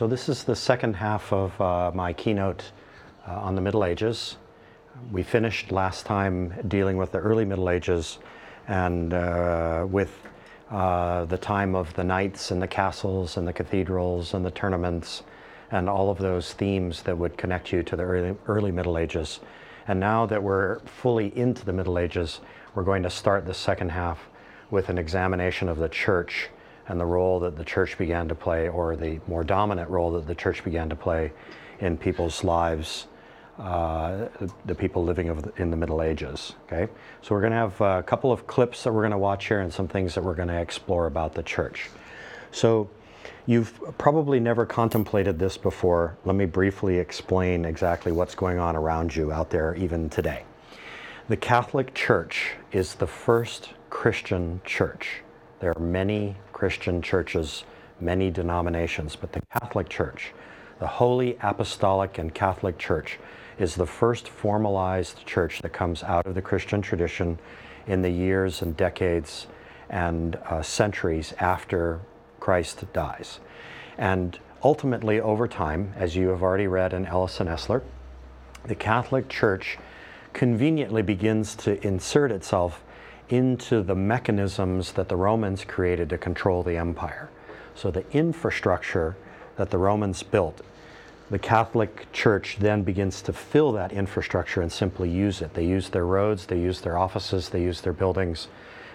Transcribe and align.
so 0.00 0.06
this 0.06 0.30
is 0.30 0.44
the 0.44 0.56
second 0.56 0.96
half 0.96 1.30
of 1.30 1.60
uh, 1.60 1.90
my 1.94 2.10
keynote 2.14 2.72
uh, 3.28 3.32
on 3.32 3.54
the 3.54 3.60
Middle 3.60 3.84
Ages. 3.84 4.38
We 5.12 5.22
finished 5.22 5.72
last 5.72 6.06
time 6.06 6.54
dealing 6.68 6.96
with 6.96 7.12
the 7.12 7.18
early 7.18 7.44
Middle 7.44 7.68
Ages 7.68 8.18
and 8.66 9.12
uh, 9.12 9.86
with 9.86 10.10
uh, 10.70 11.26
the 11.26 11.36
time 11.36 11.74
of 11.74 11.92
the 11.92 12.02
knights 12.02 12.50
and 12.50 12.62
the 12.62 12.66
castles 12.66 13.36
and 13.36 13.46
the 13.46 13.52
cathedrals 13.52 14.32
and 14.32 14.42
the 14.42 14.50
tournaments 14.50 15.22
and 15.70 15.86
all 15.86 16.08
of 16.08 16.16
those 16.16 16.54
themes 16.54 17.02
that 17.02 17.18
would 17.18 17.36
connect 17.36 17.70
you 17.70 17.82
to 17.82 17.94
the 17.94 18.02
early, 18.02 18.34
early 18.46 18.72
Middle 18.72 18.96
Ages. 18.96 19.40
And 19.86 20.00
now 20.00 20.24
that 20.24 20.42
we're 20.42 20.78
fully 20.86 21.36
into 21.36 21.62
the 21.66 21.74
Middle 21.74 21.98
Ages, 21.98 22.40
we're 22.74 22.84
going 22.84 23.02
to 23.02 23.10
start 23.10 23.44
the 23.44 23.52
second 23.52 23.90
half 23.90 24.30
with 24.70 24.88
an 24.88 24.96
examination 24.96 25.68
of 25.68 25.76
the 25.76 25.90
church 25.90 26.48
and 26.90 26.98
the 27.00 27.06
role 27.06 27.38
that 27.40 27.56
the 27.56 27.64
church 27.64 27.96
began 27.96 28.28
to 28.28 28.34
play, 28.34 28.68
or 28.68 28.96
the 28.96 29.20
more 29.28 29.44
dominant 29.44 29.88
role 29.88 30.10
that 30.10 30.26
the 30.26 30.34
church 30.34 30.64
began 30.64 30.88
to 30.88 30.96
play 30.96 31.32
in 31.78 31.96
people's 31.96 32.42
lives, 32.42 33.06
uh, 33.58 34.26
the 34.64 34.74
people 34.74 35.04
living 35.04 35.28
in 35.56 35.70
the 35.70 35.76
Middle 35.76 36.02
Ages. 36.02 36.54
Okay, 36.66 36.90
so 37.22 37.34
we're 37.34 37.40
going 37.40 37.52
to 37.52 37.58
have 37.58 37.80
a 37.80 38.02
couple 38.02 38.32
of 38.32 38.46
clips 38.46 38.82
that 38.82 38.92
we're 38.92 39.02
going 39.02 39.12
to 39.12 39.18
watch 39.18 39.46
here, 39.46 39.60
and 39.60 39.72
some 39.72 39.86
things 39.86 40.14
that 40.14 40.24
we're 40.24 40.34
going 40.34 40.48
to 40.48 40.60
explore 40.60 41.06
about 41.06 41.34
the 41.34 41.42
church. 41.42 41.88
So. 42.50 42.90
You've 43.46 43.80
probably 43.98 44.38
never 44.38 44.64
contemplated 44.64 45.38
this 45.38 45.56
before. 45.56 46.16
Let 46.24 46.36
me 46.36 46.46
briefly 46.46 46.98
explain 46.98 47.64
exactly 47.64 48.12
what's 48.12 48.34
going 48.34 48.58
on 48.58 48.76
around 48.76 49.16
you 49.16 49.32
out 49.32 49.50
there, 49.50 49.74
even 49.74 50.08
today. 50.08 50.44
The 51.28 51.36
Catholic 51.36 51.92
Church 51.94 52.52
is 52.70 52.94
the 52.94 53.06
first 53.06 53.70
Christian 53.88 54.60
church. 54.64 55.22
There 55.58 55.72
are 55.76 55.80
many 55.80 56.36
Christian 56.60 57.00
churches, 57.00 57.64
many 58.00 58.30
denominations, 58.30 59.16
but 59.16 59.32
the 59.32 59.40
Catholic 59.50 59.88
Church, 59.88 60.34
the 60.78 60.86
Holy 60.86 61.38
Apostolic 61.40 62.18
and 62.18 62.34
Catholic 62.34 62.76
Church, 62.76 63.18
is 63.58 63.76
the 63.76 63.86
first 63.86 64.28
formalized 64.28 65.24
church 65.24 65.62
that 65.62 65.72
comes 65.72 66.02
out 66.02 66.26
of 66.26 66.34
the 66.34 66.42
Christian 66.42 66.82
tradition 66.82 67.38
in 67.86 68.02
the 68.02 68.10
years 68.10 68.60
and 68.60 68.76
decades 68.76 69.46
and 69.88 70.36
uh, 70.36 70.60
centuries 70.60 71.32
after 71.38 71.98
Christ 72.40 72.84
dies. 72.92 73.40
And 73.96 74.38
ultimately, 74.62 75.18
over 75.18 75.48
time, 75.48 75.94
as 75.96 76.14
you 76.14 76.28
have 76.28 76.42
already 76.42 76.66
read 76.66 76.92
in 76.92 77.06
Ellis 77.06 77.40
and 77.40 77.48
Esler, 77.48 77.80
the 78.66 78.74
Catholic 78.74 79.30
Church 79.30 79.78
conveniently 80.34 81.00
begins 81.00 81.54
to 81.54 81.82
insert 81.86 82.30
itself 82.30 82.84
into 83.30 83.82
the 83.82 83.94
mechanisms 83.94 84.92
that 84.92 85.08
the 85.08 85.16
Romans 85.16 85.64
created 85.64 86.08
to 86.10 86.18
control 86.18 86.62
the 86.62 86.76
empire. 86.76 87.30
So 87.74 87.90
the 87.90 88.04
infrastructure 88.12 89.16
that 89.56 89.70
the 89.70 89.78
Romans 89.78 90.22
built, 90.22 90.60
the 91.30 91.38
Catholic 91.38 92.10
Church 92.12 92.56
then 92.58 92.82
begins 92.82 93.22
to 93.22 93.32
fill 93.32 93.72
that 93.72 93.92
infrastructure 93.92 94.60
and 94.60 94.70
simply 94.70 95.08
use 95.08 95.40
it. 95.40 95.54
They 95.54 95.64
use 95.64 95.88
their 95.88 96.04
roads, 96.04 96.46
they 96.46 96.58
use 96.58 96.80
their 96.80 96.98
offices, 96.98 97.50
they 97.50 97.62
use 97.62 97.80
their 97.80 97.92
buildings, 97.92 98.48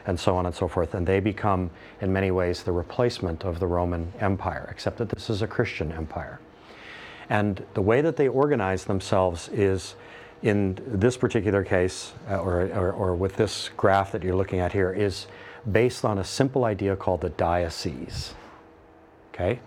and 0.05 0.19
so 0.19 0.35
on 0.35 0.45
and 0.45 0.53
so 0.53 0.67
forth. 0.67 0.93
And 0.93 1.07
they 1.07 1.21
become, 1.21 1.71
in 2.01 2.11
many 2.11 2.31
ways, 2.31 2.63
the 2.63 2.73
replacement 2.73 3.45
of 3.45 3.59
the 3.59 3.67
Roman 3.67 4.11
Empire, 4.19 4.67
except 4.69 4.97
that 4.97 5.09
this 5.09 5.29
is 5.29 5.41
a 5.41 5.47
Christian 5.47 5.93
empire. 5.93 6.39
And 7.29 7.65
the 7.73 7.81
way 7.81 8.01
that 8.01 8.17
they 8.17 8.27
organize 8.27 8.83
themselves 8.83 9.47
is 9.49 9.95
in 10.45 10.77
this 10.85 11.17
particular 11.17 11.63
case, 11.63 12.13
uh, 12.29 12.37
or, 12.37 12.67
or, 12.67 12.91
or, 12.91 13.15
with 13.15 13.35
this 13.35 13.71
graph 13.75 14.11
that 14.11 14.23
you're 14.23 14.35
looking 14.35 14.59
at 14.59 14.73
here, 14.73 14.93
is 14.93 15.25
based 15.69 16.05
on 16.05 16.19
a 16.19 16.23
simple 16.23 16.65
idea 16.65 16.95
called 16.95 17.21
the 17.21 17.29
diocese. 17.29 18.35
Okay? 19.33 19.59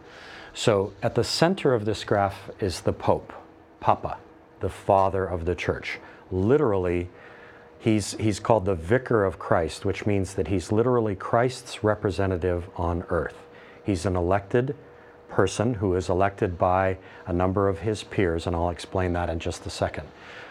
So 0.55 0.93
at 1.03 1.17
the 1.17 1.25
center 1.25 1.75
of 1.75 1.85
this 1.85 2.05
graph 2.05 2.49
is 2.61 2.83
the 2.83 2.93
Pope, 2.93 3.33
Papa, 3.81 4.19
the 4.61 4.69
father 4.69 5.27
of 5.27 5.47
the 5.47 5.57
church. 5.57 5.99
Literally, 6.31 7.09
he's, 7.81 8.13
he's 8.13 8.39
called 8.39 8.65
the 8.65 8.77
vicar 8.77 9.25
of 9.25 9.37
Christ, 9.37 9.85
which 9.85 10.07
means 10.07 10.35
that 10.35 10.47
he's 10.47 10.71
literally 10.71 11.17
Christ's 11.17 11.83
representative 11.83 12.71
on 12.77 13.03
earth. 13.09 13.37
He's 13.85 14.07
an 14.07 14.15
elected 14.15 14.77
person 15.29 15.75
who 15.75 15.97
is 15.97 16.09
elected 16.09 16.57
by 16.57 16.99
a 17.27 17.33
number 17.33 17.69
of 17.69 17.81
his 17.81 18.05
peers, 18.05 18.47
and 18.47 18.55
I'll 18.55 18.71
explain 18.71 19.13
that 19.15 19.29
in 19.29 19.41
just 19.41 19.67
a 19.67 19.71
second. 19.71 20.07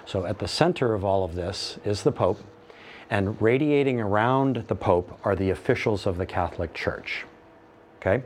So 0.07 0.25
at 0.25 0.39
the 0.39 0.47
center 0.47 0.93
of 0.93 1.03
all 1.03 1.25
of 1.25 1.35
this 1.35 1.77
is 1.83 2.03
the 2.03 2.13
Pope, 2.13 2.41
and 3.09 3.39
radiating 3.41 3.99
around 3.99 4.63
the 4.67 4.75
Pope 4.75 5.19
are 5.25 5.35
the 5.35 5.49
officials 5.49 6.07
of 6.07 6.17
the 6.17 6.25
Catholic 6.25 6.73
Church. 6.73 7.25
Okay? 7.99 8.23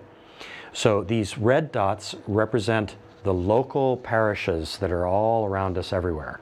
So 0.73 1.03
these 1.03 1.39
red 1.39 1.71
dots 1.71 2.15
represent 2.27 2.95
the 3.23 3.33
local 3.33 3.97
parishes 3.97 4.77
that 4.77 4.91
are 4.91 5.07
all 5.07 5.45
around 5.47 5.75
us 5.75 5.91
everywhere. 5.91 6.39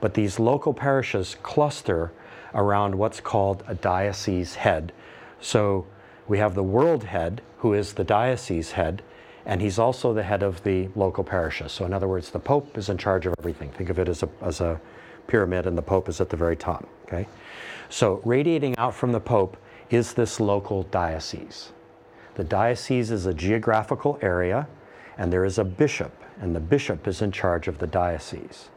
But 0.00 0.14
these 0.14 0.40
local 0.40 0.72
parishes 0.72 1.36
cluster 1.42 2.10
around 2.54 2.94
what's 2.94 3.20
called 3.20 3.64
a 3.68 3.74
diocese 3.74 4.54
head. 4.54 4.92
So 5.38 5.86
we 6.26 6.38
have 6.38 6.54
the 6.54 6.62
world 6.62 7.04
head, 7.04 7.42
who 7.58 7.74
is 7.74 7.92
the 7.92 8.04
diocese 8.04 8.72
head, 8.72 9.02
and 9.46 9.60
he's 9.60 9.78
also 9.78 10.12
the 10.12 10.22
head 10.22 10.42
of 10.42 10.62
the 10.62 10.88
local 10.94 11.24
parishes. 11.24 11.72
So, 11.72 11.84
in 11.84 11.92
other 11.92 12.08
words, 12.08 12.30
the 12.30 12.38
Pope 12.38 12.76
is 12.76 12.88
in 12.88 12.98
charge 12.98 13.26
of 13.26 13.34
everything. 13.38 13.70
Think 13.70 13.90
of 13.90 13.98
it 13.98 14.08
as 14.08 14.22
a, 14.22 14.28
as 14.42 14.60
a 14.60 14.80
pyramid, 15.26 15.66
and 15.66 15.76
the 15.76 15.82
Pope 15.82 16.08
is 16.08 16.20
at 16.20 16.28
the 16.28 16.36
very 16.36 16.56
top. 16.56 16.86
Okay? 17.06 17.26
So, 17.88 18.20
radiating 18.24 18.76
out 18.76 18.94
from 18.94 19.12
the 19.12 19.20
Pope 19.20 19.56
is 19.90 20.12
this 20.12 20.40
local 20.40 20.82
diocese. 20.84 21.72
The 22.34 22.44
diocese 22.44 23.10
is 23.10 23.26
a 23.26 23.34
geographical 23.34 24.18
area, 24.22 24.68
and 25.16 25.32
there 25.32 25.44
is 25.44 25.58
a 25.58 25.64
bishop, 25.64 26.12
and 26.40 26.54
the 26.54 26.60
bishop 26.60 27.08
is 27.08 27.22
in 27.22 27.32
charge 27.32 27.68
of 27.68 27.78
the 27.78 27.86
diocese. 27.86 28.68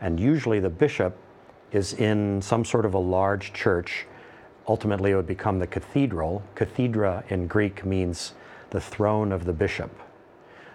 And 0.00 0.20
usually, 0.20 0.60
the 0.60 0.70
bishop 0.70 1.16
is 1.72 1.94
in 1.94 2.40
some 2.40 2.64
sort 2.64 2.84
of 2.84 2.94
a 2.94 2.98
large 2.98 3.52
church. 3.52 4.06
Ultimately, 4.68 5.10
it 5.10 5.16
would 5.16 5.26
become 5.26 5.58
the 5.58 5.66
cathedral. 5.66 6.42
Cathedra 6.54 7.24
in 7.28 7.46
Greek 7.46 7.84
means 7.84 8.34
the 8.74 8.80
throne 8.80 9.30
of 9.30 9.44
the 9.44 9.52
bishop. 9.52 9.88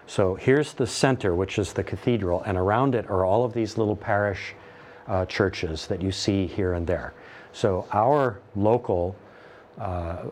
So 0.06 0.34
here's 0.34 0.72
the 0.72 0.86
center, 0.86 1.34
which 1.34 1.58
is 1.58 1.74
the 1.74 1.84
cathedral, 1.84 2.42
and 2.46 2.56
around 2.56 2.94
it 2.94 3.08
are 3.10 3.26
all 3.26 3.44
of 3.44 3.52
these 3.52 3.76
little 3.76 3.94
parish 3.94 4.54
uh, 5.06 5.26
churches 5.26 5.86
that 5.88 6.00
you 6.00 6.10
see 6.10 6.46
here 6.46 6.72
and 6.72 6.86
there. 6.86 7.12
So 7.52 7.86
our 7.92 8.40
local 8.56 9.14
uh, 9.78 9.82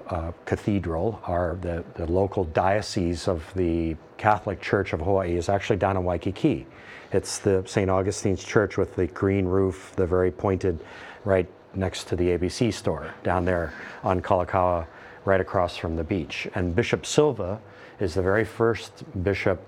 uh, 0.09 0.33
cathedral, 0.47 1.21
our, 1.27 1.59
the, 1.61 1.85
the 1.95 2.11
local 2.11 2.45
diocese 2.45 3.29
of 3.29 3.45
the 3.55 3.97
Catholic 4.17 4.63
Church 4.63 4.95
of 4.95 5.01
Hawaii, 5.01 5.37
is 5.37 5.51
actually 5.51 5.77
down 5.77 5.99
in 5.99 6.05
Waikiki. 6.05 6.67
It's 7.13 7.39
the 7.39 7.63
St. 7.67 7.91
Augustine's 7.91 8.43
Church 8.43 8.79
with 8.79 8.97
the 8.97 9.09
green 9.09 9.45
roof, 9.45 9.93
the 9.95 10.07
very 10.07 10.31
pointed, 10.31 10.81
right 11.27 11.47
next 11.75 12.09
to 12.09 12.17
the 12.17 12.29
ABC 12.31 12.73
store 12.73 13.13
down 13.23 13.45
there 13.45 13.75
on 14.03 14.23
Kalakaua, 14.23 14.87
right 15.29 15.41
across 15.41 15.77
from 15.77 15.95
the 15.95 16.03
beach. 16.03 16.49
And 16.55 16.75
Bishop 16.75 17.07
Silva 17.07 17.61
is 18.01 18.15
the 18.15 18.23
very 18.23 18.45
first 18.45 19.05
bishop 19.23 19.65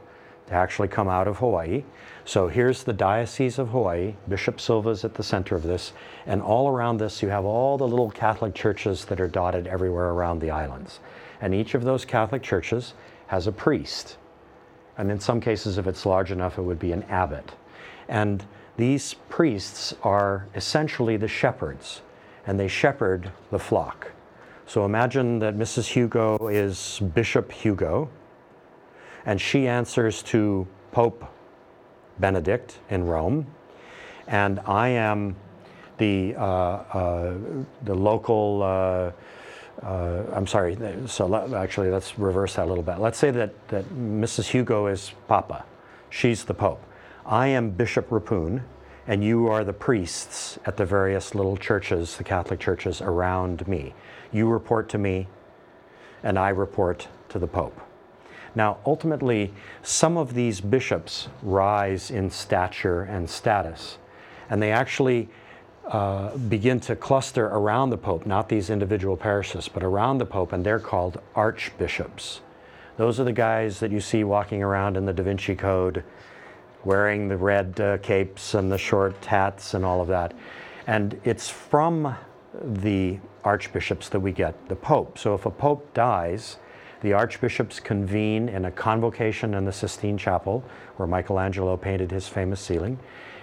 to 0.47 0.55
actually 0.55 0.89
come 0.89 1.09
out 1.09 1.29
of 1.29 1.37
Hawaii. 1.39 1.85
So 2.25 2.49
here's 2.49 2.83
the 2.83 2.93
Diocese 2.93 3.59
of 3.59 3.69
Hawaii. 3.69 4.15
Bishop 4.29 4.61
Silva 4.61 4.91
is 4.91 5.05
at 5.05 5.15
the 5.15 5.23
center 5.23 5.55
of 5.55 5.63
this. 5.63 5.93
And 6.27 6.43
all 6.43 6.69
around 6.69 6.97
this, 6.97 7.23
you 7.23 7.29
have 7.29 7.45
all 7.45 7.79
the 7.79 7.87
little 7.87 8.11
Catholic 8.11 8.55
churches 8.55 9.05
that 9.05 9.21
are 9.21 9.29
dotted 9.29 9.67
everywhere 9.67 10.11
around 10.11 10.41
the 10.41 10.51
islands. 10.51 10.99
And 11.41 11.55
each 11.55 11.75
of 11.75 11.85
those 11.85 12.05
Catholic 12.05 12.43
churches 12.43 12.95
has 13.29 13.47
a 13.47 13.53
priest. 13.53 14.17
And 14.99 15.11
in 15.11 15.21
some 15.21 15.41
cases, 15.41 15.79
if 15.79 15.87
it's 15.87 16.05
large 16.05 16.33
enough, 16.33 16.59
it 16.59 16.63
would 16.63 16.81
be 16.81 16.93
an 16.93 17.05
abbot. 17.05 17.53
And 18.09 18.45
these 18.77 19.15
priests 19.29 19.95
are 20.03 20.47
essentially 20.55 21.17
the 21.17 21.29
shepherds, 21.29 22.01
and 22.47 22.59
they 22.59 22.69
shepherd 22.69 23.31
the 23.51 23.59
flock. 23.59 24.11
So 24.71 24.85
imagine 24.85 25.41
that 25.41 25.57
Mrs. 25.57 25.89
Hugo 25.89 26.47
is 26.47 27.01
Bishop 27.13 27.51
Hugo, 27.51 28.09
and 29.27 29.41
she 29.41 29.67
answers 29.67 30.23
to 30.31 30.65
Pope 30.93 31.25
Benedict 32.21 32.79
in 32.89 33.05
Rome, 33.05 33.49
and 34.29 34.61
I 34.61 34.91
am 34.91 35.35
the 35.99 36.37
uh, 36.37 36.45
uh, 36.45 37.35
the 37.83 37.95
local. 37.97 38.63
Uh, 38.63 39.11
uh 39.85 40.23
I'm 40.33 40.47
sorry. 40.47 40.79
So 41.07 41.35
actually, 41.57 41.91
let's 41.91 42.17
reverse 42.17 42.55
that 42.55 42.67
a 42.67 42.69
little 42.69 42.85
bit. 42.85 43.01
Let's 43.01 43.19
say 43.19 43.33
that 43.33 43.51
that 43.71 43.85
Mrs. 43.87 44.47
Hugo 44.47 44.87
is 44.87 45.11
Papa, 45.27 45.65
she's 46.11 46.45
the 46.45 46.55
Pope. 46.55 46.81
I 47.27 47.49
am 47.49 47.71
Bishop 47.71 48.09
Rapun, 48.09 48.63
and 49.07 49.25
you 49.25 49.49
are 49.49 49.65
the 49.65 49.73
priests 49.73 50.59
at 50.67 50.77
the 50.77 50.85
various 50.85 51.35
little 51.35 51.57
churches, 51.57 52.17
the 52.17 52.25
Catholic 52.25 52.61
churches 52.61 53.01
around 53.01 53.67
me. 53.67 53.95
You 54.33 54.49
report 54.49 54.89
to 54.91 54.99
me, 54.99 55.29
and 56.23 56.39
I 56.39 56.51
report 56.51 57.09
to 57.31 57.39
the 57.39 57.47
Pope. 57.47 57.81
Now, 58.55 58.79
ultimately, 58.85 59.53
some 59.83 60.17
of 60.17 60.35
these 60.35 60.61
bishops 60.61 61.29
rise 61.43 62.11
in 62.11 62.31
stature 62.31 63.03
and 63.03 63.31
status, 63.31 63.99
and 64.49 64.61
they 64.61 64.73
actually 64.73 65.29
uh, 65.87 66.37
begin 66.37 66.81
to 66.81 66.97
cluster 66.97 67.47
around 67.47 67.91
the 67.91 67.97
Pope, 67.97 68.27
not 68.27 68.49
these 68.49 68.71
individual 68.71 69.17
parishes, 69.17 69.69
but 69.69 69.83
around 69.83 70.19
the 70.19 70.27
Pope, 70.27 70.53
and 70.53 70.65
they're 70.65 70.79
called 70.79 71.21
archbishops. 71.35 72.41
Those 72.97 73.19
are 73.19 73.25
the 73.25 73.33
guys 73.33 73.81
that 73.81 73.91
you 73.91 74.01
see 74.01 74.25
walking 74.25 74.63
around 74.63 74.97
in 74.97 75.07
the 75.07 75.13
Da 75.13 75.23
Vinci 75.23 75.55
Code, 75.55 76.05
wearing 76.85 77.29
the 77.29 77.37
red 77.37 77.79
uh, 77.81 77.99
capes 77.99 78.55
and 78.55 78.71
the 78.71 78.79
short 78.79 79.25
hats 79.25 79.75
and 79.75 79.85
all 79.85 80.01
of 80.01 80.09
that. 80.09 80.35
And 80.87 81.21
it's 81.25 81.49
from 81.49 82.17
the 82.63 83.19
archbishops 83.45 84.09
that 84.09 84.21
we 84.21 84.33
get 84.33 84.69
the 84.69 84.77
Pope. 84.77 85.19
So 85.19 85.35
if 85.35 85.47
a 85.47 85.51
Pope 85.51 85.93
dies, 85.95 86.57
the 87.03 87.13
archbishops 87.13 87.81
convene 87.81 88.49
in 88.49 88.67
a 88.67 88.71
convocation 88.71 89.55
in 89.55 89.65
the 89.65 89.73
Sistine 89.73 90.19
Chapel, 90.19 90.63
where 90.97 91.07
Michelangelo 91.07 91.77
painted 91.77 92.11
his 92.11 92.29
famous 92.29 92.61
ceiling, 92.61 92.99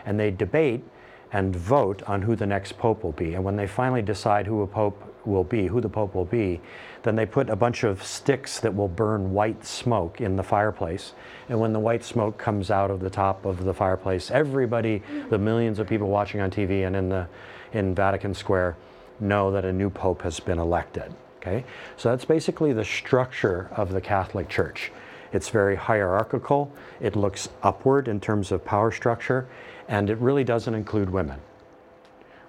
and 0.06 0.20
they 0.20 0.30
debate 0.30 0.84
and 1.32 1.56
vote 1.56 2.04
on 2.04 2.22
who 2.22 2.36
the 2.36 2.46
next 2.46 2.78
pope 2.78 3.04
will 3.04 3.12
be. 3.12 3.34
And 3.34 3.44
when 3.44 3.56
they 3.56 3.68
finally 3.68 4.02
decide 4.02 4.48
who 4.48 4.62
a 4.62 4.68
pope 4.68 5.04
will 5.28 5.44
be, 5.44 5.68
who 5.68 5.82
the 5.82 5.90
pope 5.90 6.16
will 6.16 6.26
be, 6.26 6.60
then 7.04 7.16
they 7.16 7.26
put 7.26 7.50
a 7.50 7.56
bunch 7.56 7.84
of 7.84 8.04
sticks 8.04 8.60
that 8.60 8.76
will 8.76 8.88
burn 8.88 9.32
white 9.34 9.66
smoke 9.66 10.20
in 10.20 10.36
the 10.36 10.44
fireplace. 10.44 11.14
And 11.50 11.60
when 11.60 11.74
the 11.74 11.80
white 11.80 12.04
smoke 12.04 12.38
comes 12.38 12.72
out 12.72 12.90
of 12.90 13.00
the 13.00 13.10
top 13.10 13.46
of 13.46 13.64
the 13.64 13.74
fireplace, 13.74 14.32
everybody, 14.32 15.04
the 15.30 15.38
millions 15.38 15.80
of 15.80 15.88
people 15.88 16.08
watching 16.08 16.42
on 16.42 16.50
TV 16.50 16.88
and 16.88 16.96
in 16.96 17.10
the 17.10 17.28
in 17.74 17.94
Vatican 17.94 18.34
Square, 18.34 18.78
know 19.20 19.52
that 19.52 19.66
a 19.66 19.74
new 19.74 19.90
pope 19.90 20.22
has 20.22 20.40
been 20.40 20.60
elected. 20.60 21.14
Okay? 21.38 21.64
So 21.98 22.10
that's 22.10 22.26
basically 22.26 22.74
the 22.74 22.86
structure 22.86 23.70
of 23.76 23.92
the 23.92 24.02
Catholic 24.02 24.50
Church. 24.50 24.92
It's 25.34 25.50
very 25.50 25.76
hierarchical. 25.76 26.72
It 27.00 27.16
looks 27.16 27.50
upward 27.62 28.08
in 28.08 28.20
terms 28.20 28.52
of 28.52 28.64
power 28.64 28.92
structure, 28.92 29.48
and 29.88 30.10
it 30.10 30.18
really 30.18 30.44
doesn't 30.44 30.74
include 30.74 31.10
women. 31.10 31.40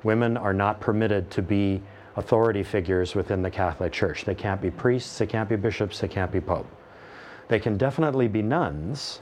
Women 0.02 0.36
are 0.36 0.54
not 0.54 0.80
permitted 0.80 1.30
to 1.32 1.42
be 1.42 1.82
authority 2.18 2.64
figures 2.64 3.14
within 3.14 3.42
the 3.42 3.50
Catholic 3.50 3.92
Church. 3.92 4.24
They 4.24 4.34
can't 4.34 4.60
be 4.60 4.70
priests, 4.70 5.18
they 5.18 5.26
can't 5.26 5.48
be 5.48 5.56
bishops, 5.56 6.00
they 6.00 6.08
can't 6.08 6.32
be 6.32 6.40
pope. 6.40 6.66
They 7.46 7.60
can 7.60 7.78
definitely 7.78 8.28
be 8.28 8.42
nuns, 8.42 9.20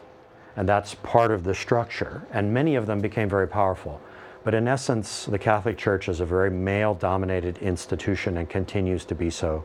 and 0.57 0.69
that's 0.69 0.95
part 0.95 1.31
of 1.31 1.45
the 1.45 1.55
structure, 1.55 2.27
and 2.33 2.53
many 2.53 2.75
of 2.75 2.87
them 2.87 3.01
became 3.01 3.29
very 3.29 3.47
powerful. 3.47 4.01
But 4.45 4.55
in 4.55 4.67
essence, 4.67 5.27
the 5.27 5.39
Catholic 5.39 5.77
Church 5.77 6.09
is 6.09 6.21
a 6.21 6.25
very 6.25 6.51
male 6.51 6.95
dominated 6.95 7.59
institution 7.59 8.39
and 8.39 8.49
continues 8.49 9.05
to 9.07 9.15
be 9.15 9.29
so 9.29 9.65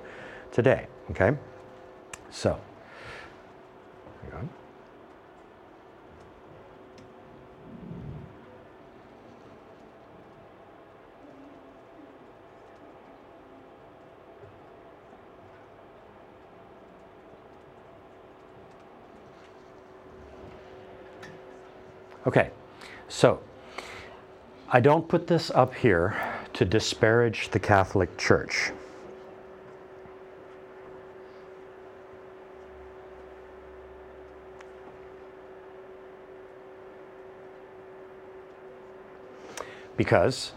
today. 0.51 0.87
Okay? 1.11 1.37
So, 2.31 2.59
Okay, 22.31 22.49
so 23.09 23.41
I 24.69 24.79
don't 24.79 25.05
put 25.05 25.27
this 25.27 25.51
up 25.51 25.75
here 25.75 26.15
to 26.53 26.63
disparage 26.63 27.49
the 27.49 27.59
Catholic 27.59 28.17
Church. 28.17 28.71
Because 39.97 40.53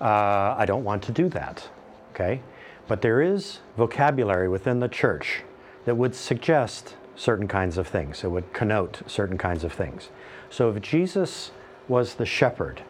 uh, 0.00 0.54
I 0.56 0.64
don't 0.64 0.82
want 0.82 1.02
to 1.02 1.12
do 1.12 1.28
that, 1.28 1.68
okay? 2.14 2.40
But 2.86 3.02
there 3.02 3.20
is 3.20 3.58
vocabulary 3.76 4.48
within 4.48 4.80
the 4.80 4.88
church 4.88 5.42
that 5.84 5.94
would 5.94 6.14
suggest 6.14 6.94
certain 7.18 7.48
kinds 7.48 7.76
of 7.76 7.88
things, 7.88 8.22
it 8.22 8.28
would 8.30 8.52
connote 8.52 9.02
certain 9.06 9.36
kinds 9.36 9.64
of 9.64 9.72
things. 9.72 10.08
So 10.48 10.70
if 10.70 10.80
Jesus 10.80 11.50
was 11.88 12.14
the 12.14 12.24
shepherd, 12.24 12.82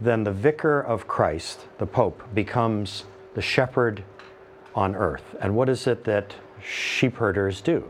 then 0.00 0.24
the 0.24 0.32
vicar 0.32 0.80
of 0.80 1.06
Christ, 1.06 1.60
the 1.78 1.86
Pope, 1.86 2.22
becomes 2.34 3.04
the 3.34 3.42
shepherd 3.42 4.02
on 4.74 4.96
earth. 4.96 5.36
And 5.40 5.54
what 5.54 5.68
is 5.68 5.86
it 5.86 6.02
that 6.04 6.34
sheep 6.60 7.16
herders 7.16 7.60
do? 7.60 7.84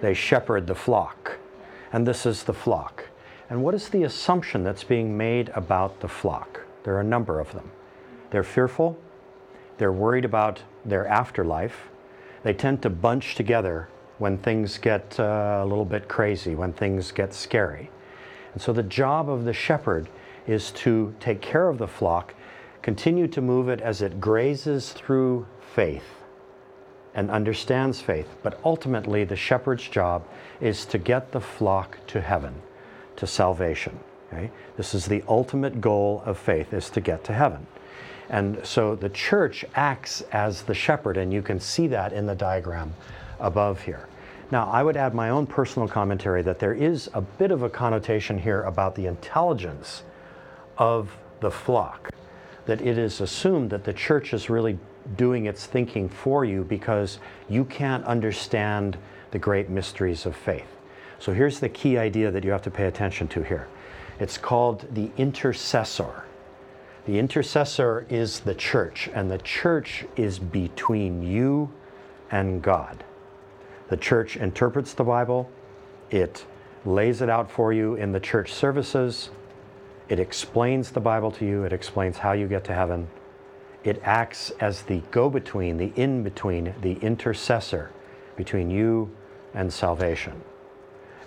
They 0.00 0.14
shepherd 0.14 0.66
the 0.66 0.74
flock. 0.74 1.38
And 1.92 2.06
this 2.06 2.24
is 2.24 2.44
the 2.44 2.54
flock. 2.54 3.10
And 3.50 3.62
what 3.62 3.74
is 3.74 3.90
the 3.90 4.04
assumption 4.04 4.64
that's 4.64 4.84
being 4.84 5.18
made 5.18 5.50
about 5.50 6.00
the 6.00 6.08
flock? 6.08 6.62
There 6.82 6.94
are 6.94 7.00
a 7.00 7.04
number 7.04 7.40
of 7.40 7.52
them. 7.52 7.70
They're 8.30 8.42
fearful, 8.42 8.98
they're 9.76 9.92
worried 9.92 10.24
about 10.24 10.62
their 10.84 11.06
afterlife, 11.06 11.90
they 12.42 12.54
tend 12.54 12.82
to 12.82 12.90
bunch 12.90 13.34
together 13.34 13.88
when 14.18 14.38
things 14.38 14.78
get 14.78 15.18
uh, 15.20 15.60
a 15.62 15.66
little 15.66 15.84
bit 15.84 16.08
crazy, 16.08 16.54
when 16.54 16.72
things 16.72 17.12
get 17.12 17.34
scary. 17.34 17.90
And 18.52 18.62
so 18.62 18.72
the 18.72 18.82
job 18.82 19.28
of 19.28 19.44
the 19.44 19.52
shepherd 19.52 20.08
is 20.46 20.70
to 20.72 21.14
take 21.20 21.40
care 21.40 21.68
of 21.68 21.78
the 21.78 21.88
flock, 21.88 22.34
continue 22.82 23.26
to 23.28 23.40
move 23.40 23.68
it 23.68 23.80
as 23.80 24.00
it 24.00 24.20
grazes 24.20 24.92
through 24.92 25.46
faith 25.74 26.22
and 27.14 27.30
understands 27.30 28.00
faith. 28.00 28.28
But 28.42 28.60
ultimately, 28.64 29.24
the 29.24 29.36
shepherd's 29.36 29.88
job 29.88 30.26
is 30.60 30.86
to 30.86 30.98
get 30.98 31.32
the 31.32 31.40
flock 31.40 31.98
to 32.08 32.20
heaven, 32.20 32.54
to 33.16 33.26
salvation. 33.26 33.98
Okay? 34.32 34.50
This 34.76 34.94
is 34.94 35.06
the 35.06 35.22
ultimate 35.28 35.80
goal 35.80 36.22
of 36.24 36.38
faith, 36.38 36.72
is 36.72 36.90
to 36.90 37.00
get 37.00 37.24
to 37.24 37.32
heaven. 37.32 37.66
And 38.28 38.64
so 38.66 38.96
the 38.96 39.08
church 39.08 39.64
acts 39.74 40.22
as 40.32 40.62
the 40.62 40.74
shepherd, 40.74 41.16
and 41.16 41.32
you 41.32 41.42
can 41.42 41.60
see 41.60 41.86
that 41.88 42.12
in 42.12 42.26
the 42.26 42.34
diagram 42.34 42.94
above 43.40 43.82
here. 43.82 44.08
Now, 44.50 44.70
I 44.70 44.82
would 44.82 44.96
add 44.96 45.14
my 45.14 45.30
own 45.30 45.46
personal 45.46 45.88
commentary 45.88 46.42
that 46.42 46.60
there 46.60 46.74
is 46.74 47.10
a 47.14 47.20
bit 47.20 47.50
of 47.50 47.62
a 47.62 47.70
connotation 47.70 48.38
here 48.38 48.62
about 48.62 48.94
the 48.94 49.06
intelligence 49.06 50.04
of 50.78 51.10
the 51.40 51.50
flock, 51.50 52.10
that 52.66 52.80
it 52.80 52.96
is 52.96 53.20
assumed 53.20 53.70
that 53.70 53.84
the 53.84 53.92
church 53.92 54.32
is 54.32 54.48
really 54.48 54.78
doing 55.16 55.46
its 55.46 55.66
thinking 55.66 56.08
for 56.08 56.44
you 56.44 56.64
because 56.64 57.18
you 57.48 57.64
can't 57.64 58.04
understand 58.04 58.96
the 59.32 59.38
great 59.38 59.68
mysteries 59.68 60.26
of 60.26 60.36
faith. 60.36 60.68
So 61.18 61.32
here's 61.32 61.60
the 61.60 61.68
key 61.68 61.98
idea 61.98 62.30
that 62.30 62.44
you 62.44 62.50
have 62.50 62.62
to 62.62 62.70
pay 62.70 62.86
attention 62.86 63.26
to 63.28 63.42
here. 63.42 63.66
It's 64.20 64.38
called 64.38 64.86
the 64.94 65.10
intercessor. 65.16 66.24
The 67.06 67.18
intercessor 67.18 68.06
is 68.08 68.40
the 68.40 68.54
church, 68.54 69.08
and 69.12 69.30
the 69.30 69.38
church 69.38 70.04
is 70.16 70.38
between 70.38 71.22
you 71.22 71.70
and 72.30 72.62
God. 72.62 73.04
The 73.88 73.96
church 73.96 74.36
interprets 74.36 74.94
the 74.94 75.04
Bible, 75.04 75.50
it 76.10 76.44
lays 76.84 77.22
it 77.22 77.30
out 77.30 77.50
for 77.50 77.72
you 77.72 77.94
in 77.94 78.12
the 78.12 78.20
church 78.20 78.52
services, 78.52 79.30
it 80.08 80.20
explains 80.20 80.90
the 80.90 81.00
Bible 81.00 81.30
to 81.32 81.44
you, 81.44 81.64
it 81.64 81.72
explains 81.72 82.18
how 82.18 82.32
you 82.32 82.46
get 82.46 82.64
to 82.64 82.74
heaven. 82.74 83.08
It 83.84 84.00
acts 84.04 84.50
as 84.60 84.82
the 84.82 85.02
go 85.10 85.30
between, 85.30 85.76
the 85.76 85.92
in 85.96 86.22
between, 86.22 86.74
the 86.80 86.94
intercessor 86.94 87.90
between 88.36 88.70
you 88.70 89.10
and 89.54 89.72
salvation, 89.72 90.42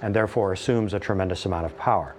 and 0.02 0.14
therefore 0.14 0.54
assumes 0.54 0.94
a 0.94 1.00
tremendous 1.00 1.46
amount 1.46 1.66
of 1.66 1.78
power. 1.78 2.16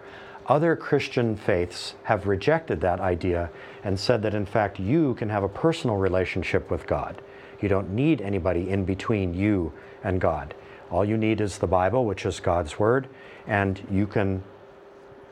Other 0.47 0.75
Christian 0.75 1.37
faiths 1.37 1.95
have 2.05 2.27
rejected 2.27 2.81
that 2.81 3.01
idea 3.01 3.51
and 3.85 3.99
said 3.99 4.23
that 4.23 4.35
in 4.35 4.47
fact 4.47 4.81
you 4.81 5.15
can 5.15 5.29
have 5.29 5.43
a 5.43 5.49
personal 5.49 5.97
relationship 5.97 6.71
with 6.71 6.87
God. 6.87 7.23
You 7.61 7.69
don't 7.69 7.91
need 7.91 8.21
anybody 8.21 8.71
in 8.71 8.85
between 8.85 9.35
you 9.35 9.73
and 10.05 10.21
God. 10.21 10.55
All 10.91 11.05
you 11.05 11.17
need 11.17 11.41
is 11.41 11.59
the 11.59 11.67
Bible, 11.67 12.05
which 12.05 12.27
is 12.27 12.41
God's 12.41 12.79
Word, 12.79 13.09
and 13.47 13.87
you 13.91 14.07
can 14.07 14.43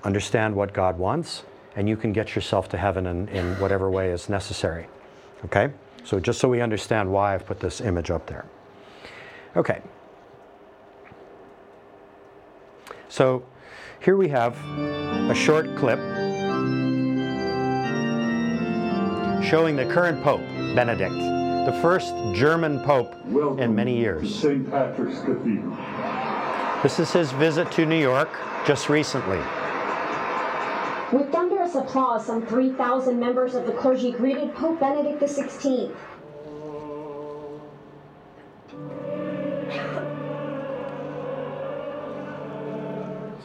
understand 0.04 0.54
what 0.54 0.72
God 0.72 0.98
wants, 0.98 1.42
and 1.76 1.88
you 1.88 1.96
can 1.96 2.12
get 2.12 2.34
yourself 2.34 2.68
to 2.70 2.76
heaven 2.76 3.06
in, 3.06 3.28
in 3.28 3.54
whatever 3.60 3.90
way 3.90 4.10
is 4.10 4.28
necessary. 4.28 4.86
Okay? 5.44 5.70
So, 6.04 6.20
just 6.20 6.38
so 6.38 6.48
we 6.48 6.60
understand 6.60 7.12
why 7.12 7.34
I've 7.34 7.44
put 7.44 7.60
this 7.60 7.80
image 7.80 8.10
up 8.10 8.26
there. 8.26 8.46
Okay. 9.56 9.82
So, 13.08 13.44
here 14.00 14.16
we 14.16 14.28
have 14.28 14.56
a 15.28 15.34
short 15.34 15.66
clip 15.76 15.98
showing 19.42 19.76
the 19.76 19.86
current 19.90 20.22
Pope, 20.22 20.40
Benedict 20.74 21.37
the 21.68 21.82
first 21.82 22.14
German 22.32 22.80
pope 22.80 23.14
Welcome 23.26 23.58
in 23.58 23.74
many 23.74 23.94
years. 23.94 24.34
St. 24.34 24.70
Patrick's 24.70 25.18
Cathedral. 25.18 25.76
This 26.82 26.98
is 26.98 27.12
his 27.12 27.30
visit 27.32 27.70
to 27.72 27.84
New 27.84 28.00
York 28.00 28.30
just 28.66 28.88
recently. 28.88 29.36
With 31.12 31.30
thunderous 31.30 31.74
applause, 31.74 32.24
some 32.24 32.46
3,000 32.46 33.20
members 33.20 33.54
of 33.54 33.66
the 33.66 33.72
clergy 33.72 34.12
greeted 34.12 34.54
Pope 34.54 34.80
Benedict 34.80 35.20
XVI. 35.20 35.94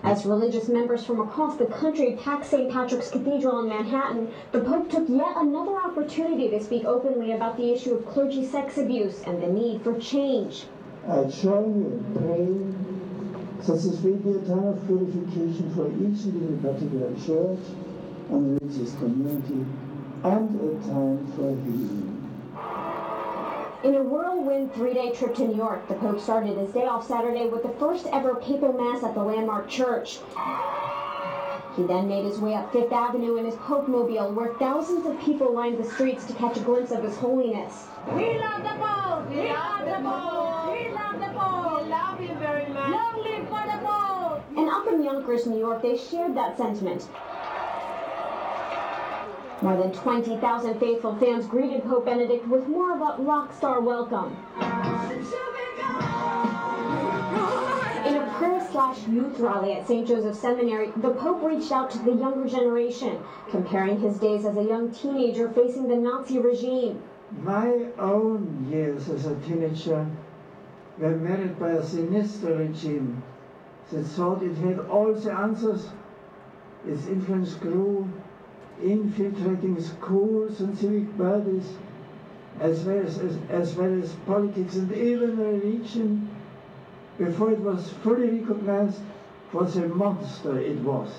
As 0.04 0.26
religious 0.26 0.68
members 0.68 1.06
from 1.06 1.22
across 1.22 1.56
the 1.56 1.66
country 1.66 2.18
packed 2.22 2.46
St. 2.46 2.70
Patrick's 2.70 3.10
Cathedral 3.10 3.62
in 3.62 3.70
Manhattan, 3.70 4.30
the 4.52 4.60
Pope 4.60 4.92
took 4.92 5.08
yet 5.08 5.34
another 5.38 5.78
opportunity 5.78 6.50
to 6.50 6.62
speak 6.62 6.84
openly 6.84 7.32
about 7.32 7.56
the 7.56 7.72
issue 7.72 7.94
of 7.94 8.06
clergy 8.06 8.46
sex 8.46 8.78
abuse 8.78 9.22
and 9.22 9.42
the 9.42 9.48
need 9.48 9.82
for 9.82 9.98
change. 9.98 10.66
I 11.08 11.24
join 11.24 11.80
you 11.80 11.88
in 11.88 12.16
praying 12.18 13.58
that 13.66 13.74
this 13.74 14.02
will 14.02 14.18
be 14.18 14.32
a 14.32 14.42
time 14.42 14.68
of 14.68 14.86
purification 14.86 15.72
for 15.74 15.88
each 15.88 16.26
and 16.26 16.36
every 16.44 16.74
particular 16.74 17.14
church 17.26 17.66
and 18.30 18.62
religious 18.62 18.94
community 18.96 19.66
and 20.26 20.60
a 20.60 20.86
time 20.86 21.32
for 21.36 21.56
healing. 21.64 22.13
In 23.84 23.96
a 23.96 24.02
whirlwind 24.02 24.74
three 24.74 24.94
day 24.94 25.12
trip 25.12 25.36
to 25.36 25.46
New 25.46 25.58
York, 25.58 25.90
the 25.90 25.96
Pope 25.96 26.18
started 26.18 26.58
his 26.58 26.72
day 26.72 26.86
off 26.86 27.06
Saturday 27.06 27.48
with 27.48 27.64
the 27.64 27.74
first 27.74 28.08
ever 28.14 28.36
papal 28.36 28.72
mass 28.72 29.04
at 29.04 29.14
the 29.14 29.22
landmark 29.22 29.68
church. 29.68 30.20
He 31.76 31.84
then 31.84 32.08
made 32.08 32.24
his 32.24 32.40
way 32.40 32.54
up 32.54 32.72
Fifth 32.72 32.94
Avenue 32.94 33.36
in 33.36 33.44
his 33.44 33.56
Pope 33.56 33.90
Mobile, 33.90 34.32
where 34.32 34.54
thousands 34.54 35.06
of 35.06 35.20
people 35.20 35.52
lined 35.52 35.78
the 35.78 35.84
streets 35.84 36.26
to 36.28 36.34
catch 36.34 36.56
a 36.56 36.62
glimpse 36.62 36.92
of 36.92 37.04
His 37.04 37.18
Holiness. 37.18 37.88
We 38.16 38.40
love 38.40 38.64
the 38.64 38.70
Pope! 38.70 39.30
We 39.30 39.52
love 39.52 39.84
the 39.84 40.00
Pope! 40.00 40.72
We 40.72 40.88
love 40.94 41.20
the 41.20 41.38
Pope! 41.38 41.84
We 41.84 41.90
love 41.90 42.20
him 42.20 42.40
very 42.40 42.70
much! 42.70 42.90
Long 42.90 43.18
live 43.22 43.48
for 43.50 43.64
the 43.68 43.80
Pope! 43.86 44.44
And 44.56 44.70
up 44.70 44.88
in 44.88 45.04
Yonkers, 45.04 45.46
New 45.46 45.60
York, 45.60 45.82
they 45.82 45.98
shared 45.98 46.38
that 46.38 46.56
sentiment. 46.56 47.10
More 49.64 49.78
than 49.78 49.94
20,000 49.94 50.78
faithful 50.78 51.16
fans 51.16 51.46
greeted 51.46 51.86
Pope 51.86 52.04
Benedict 52.04 52.46
with 52.50 52.68
more 52.68 52.94
of 52.94 53.00
a 53.00 53.24
rock 53.24 53.54
star 53.54 53.80
welcome. 53.80 54.36
In 58.06 58.16
a 58.18 58.34
prayer 58.38 58.68
slash 58.70 59.08
youth 59.08 59.40
rally 59.40 59.72
at 59.72 59.88
St. 59.88 60.06
Joseph 60.06 60.36
Seminary, 60.36 60.92
the 60.98 61.12
Pope 61.12 61.42
reached 61.44 61.72
out 61.72 61.90
to 61.92 62.00
the 62.00 62.12
younger 62.12 62.46
generation, 62.46 63.18
comparing 63.52 64.02
his 64.02 64.20
days 64.20 64.44
as 64.44 64.58
a 64.58 64.64
young 64.64 64.92
teenager 64.92 65.48
facing 65.48 65.88
the 65.88 65.96
Nazi 65.96 66.40
regime. 66.40 67.02
My 67.42 67.86
own 67.98 68.68
years 68.70 69.08
as 69.08 69.28
a 69.28 69.36
teenager 69.38 70.06
were 70.98 71.16
marred 71.16 71.58
by 71.58 71.70
a 71.70 71.82
sinister 71.82 72.58
regime 72.58 73.24
that 73.94 74.04
thought 74.04 74.44
it 74.44 74.56
had 74.56 74.80
all 74.80 75.14
the 75.14 75.32
answers. 75.32 75.88
Its 76.86 77.08
influence 77.08 77.54
grew, 77.54 78.10
infiltrating 78.82 79.82
schools 79.82 80.62
and 80.62 80.78
civic 80.78 81.18
bodies, 81.18 81.74
as 82.60 82.84
well 82.84 83.06
as, 83.06 83.20
as, 83.20 83.38
as 83.50 83.76
well 83.76 84.02
as 84.02 84.14
politics 84.26 84.76
and 84.76 84.92
even 84.92 85.38
religion, 85.38 86.30
before 87.18 87.52
it 87.52 87.60
was 87.60 87.90
fully 88.04 88.40
recognized 88.40 89.00
for 89.52 89.66
the 89.66 89.88
monster 89.88 90.60
it 90.60 90.80
was. 90.80 91.10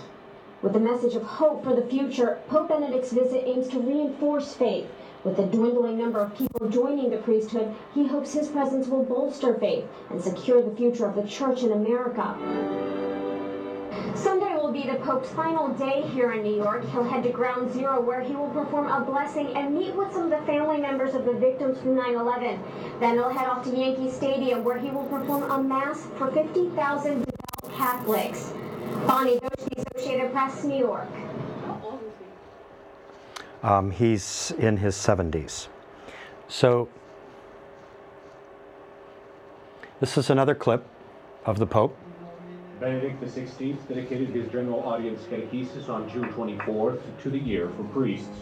With 0.63 0.77
a 0.77 0.81
message 0.81 1.15
of 1.15 1.23
hope 1.23 1.63
for 1.63 1.75
the 1.75 1.87
future, 1.87 2.41
Pope 2.49 2.69
Benedict's 2.69 3.13
visit 3.13 3.45
aims 3.47 3.69
to 3.69 3.81
reinforce 3.81 4.55
faith. 4.55 4.87
With 5.23 5.37
the 5.37 5.45
dwindling 5.45 5.99
number 5.99 6.21
of 6.21 6.35
people 6.35 6.69
joining 6.69 7.11
the 7.11 7.19
priesthood, 7.19 7.75
he 7.95 8.07
hopes 8.07 8.33
his 8.33 8.49
presence 8.49 8.89
will 8.89 9.05
bolster 9.05 9.55
faith 9.55 9.85
and 10.11 10.23
secure 10.23 10.63
the 10.63 10.75
future 10.75 11.07
of 11.07 11.17
the 11.17 11.29
Church 11.29 11.63
in 11.63 11.73
America. 11.73 12.35
Sunday 14.15 14.54
be 14.75 14.83
the 14.83 14.97
Pope's 14.97 15.29
final 15.31 15.69
day 15.69 16.03
here 16.03 16.33
in 16.33 16.43
New 16.43 16.57
York. 16.57 16.85
He'll 16.91 17.05
head 17.05 17.23
to 17.23 17.29
Ground 17.29 17.73
Zero 17.73 18.01
where 18.01 18.21
he 18.21 18.35
will 18.35 18.49
perform 18.49 18.89
a 18.91 19.05
blessing 19.05 19.47
and 19.55 19.73
meet 19.73 19.95
with 19.95 20.13
some 20.13 20.25
of 20.25 20.31
the 20.31 20.45
family 20.47 20.79
members 20.79 21.15
of 21.15 21.25
the 21.25 21.33
victims 21.33 21.79
from 21.79 21.95
9 21.95 22.17
11. 22.17 22.61
Then 22.99 23.15
he'll 23.15 23.29
head 23.29 23.47
off 23.47 23.63
to 23.67 23.71
Yankee 23.71 24.11
Stadium 24.11 24.65
where 24.65 24.77
he 24.77 24.91
will 24.91 25.05
perform 25.05 25.49
a 25.49 25.63
Mass 25.63 26.09
for 26.19 26.29
50,000 26.33 27.25
devout 27.25 27.77
Catholics. 27.77 28.53
Bonnie 29.07 29.39
Dosh, 29.39 29.65
the 29.73 29.85
Associated 29.93 30.33
Press, 30.33 30.65
New 30.65 30.79
York. 30.79 31.09
Um, 33.63 33.93
he's 33.93 34.53
in 34.59 34.77
his 34.77 34.97
70s. 34.97 35.69
So, 36.49 36.89
this 40.01 40.19
is 40.19 40.31
another 40.31 40.57
clip 40.57 40.85
of 41.47 41.61
the 41.61 41.67
Pope. 41.67 41.97
Benedict 42.81 43.23
XVI 43.23 43.77
dedicated 43.89 44.31
his 44.31 44.51
general 44.51 44.81
audience 44.81 45.23
catechesis 45.31 45.89
on 45.89 46.09
June 46.09 46.29
24th 46.33 47.01
to 47.23 47.31
the 47.31 47.39
Year 47.39 47.71
for 47.77 47.85
Priests. 47.85 48.37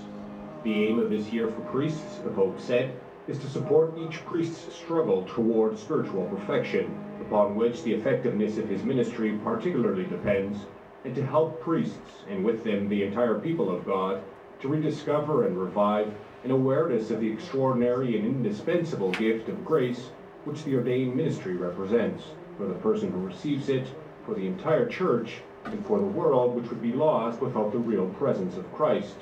The 0.65 0.73
aim 0.87 0.99
of 0.99 1.11
this 1.11 1.31
Year 1.31 1.49
for 1.49 1.61
Priests, 1.71 2.17
the 2.25 2.31
Pope 2.31 2.59
said, 2.59 2.99
is 3.29 3.39
to 3.39 3.47
support 3.49 3.99
each 3.99 4.25
priest's 4.25 4.75
struggle 4.75 5.25
toward 5.25 5.79
spiritual 5.79 6.25
perfection, 6.27 6.99
upon 7.21 7.57
which 7.57 7.83
the 7.83 7.93
effectiveness 7.93 8.57
of 8.57 8.69
his 8.69 8.83
ministry 8.83 9.39
particularly 9.45 10.05
depends, 10.05 10.61
and 11.05 11.15
to 11.15 11.27
help 11.27 11.61
priests, 11.61 12.23
and 12.29 12.43
with 12.43 12.65
them 12.65 12.89
the 12.89 13.03
entire 13.03 13.39
people 13.39 13.69
of 13.69 13.85
God, 13.85 14.23
to 14.61 14.69
rediscover 14.69 15.47
and 15.47 15.59
revive 15.59 16.13
an 16.45 16.53
awareness 16.53 17.11
of 17.11 17.21
the 17.21 17.31
extraordinary 17.31 18.17
and 18.17 18.27
indispensable 18.27 19.11
gift 19.13 19.51
of 19.51 19.65
grace 19.65 20.09
which 20.45 20.65
the 20.65 20.75
ordained 20.75 21.15
ministry 21.15 21.55
represents, 21.55 22.25
for 22.57 22.67
the 22.67 22.75
person 22.75 23.13
who 23.13 23.19
receives 23.19 23.69
it, 23.69 23.87
for 24.25 24.35
the 24.35 24.47
entire 24.47 24.87
church, 24.87 25.41
and 25.65 25.85
for 25.87 25.99
the 25.99 26.05
world 26.05 26.55
which 26.55 26.69
would 26.69 26.83
be 26.83 26.93
lost 26.93 27.41
without 27.41 27.73
the 27.73 27.79
real 27.79 28.09
presence 28.11 28.57
of 28.57 28.73
Christ. 28.75 29.17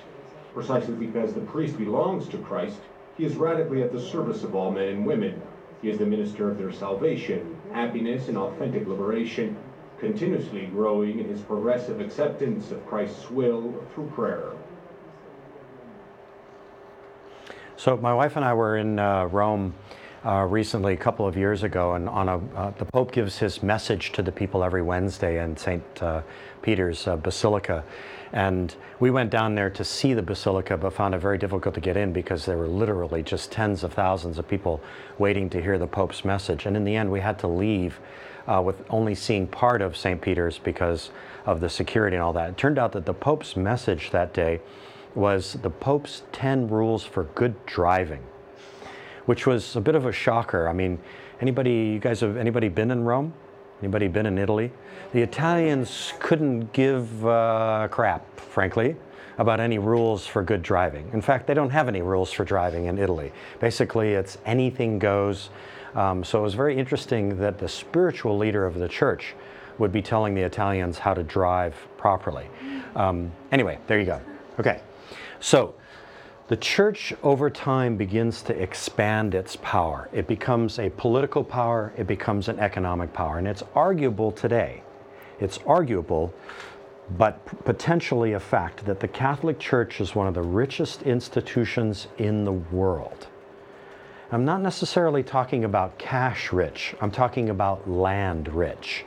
Precisely 0.54 0.94
because 0.94 1.32
the 1.32 1.40
priest 1.40 1.78
belongs 1.78 2.28
to 2.28 2.38
Christ, 2.38 2.80
he 3.16 3.24
is 3.24 3.36
radically 3.36 3.82
at 3.82 3.92
the 3.92 4.00
service 4.00 4.42
of 4.42 4.54
all 4.54 4.70
men 4.70 4.88
and 4.88 5.06
women. 5.06 5.40
He 5.82 5.90
is 5.90 5.98
the 5.98 6.06
minister 6.06 6.50
of 6.50 6.58
their 6.58 6.72
salvation, 6.72 7.56
happiness, 7.72 8.28
and 8.28 8.36
authentic 8.36 8.86
liberation, 8.86 9.56
continuously 9.98 10.66
growing 10.66 11.18
in 11.18 11.28
his 11.28 11.40
progressive 11.40 12.00
acceptance 12.00 12.70
of 12.70 12.84
Christ's 12.86 13.30
will 13.30 13.74
through 13.94 14.08
prayer. 14.08 14.52
So, 17.76 17.96
my 17.96 18.12
wife 18.12 18.36
and 18.36 18.44
I 18.44 18.52
were 18.52 18.76
in 18.76 18.98
uh, 18.98 19.24
Rome 19.26 19.74
uh, 20.24 20.46
recently, 20.48 20.92
a 20.92 20.96
couple 20.96 21.26
of 21.26 21.36
years 21.36 21.62
ago, 21.62 21.94
and 21.94 22.08
on 22.08 22.28
a, 22.28 22.36
uh, 22.56 22.70
the 22.78 22.84
Pope 22.84 23.12
gives 23.12 23.38
his 23.38 23.62
message 23.62 24.12
to 24.12 24.22
the 24.22 24.32
people 24.32 24.62
every 24.62 24.82
Wednesday 24.82 25.42
in 25.42 25.56
St. 25.56 25.82
Uh, 26.02 26.22
Peter's 26.62 27.06
uh, 27.06 27.16
Basilica. 27.16 27.82
And 28.32 28.74
we 29.00 29.10
went 29.10 29.30
down 29.30 29.54
there 29.54 29.70
to 29.70 29.84
see 29.84 30.14
the 30.14 30.22
basilica, 30.22 30.76
but 30.76 30.92
found 30.92 31.14
it 31.14 31.18
very 31.18 31.38
difficult 31.38 31.74
to 31.74 31.80
get 31.80 31.96
in 31.96 32.12
because 32.12 32.44
there 32.44 32.58
were 32.58 32.68
literally 32.68 33.22
just 33.22 33.50
tens 33.50 33.82
of 33.82 33.94
thousands 33.94 34.38
of 34.38 34.46
people 34.46 34.80
waiting 35.18 35.50
to 35.50 35.60
hear 35.60 35.78
the 35.78 35.86
Pope's 35.86 36.24
message. 36.24 36.66
And 36.66 36.76
in 36.76 36.84
the 36.84 36.94
end, 36.94 37.10
we 37.10 37.20
had 37.20 37.38
to 37.40 37.48
leave 37.48 37.98
uh, 38.46 38.62
with 38.64 38.84
only 38.90 39.14
seeing 39.14 39.46
part 39.46 39.82
of 39.82 39.96
St. 39.96 40.20
Peter's 40.20 40.58
because 40.58 41.10
of 41.46 41.60
the 41.60 41.68
security 41.68 42.16
and 42.16 42.22
all 42.22 42.32
that. 42.34 42.50
It 42.50 42.56
turned 42.56 42.78
out 42.78 42.92
that 42.92 43.06
the 43.06 43.14
Pope's 43.14 43.56
message 43.56 44.10
that 44.10 44.32
day 44.32 44.60
was 45.14 45.54
the 45.54 45.70
Pope's 45.70 46.22
10 46.32 46.68
rules 46.68 47.04
for 47.04 47.24
good 47.24 47.66
driving, 47.66 48.22
which 49.26 49.46
was 49.46 49.76
a 49.76 49.80
bit 49.80 49.94
of 49.94 50.06
a 50.06 50.12
shocker. 50.12 50.68
I 50.68 50.72
mean, 50.72 50.98
anybody, 51.40 51.72
you 51.72 51.98
guys 51.98 52.20
have, 52.20 52.36
anybody 52.36 52.68
been 52.68 52.90
in 52.90 53.04
Rome? 53.04 53.32
Anybody 53.80 54.08
been 54.08 54.26
in 54.26 54.38
Italy? 54.38 54.70
The 55.12 55.22
Italians 55.22 56.12
couldn't 56.18 56.72
give 56.72 57.26
uh, 57.26 57.88
crap, 57.90 58.38
frankly, 58.38 58.96
about 59.38 59.58
any 59.58 59.78
rules 59.78 60.26
for 60.26 60.42
good 60.42 60.62
driving. 60.62 61.08
In 61.14 61.22
fact, 61.22 61.46
they 61.46 61.54
don't 61.54 61.70
have 61.70 61.88
any 61.88 62.02
rules 62.02 62.30
for 62.30 62.44
driving 62.44 62.84
in 62.86 62.98
Italy. 62.98 63.32
Basically, 63.58 64.10
it's 64.10 64.36
anything 64.44 64.98
goes. 64.98 65.48
Um, 65.94 66.22
so 66.22 66.38
it 66.38 66.42
was 66.42 66.54
very 66.54 66.76
interesting 66.78 67.38
that 67.38 67.58
the 67.58 67.68
spiritual 67.68 68.36
leader 68.36 68.66
of 68.66 68.74
the 68.74 68.88
church 68.88 69.34
would 69.78 69.92
be 69.92 70.02
telling 70.02 70.34
the 70.34 70.42
Italians 70.42 70.98
how 70.98 71.14
to 71.14 71.22
drive 71.22 71.74
properly. 71.96 72.48
Um, 72.94 73.32
anyway, 73.50 73.78
there 73.86 73.98
you 73.98 74.04
go. 74.04 74.20
Okay, 74.58 74.82
so 75.40 75.74
the 76.50 76.56
church 76.56 77.14
over 77.22 77.48
time 77.48 77.96
begins 77.96 78.42
to 78.42 78.60
expand 78.60 79.36
its 79.36 79.54
power. 79.62 80.08
It 80.12 80.26
becomes 80.26 80.80
a 80.80 80.90
political 80.90 81.44
power, 81.44 81.92
it 81.96 82.08
becomes 82.08 82.48
an 82.48 82.58
economic 82.58 83.12
power, 83.12 83.38
and 83.38 83.46
it's 83.46 83.62
arguable 83.76 84.32
today. 84.32 84.82
It's 85.38 85.60
arguable, 85.64 86.34
but 87.16 87.46
potentially 87.64 88.32
a 88.32 88.40
fact, 88.40 88.84
that 88.86 88.98
the 88.98 89.06
Catholic 89.06 89.60
Church 89.60 90.00
is 90.00 90.16
one 90.16 90.26
of 90.26 90.34
the 90.34 90.42
richest 90.42 91.02
institutions 91.02 92.08
in 92.18 92.44
the 92.44 92.52
world. 92.52 93.28
I'm 94.32 94.44
not 94.44 94.60
necessarily 94.60 95.22
talking 95.22 95.62
about 95.62 95.98
cash 95.98 96.52
rich, 96.52 96.96
I'm 97.00 97.12
talking 97.12 97.48
about 97.48 97.88
land 97.88 98.48
rich. 98.48 99.04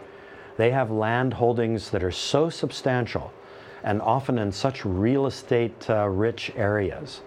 They 0.55 0.71
have 0.71 0.91
land 0.91 1.33
holdings 1.33 1.89
that 1.89 2.05
are 2.05 2.11
so 2.11 2.49
substantial 2.49 3.33
and 3.83 4.01
often 4.01 4.37
in 4.39 4.53
such 4.53 4.85
real 4.85 5.25
estate 5.25 5.89
uh, 5.89 6.07
rich 6.07 6.49
areas 6.55 7.19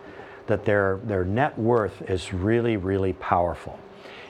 that 0.46 0.64
their, 0.64 1.00
their 1.04 1.24
net 1.24 1.58
worth 1.58 2.02
is 2.08 2.32
really, 2.32 2.76
really 2.76 3.12
powerful. 3.14 3.78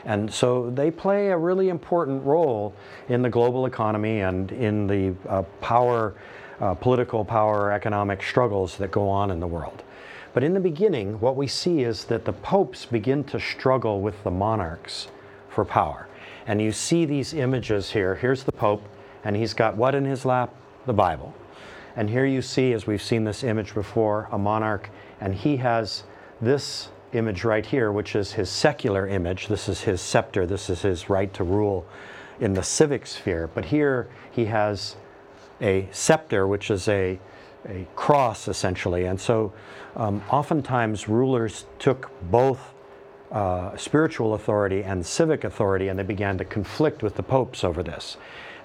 And 0.05 0.33
so 0.33 0.71
they 0.71 0.91
play 0.91 1.31
a 1.31 1.37
really 1.37 1.69
important 1.69 2.25
role 2.25 2.75
in 3.09 3.23
the 3.23 3.29
global 3.29 3.67
economy 3.67 4.21
and 4.21 4.53
in 4.53 4.87
the 4.87 5.15
uh, 5.29 5.43
power, 5.61 6.15
uh, 6.61 6.75
political 6.75 7.25
power, 7.25 7.73
economic 7.73 8.23
struggles 8.23 8.77
that 8.77 8.93
go 8.93 9.09
on 9.09 9.33
in 9.33 9.41
the 9.41 9.47
world. 9.47 9.83
But 10.33 10.45
in 10.45 10.55
the 10.55 10.61
beginning, 10.61 11.19
what 11.19 11.35
we 11.35 11.49
see 11.49 11.83
is 11.83 12.05
that 12.05 12.25
the 12.25 12.33
popes 12.33 12.85
begin 12.87 13.25
to 13.25 13.41
struggle 13.41 14.01
with 14.01 14.23
the 14.23 14.31
monarchs 14.31 15.09
for 15.49 15.65
power. 15.65 16.07
And 16.47 16.61
you 16.61 16.71
see 16.71 17.05
these 17.05 17.35
images 17.35 17.91
here. 17.91 18.15
Here's 18.15 18.45
the 18.45 18.53
pope, 18.53 18.83
And 19.25 19.35
he's 19.35 19.55
got 19.55 19.77
what 19.77 19.95
in 19.95 20.05
his 20.05 20.25
lap? 20.25 20.55
The 20.87 20.93
Bible. 20.93 21.35
And 21.97 22.11
here 22.11 22.27
you 22.27 22.43
see, 22.43 22.75
as 22.75 22.87
we've 22.87 23.03
seen 23.03 23.25
this 23.25 23.43
image 23.43 23.75
before, 23.75 24.29
a 24.31 24.39
monarch, 24.39 24.91
and 25.21 25.35
he 25.35 25.57
has 25.59 26.05
this 26.41 26.89
image 27.13 27.45
right 27.45 27.65
here, 27.65 27.91
which 27.91 28.15
is 28.15 28.33
his 28.33 28.51
secular 28.51 29.07
image. 29.07 29.49
This 29.49 29.69
is 29.69 29.83
his 29.83 30.01
scepter, 30.01 30.47
this 30.47 30.69
is 30.69 30.83
his 30.83 31.09
right 31.09 31.33
to 31.35 31.45
rule 31.45 31.87
in 32.41 32.53
the 32.53 32.63
civic 32.63 33.07
sphere. 33.07 33.49
But 33.53 33.67
here 33.67 34.09
he 34.31 34.47
has 34.47 34.97
a 35.61 35.89
scepter, 35.91 36.47
which 36.47 36.71
is 36.71 36.89
a, 36.89 37.19
a 37.69 37.87
cross 37.97 38.49
essentially. 38.49 39.07
And 39.07 39.21
so 39.21 39.53
um, 39.97 40.23
oftentimes 40.31 41.09
rulers 41.09 41.65
took 41.79 42.11
both 42.31 42.75
uh, 43.33 43.77
spiritual 43.77 44.35
authority 44.35 44.85
and 44.85 45.05
civic 45.05 45.45
authority 45.45 45.89
and 45.89 45.99
they 45.99 46.05
began 46.05 46.39
to 46.39 46.45
conflict 46.45 47.03
with 47.03 47.17
the 47.17 47.23
popes 47.23 47.65
over 47.65 47.83
this. 47.83 48.17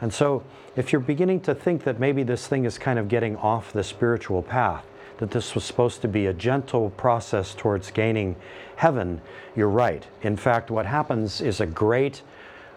And 0.01 0.13
so 0.13 0.43
if 0.75 0.91
you're 0.91 1.01
beginning 1.01 1.41
to 1.41 1.55
think 1.55 1.83
that 1.83 1.99
maybe 1.99 2.23
this 2.23 2.47
thing 2.47 2.65
is 2.65 2.77
kind 2.77 2.99
of 2.99 3.07
getting 3.07 3.37
off 3.37 3.71
the 3.71 3.83
spiritual 3.83 4.41
path, 4.41 4.85
that 5.21 5.29
this 5.29 5.53
was 5.53 5.63
supposed 5.63 6.01
to 6.01 6.07
be 6.07 6.25
a 6.25 6.33
gentle 6.33 6.89
process 6.89 7.53
towards 7.53 7.91
gaining 7.91 8.35
heaven, 8.75 9.21
you're 9.55 9.69
right. 9.69 10.07
In 10.23 10.35
fact, 10.35 10.71
what 10.71 10.87
happens 10.87 11.41
is 11.41 11.61
a 11.61 11.67
great 11.67 12.23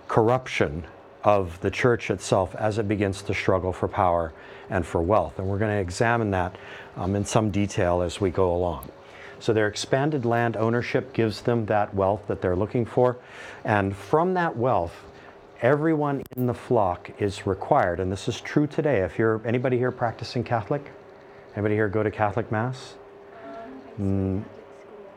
corruption 0.08 0.84
of 1.22 1.58
the 1.62 1.70
church 1.70 2.10
itself 2.10 2.54
as 2.56 2.76
it 2.76 2.86
begins 2.86 3.22
to 3.22 3.32
struggle 3.32 3.72
for 3.72 3.88
power 3.88 4.30
and 4.68 4.84
for 4.84 5.00
wealth. 5.00 5.38
And 5.38 5.48
we're 5.48 5.58
going 5.58 5.74
to 5.74 5.80
examine 5.80 6.32
that 6.32 6.56
um, 6.98 7.16
in 7.16 7.24
some 7.24 7.50
detail 7.50 8.02
as 8.02 8.20
we 8.20 8.28
go 8.28 8.54
along. 8.54 8.90
So 9.40 9.54
their 9.54 9.66
expanded 9.66 10.26
land 10.26 10.58
ownership 10.58 11.14
gives 11.14 11.40
them 11.40 11.64
that 11.66 11.94
wealth 11.94 12.26
that 12.26 12.42
they're 12.42 12.56
looking 12.56 12.84
for. 12.84 13.16
And 13.64 13.96
from 13.96 14.34
that 14.34 14.54
wealth, 14.54 14.94
everyone 15.62 16.22
in 16.36 16.44
the 16.44 16.52
flock 16.52 17.10
is 17.18 17.46
required, 17.46 18.00
and 18.00 18.12
this 18.12 18.28
is 18.28 18.42
true 18.42 18.66
today. 18.66 19.00
If 19.00 19.18
you're 19.18 19.40
anybody 19.46 19.78
here 19.78 19.90
practicing 19.90 20.44
Catholic, 20.44 20.92
anybody 21.54 21.74
here 21.74 21.88
go 21.88 22.02
to 22.02 22.10
Catholic 22.10 22.50
Mass? 22.50 22.94
Mm, 24.00 24.44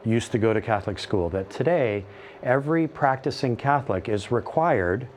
used 0.05 0.31
to 0.31 0.37
go 0.37 0.53
to 0.53 0.61
Catholic 0.61 0.99
school. 0.99 1.29
That 1.29 1.49
today, 1.49 2.05
every 2.43 2.87
practicing 2.87 3.55
Catholic 3.55 4.07
is 4.07 4.31
required 4.31 5.07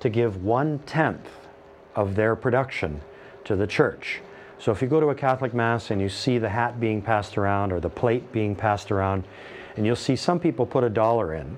to 0.00 0.08
give 0.08 0.42
one 0.42 0.78
tenth 0.80 1.28
of 1.94 2.14
their 2.14 2.34
production 2.34 3.00
to 3.44 3.56
the 3.56 3.66
church. 3.66 4.20
So 4.58 4.72
if 4.72 4.82
you 4.82 4.88
go 4.88 5.00
to 5.00 5.08
a 5.08 5.14
Catholic 5.14 5.54
Mass 5.54 5.90
and 5.90 6.00
you 6.00 6.08
see 6.08 6.38
the 6.38 6.48
hat 6.48 6.80
being 6.80 7.00
passed 7.00 7.38
around 7.38 7.72
or 7.72 7.80
the 7.80 7.88
plate 7.88 8.30
being 8.32 8.54
passed 8.54 8.90
around, 8.90 9.24
and 9.76 9.86
you'll 9.86 9.96
see 9.96 10.16
some 10.16 10.38
people 10.38 10.66
put 10.66 10.84
a 10.84 10.90
dollar 10.90 11.34
in, 11.34 11.56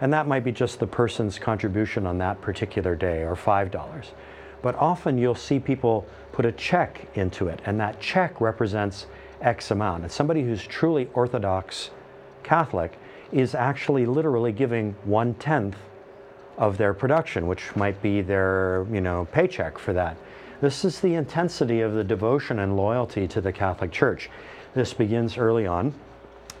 and 0.00 0.12
that 0.12 0.26
might 0.26 0.44
be 0.44 0.52
just 0.52 0.78
the 0.78 0.86
person's 0.86 1.38
contribution 1.38 2.06
on 2.06 2.18
that 2.18 2.40
particular 2.40 2.94
day 2.94 3.22
or 3.22 3.36
$5. 3.36 4.06
But 4.60 4.74
often 4.76 5.16
you'll 5.16 5.34
see 5.34 5.58
people 5.58 6.06
put 6.32 6.46
a 6.46 6.52
check 6.52 7.06
into 7.14 7.48
it, 7.48 7.60
and 7.64 7.78
that 7.80 8.00
check 8.00 8.40
represents 8.40 9.06
X 9.40 9.70
amount. 9.70 10.02
And 10.02 10.12
somebody 10.12 10.42
who's 10.42 10.66
truly 10.66 11.08
Orthodox 11.14 11.90
Catholic 12.42 12.98
is 13.30 13.54
actually 13.54 14.06
literally 14.06 14.52
giving 14.52 14.94
one 15.04 15.34
tenth 15.34 15.76
of 16.58 16.78
their 16.78 16.94
production, 16.94 17.46
which 17.46 17.74
might 17.76 18.00
be 18.02 18.20
their 18.20 18.86
you 18.90 19.00
know 19.00 19.26
paycheck 19.32 19.78
for 19.78 19.92
that. 19.92 20.16
This 20.60 20.84
is 20.84 21.00
the 21.00 21.14
intensity 21.14 21.80
of 21.80 21.94
the 21.94 22.04
devotion 22.04 22.60
and 22.60 22.76
loyalty 22.76 23.26
to 23.28 23.40
the 23.40 23.52
Catholic 23.52 23.90
Church. 23.90 24.30
This 24.74 24.94
begins 24.94 25.36
early 25.36 25.66
on, 25.66 25.92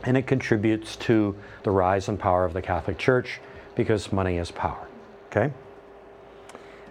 and 0.04 0.16
it 0.16 0.26
contributes 0.26 0.96
to 0.96 1.36
the 1.62 1.70
rise 1.70 2.08
and 2.08 2.18
power 2.18 2.44
of 2.44 2.52
the 2.52 2.62
Catholic 2.62 2.98
Church 2.98 3.40
because 3.74 4.12
money 4.12 4.38
is 4.38 4.50
power. 4.50 4.88
Okay? 5.30 5.52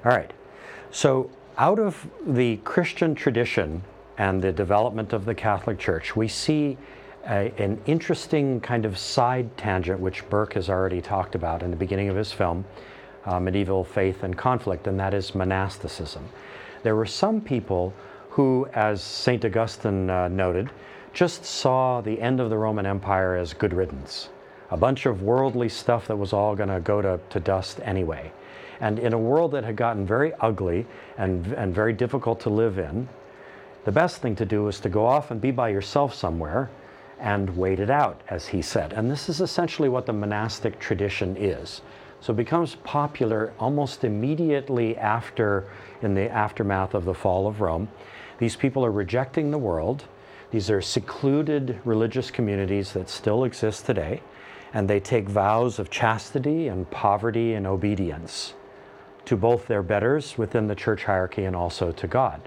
All 0.06 0.12
right. 0.12 0.32
So, 0.92 1.30
out 1.58 1.80
of 1.80 2.08
the 2.26 2.58
Christian 2.58 3.16
tradition 3.16 3.84
and 4.18 4.42
the 4.42 4.52
development 4.52 5.14
of 5.14 5.26
the 5.26 5.36
Catholic 5.36 5.80
Church, 5.80 6.16
we 6.16 6.28
see 6.28 6.78
a, 7.26 7.52
an 7.58 7.80
interesting 7.86 8.60
kind 8.62 8.86
of 8.86 8.98
side 8.98 9.56
tangent, 9.58 10.00
which 10.00 10.28
Burke 10.30 10.54
has 10.54 10.70
already 10.70 11.02
talked 11.02 11.36
about 11.36 11.64
in 11.64 11.72
the 11.72 11.78
beginning 11.78 12.10
of 12.10 12.16
his 12.16 12.32
film, 12.32 12.66
uh, 13.26 13.40
Medieval 13.40 13.84
Faith 13.84 14.24
and 14.24 14.38
Conflict, 14.38 14.88
and 14.88 15.00
that 15.00 15.14
is 15.14 15.36
monasticism. 15.36 16.28
There 16.84 16.96
were 16.96 17.06
some 17.06 17.42
people 17.42 17.94
who, 18.30 18.68
as 18.74 19.04
St. 19.04 19.44
Augustine 19.46 20.10
uh, 20.10 20.28
noted, 20.28 20.70
just 21.14 21.46
saw 21.46 22.02
the 22.02 22.20
end 22.22 22.40
of 22.40 22.50
the 22.50 22.58
Roman 22.58 22.86
Empire 22.86 23.36
as 23.36 23.54
good 23.54 23.74
riddance. 23.74 24.30
A 24.72 24.78
bunch 24.78 25.06
of 25.06 25.22
worldly 25.22 25.68
stuff 25.68 26.08
that 26.08 26.16
was 26.16 26.32
all 26.32 26.56
going 26.56 26.70
to 26.70 26.80
go 26.80 27.02
to 27.02 27.20
to 27.30 27.40
dust 27.42 27.82
anyway. 27.84 28.32
And 28.82 28.98
in 28.98 29.14
a 29.14 29.18
world 29.18 29.52
that 29.52 29.64
had 29.64 29.76
gotten 29.76 30.08
very 30.08 30.34
ugly 30.42 30.88
and, 31.18 31.54
and 31.54 31.74
very 31.74 31.94
difficult 31.94 32.40
to 32.42 32.50
live 32.50 32.80
in, 32.80 33.08
the 33.86 33.92
best 33.92 34.22
thing 34.22 34.36
to 34.38 34.46
do 34.46 34.68
is 34.68 34.80
to 34.80 34.90
go 34.90 35.06
off 35.06 35.30
and 35.30 35.40
be 35.40 35.52
by 35.52 35.70
yourself 35.70 36.16
somewhere 36.16 36.72
and 37.20 37.56
wait 37.56 37.80
it 37.80 37.92
out, 37.92 38.22
as 38.28 38.48
he 38.48 38.62
said. 38.64 38.92
And 38.94 39.10
this 39.10 39.30
is 39.30 39.40
essentially 39.40 39.88
what 39.88 40.08
the 40.08 40.14
monastic 40.14 40.80
tradition 40.80 41.38
is. 41.38 41.84
So 42.22 42.34
it 42.34 42.38
becomes 42.38 42.76
popular 42.76 43.54
almost 43.60 44.04
immediately 44.04 44.98
after, 44.98 45.68
in 46.02 46.16
the 46.16 46.30
aftermath 46.32 46.96
of 46.96 47.06
the 47.06 47.14
fall 47.14 47.48
of 47.48 47.62
Rome. 47.62 47.88
These 48.40 48.56
people 48.56 48.84
are 48.84 48.92
rejecting 48.92 49.52
the 49.52 49.60
world. 49.60 50.06
These 50.50 50.72
are 50.72 50.82
secluded 50.82 51.80
religious 51.86 52.32
communities 52.32 52.94
that 52.94 53.10
still 53.10 53.44
exist 53.44 53.86
today, 53.86 54.22
and 54.74 54.90
they 54.90 55.00
take 55.00 55.30
vows 55.30 55.78
of 55.78 55.92
chastity 55.92 56.68
and 56.68 56.90
poverty 56.90 57.54
and 57.54 57.68
obedience 57.68 58.56
to 59.26 59.38
both 59.38 59.68
their 59.68 59.84
betters 59.84 60.38
within 60.38 60.68
the 60.68 60.76
church 60.76 61.04
hierarchy 61.04 61.46
and 61.46 61.56
also 61.56 61.92
to 61.92 62.08
God. 62.08 62.42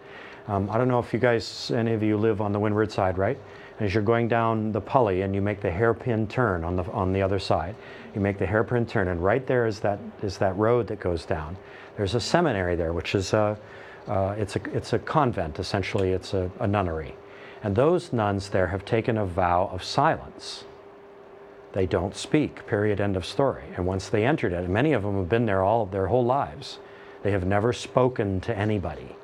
Um, 0.46 0.68
I 0.70 0.76
don't 0.76 0.88
know 0.88 0.98
if 0.98 1.12
you 1.12 1.18
guys, 1.18 1.70
any 1.74 1.92
of 1.92 2.02
you 2.02 2.16
live 2.16 2.40
on 2.40 2.52
the 2.52 2.60
windward 2.60 2.92
side, 2.92 3.16
right? 3.16 3.38
As 3.80 3.94
you're 3.94 4.02
going 4.02 4.28
down 4.28 4.72
the 4.72 4.80
Pali 4.80 5.22
and 5.22 5.34
you 5.34 5.40
make 5.40 5.60
the 5.60 5.70
hairpin 5.70 6.26
turn 6.26 6.64
on 6.64 6.76
the, 6.76 6.84
on 6.92 7.12
the 7.12 7.22
other 7.22 7.38
side, 7.38 7.74
you 8.14 8.20
make 8.20 8.38
the 8.38 8.46
hairpin 8.46 8.86
turn, 8.86 9.08
and 9.08 9.22
right 9.22 9.46
there 9.46 9.66
is 9.66 9.80
that, 9.80 9.98
is 10.22 10.38
that 10.38 10.56
road 10.56 10.86
that 10.88 11.00
goes 11.00 11.24
down. 11.24 11.56
There's 11.96 12.14
a 12.14 12.20
seminary 12.20 12.76
there, 12.76 12.92
which 12.92 13.14
is 13.14 13.32
a, 13.32 13.58
uh, 14.06 14.34
it's, 14.38 14.56
a, 14.56 14.60
it's 14.72 14.92
a 14.92 14.98
convent, 14.98 15.58
essentially, 15.58 16.12
it's 16.12 16.34
a, 16.34 16.50
a 16.60 16.66
nunnery. 16.66 17.16
And 17.62 17.74
those 17.74 18.12
nuns 18.12 18.50
there 18.50 18.66
have 18.66 18.84
taken 18.84 19.16
a 19.16 19.24
vow 19.24 19.70
of 19.72 19.82
silence. 19.82 20.64
They 21.74 21.86
don't 21.86 22.14
speak, 22.14 22.66
period, 22.68 23.00
end 23.00 23.16
of 23.16 23.26
story. 23.26 23.64
And 23.76 23.84
once 23.84 24.08
they 24.08 24.24
entered 24.24 24.52
it, 24.52 24.62
and 24.62 24.68
many 24.68 24.92
of 24.92 25.02
them 25.02 25.16
have 25.16 25.28
been 25.28 25.44
there 25.44 25.62
all 25.62 25.86
their 25.86 26.06
whole 26.06 26.24
lives, 26.24 26.78
they 27.24 27.32
have 27.32 27.44
never 27.44 27.72
spoken 27.72 28.40
to 28.42 28.56
anybody. 28.56 29.16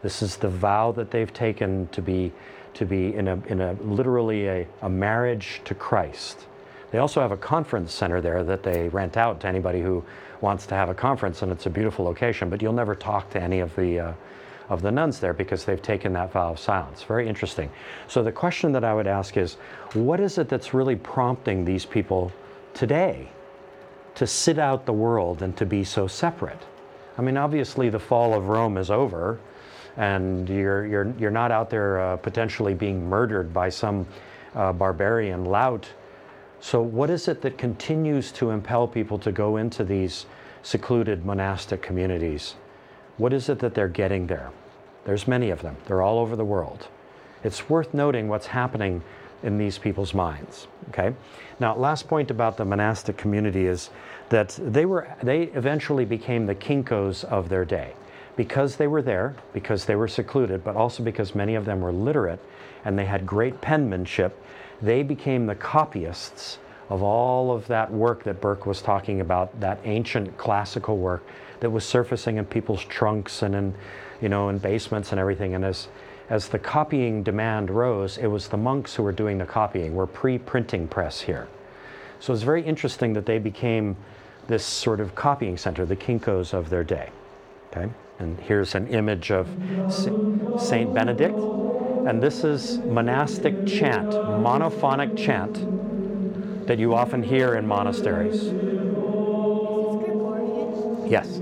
This 0.00 0.22
is 0.22 0.36
the 0.36 0.48
vow 0.48 0.92
that 0.92 1.10
they've 1.10 1.32
taken 1.32 1.88
to 1.88 2.00
be, 2.00 2.32
to 2.74 2.86
be 2.86 3.12
in, 3.14 3.26
a, 3.26 3.42
in 3.48 3.60
a 3.60 3.72
literally 3.82 4.46
a, 4.46 4.66
a 4.82 4.88
marriage 4.88 5.62
to 5.64 5.74
Christ. 5.74 6.46
They 6.92 6.98
also 6.98 7.20
have 7.20 7.32
a 7.32 7.36
conference 7.36 7.92
center 7.92 8.20
there 8.20 8.44
that 8.44 8.62
they 8.62 8.88
rent 8.88 9.16
out 9.16 9.40
to 9.40 9.48
anybody 9.48 9.82
who 9.82 10.04
wants 10.40 10.66
to 10.66 10.76
have 10.76 10.90
a 10.90 10.94
conference, 10.94 11.42
and 11.42 11.50
it's 11.50 11.66
a 11.66 11.70
beautiful 11.70 12.04
location, 12.04 12.50
but 12.50 12.62
you'll 12.62 12.72
never 12.72 12.94
talk 12.94 13.30
to 13.30 13.42
any 13.42 13.58
of 13.58 13.74
the, 13.74 13.98
uh, 13.98 14.12
of 14.70 14.82
the 14.82 14.90
nuns 14.90 15.18
there 15.18 15.34
because 15.34 15.64
they've 15.64 15.82
taken 15.82 16.12
that 16.12 16.32
vow 16.32 16.52
of 16.52 16.58
silence. 16.58 17.02
Very 17.02 17.28
interesting. 17.28 17.70
So 18.06 18.22
the 18.22 18.32
question 18.32 18.70
that 18.72 18.84
I 18.84 18.94
would 18.94 19.08
ask 19.08 19.36
is, 19.36 19.54
what 19.94 20.20
is 20.20 20.38
it 20.38 20.48
that's 20.48 20.72
really 20.72 20.96
prompting 20.96 21.64
these 21.64 21.84
people 21.84 22.32
today 22.72 23.28
to 24.14 24.26
sit 24.26 24.58
out 24.58 24.86
the 24.86 24.92
world 24.92 25.42
and 25.42 25.56
to 25.56 25.66
be 25.66 25.82
so 25.82 26.06
separate? 26.06 26.62
I 27.18 27.22
mean, 27.22 27.36
obviously 27.36 27.90
the 27.90 27.98
fall 27.98 28.32
of 28.32 28.48
Rome 28.48 28.78
is 28.78 28.92
over, 28.92 29.40
and 29.96 30.48
you're, 30.48 30.86
you're, 30.86 31.12
you're 31.18 31.32
not 31.32 31.50
out 31.50 31.68
there 31.68 32.00
uh, 32.00 32.16
potentially 32.16 32.72
being 32.72 33.08
murdered 33.08 33.52
by 33.52 33.68
some 33.68 34.06
uh, 34.54 34.72
barbarian 34.72 35.44
lout. 35.44 35.88
So, 36.60 36.80
what 36.80 37.10
is 37.10 37.26
it 37.26 37.40
that 37.42 37.58
continues 37.58 38.30
to 38.32 38.50
impel 38.50 38.86
people 38.86 39.18
to 39.20 39.32
go 39.32 39.56
into 39.56 39.82
these 39.82 40.26
secluded 40.62 41.24
monastic 41.24 41.82
communities? 41.82 42.54
What 43.16 43.32
is 43.32 43.48
it 43.48 43.58
that 43.60 43.74
they're 43.74 43.88
getting 43.88 44.26
there? 44.26 44.50
There's 45.10 45.26
many 45.26 45.50
of 45.50 45.60
them, 45.60 45.76
they're 45.86 46.02
all 46.02 46.20
over 46.20 46.36
the 46.36 46.44
world. 46.44 46.86
It's 47.42 47.68
worth 47.68 47.92
noting 47.92 48.28
what's 48.28 48.46
happening 48.46 49.02
in 49.42 49.58
these 49.58 49.76
people's 49.76 50.14
minds. 50.14 50.68
Okay? 50.90 51.16
Now, 51.58 51.74
last 51.74 52.06
point 52.06 52.30
about 52.30 52.56
the 52.56 52.64
monastic 52.64 53.16
community 53.16 53.66
is 53.66 53.90
that 54.28 54.56
they 54.62 54.86
were 54.86 55.12
they 55.20 55.46
eventually 55.46 56.04
became 56.04 56.46
the 56.46 56.54
Kinko's 56.54 57.24
of 57.24 57.48
their 57.48 57.64
day 57.64 57.94
because 58.36 58.76
they 58.76 58.86
were 58.86 59.02
there, 59.02 59.34
because 59.52 59.84
they 59.84 59.96
were 59.96 60.06
secluded, 60.06 60.62
but 60.62 60.76
also 60.76 61.02
because 61.02 61.34
many 61.34 61.56
of 61.56 61.64
them 61.64 61.80
were 61.80 61.90
literate 61.90 62.38
and 62.84 62.96
they 62.96 63.06
had 63.06 63.26
great 63.26 63.60
penmanship, 63.60 64.40
they 64.80 65.02
became 65.02 65.44
the 65.44 65.56
copyists 65.56 66.58
of 66.88 67.02
all 67.02 67.50
of 67.50 67.66
that 67.66 67.92
work 67.92 68.22
that 68.22 68.40
Burke 68.40 68.64
was 68.64 68.80
talking 68.80 69.20
about, 69.20 69.58
that 69.58 69.80
ancient 69.82 70.38
classical 70.38 70.98
work 70.98 71.26
that 71.58 71.70
was 71.70 71.84
surfacing 71.84 72.36
in 72.36 72.44
people's 72.44 72.84
trunks 72.84 73.42
and 73.42 73.56
in, 73.56 73.74
you 74.20 74.28
know, 74.28 74.48
in 74.48 74.58
basements 74.58 75.12
and 75.12 75.20
everything. 75.20 75.54
And 75.54 75.64
as, 75.64 75.88
as 76.28 76.48
the 76.48 76.58
copying 76.58 77.22
demand 77.22 77.70
rose, 77.70 78.18
it 78.18 78.26
was 78.26 78.48
the 78.48 78.56
monks 78.56 78.94
who 78.94 79.02
were 79.02 79.12
doing 79.12 79.38
the 79.38 79.46
copying. 79.46 79.94
We're 79.94 80.06
pre-printing 80.06 80.88
press 80.88 81.20
here. 81.20 81.48
So 82.20 82.32
it's 82.32 82.42
very 82.42 82.62
interesting 82.62 83.14
that 83.14 83.26
they 83.26 83.38
became 83.38 83.96
this 84.46 84.64
sort 84.64 85.00
of 85.00 85.14
copying 85.14 85.56
center, 85.56 85.86
the 85.86 85.96
Kinko's 85.96 86.52
of 86.52 86.70
their 86.70 86.84
day. 86.84 87.10
Okay, 87.70 87.88
and 88.18 88.38
here's 88.40 88.74
an 88.74 88.88
image 88.88 89.30
of 89.30 89.48
Saint 90.58 90.92
Benedict. 90.92 91.38
And 91.38 92.22
this 92.22 92.44
is 92.44 92.78
monastic 92.78 93.66
chant, 93.66 94.10
monophonic 94.10 95.16
chant 95.16 96.66
that 96.66 96.78
you 96.78 96.94
often 96.94 97.22
hear 97.22 97.54
in 97.54 97.66
monasteries. 97.66 98.44
Yes. 101.10 101.40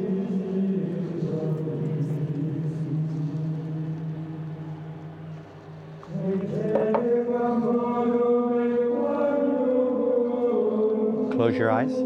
Close 11.48 11.58
your 11.58 11.70
eyes. 11.70 12.04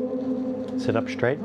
Sit 0.81 0.95
up 0.95 1.09
straight. 1.09 1.41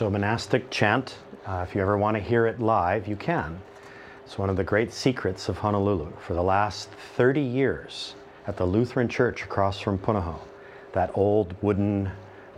So 0.00 0.08
monastic 0.08 0.70
chant, 0.70 1.18
uh, 1.44 1.62
if 1.68 1.74
you 1.74 1.82
ever 1.82 1.98
want 1.98 2.16
to 2.16 2.22
hear 2.22 2.46
it 2.46 2.58
live, 2.58 3.06
you 3.06 3.16
can. 3.16 3.60
It's 4.24 4.38
one 4.38 4.48
of 4.48 4.56
the 4.56 4.64
great 4.64 4.94
secrets 4.94 5.50
of 5.50 5.58
Honolulu. 5.58 6.10
For 6.26 6.32
the 6.32 6.42
last 6.42 6.88
30 7.18 7.42
years 7.42 8.14
at 8.46 8.56
the 8.56 8.64
Lutheran 8.64 9.08
church 9.08 9.42
across 9.42 9.78
from 9.78 9.98
Punahou, 9.98 10.38
that 10.92 11.10
old 11.12 11.54
wooden 11.60 12.10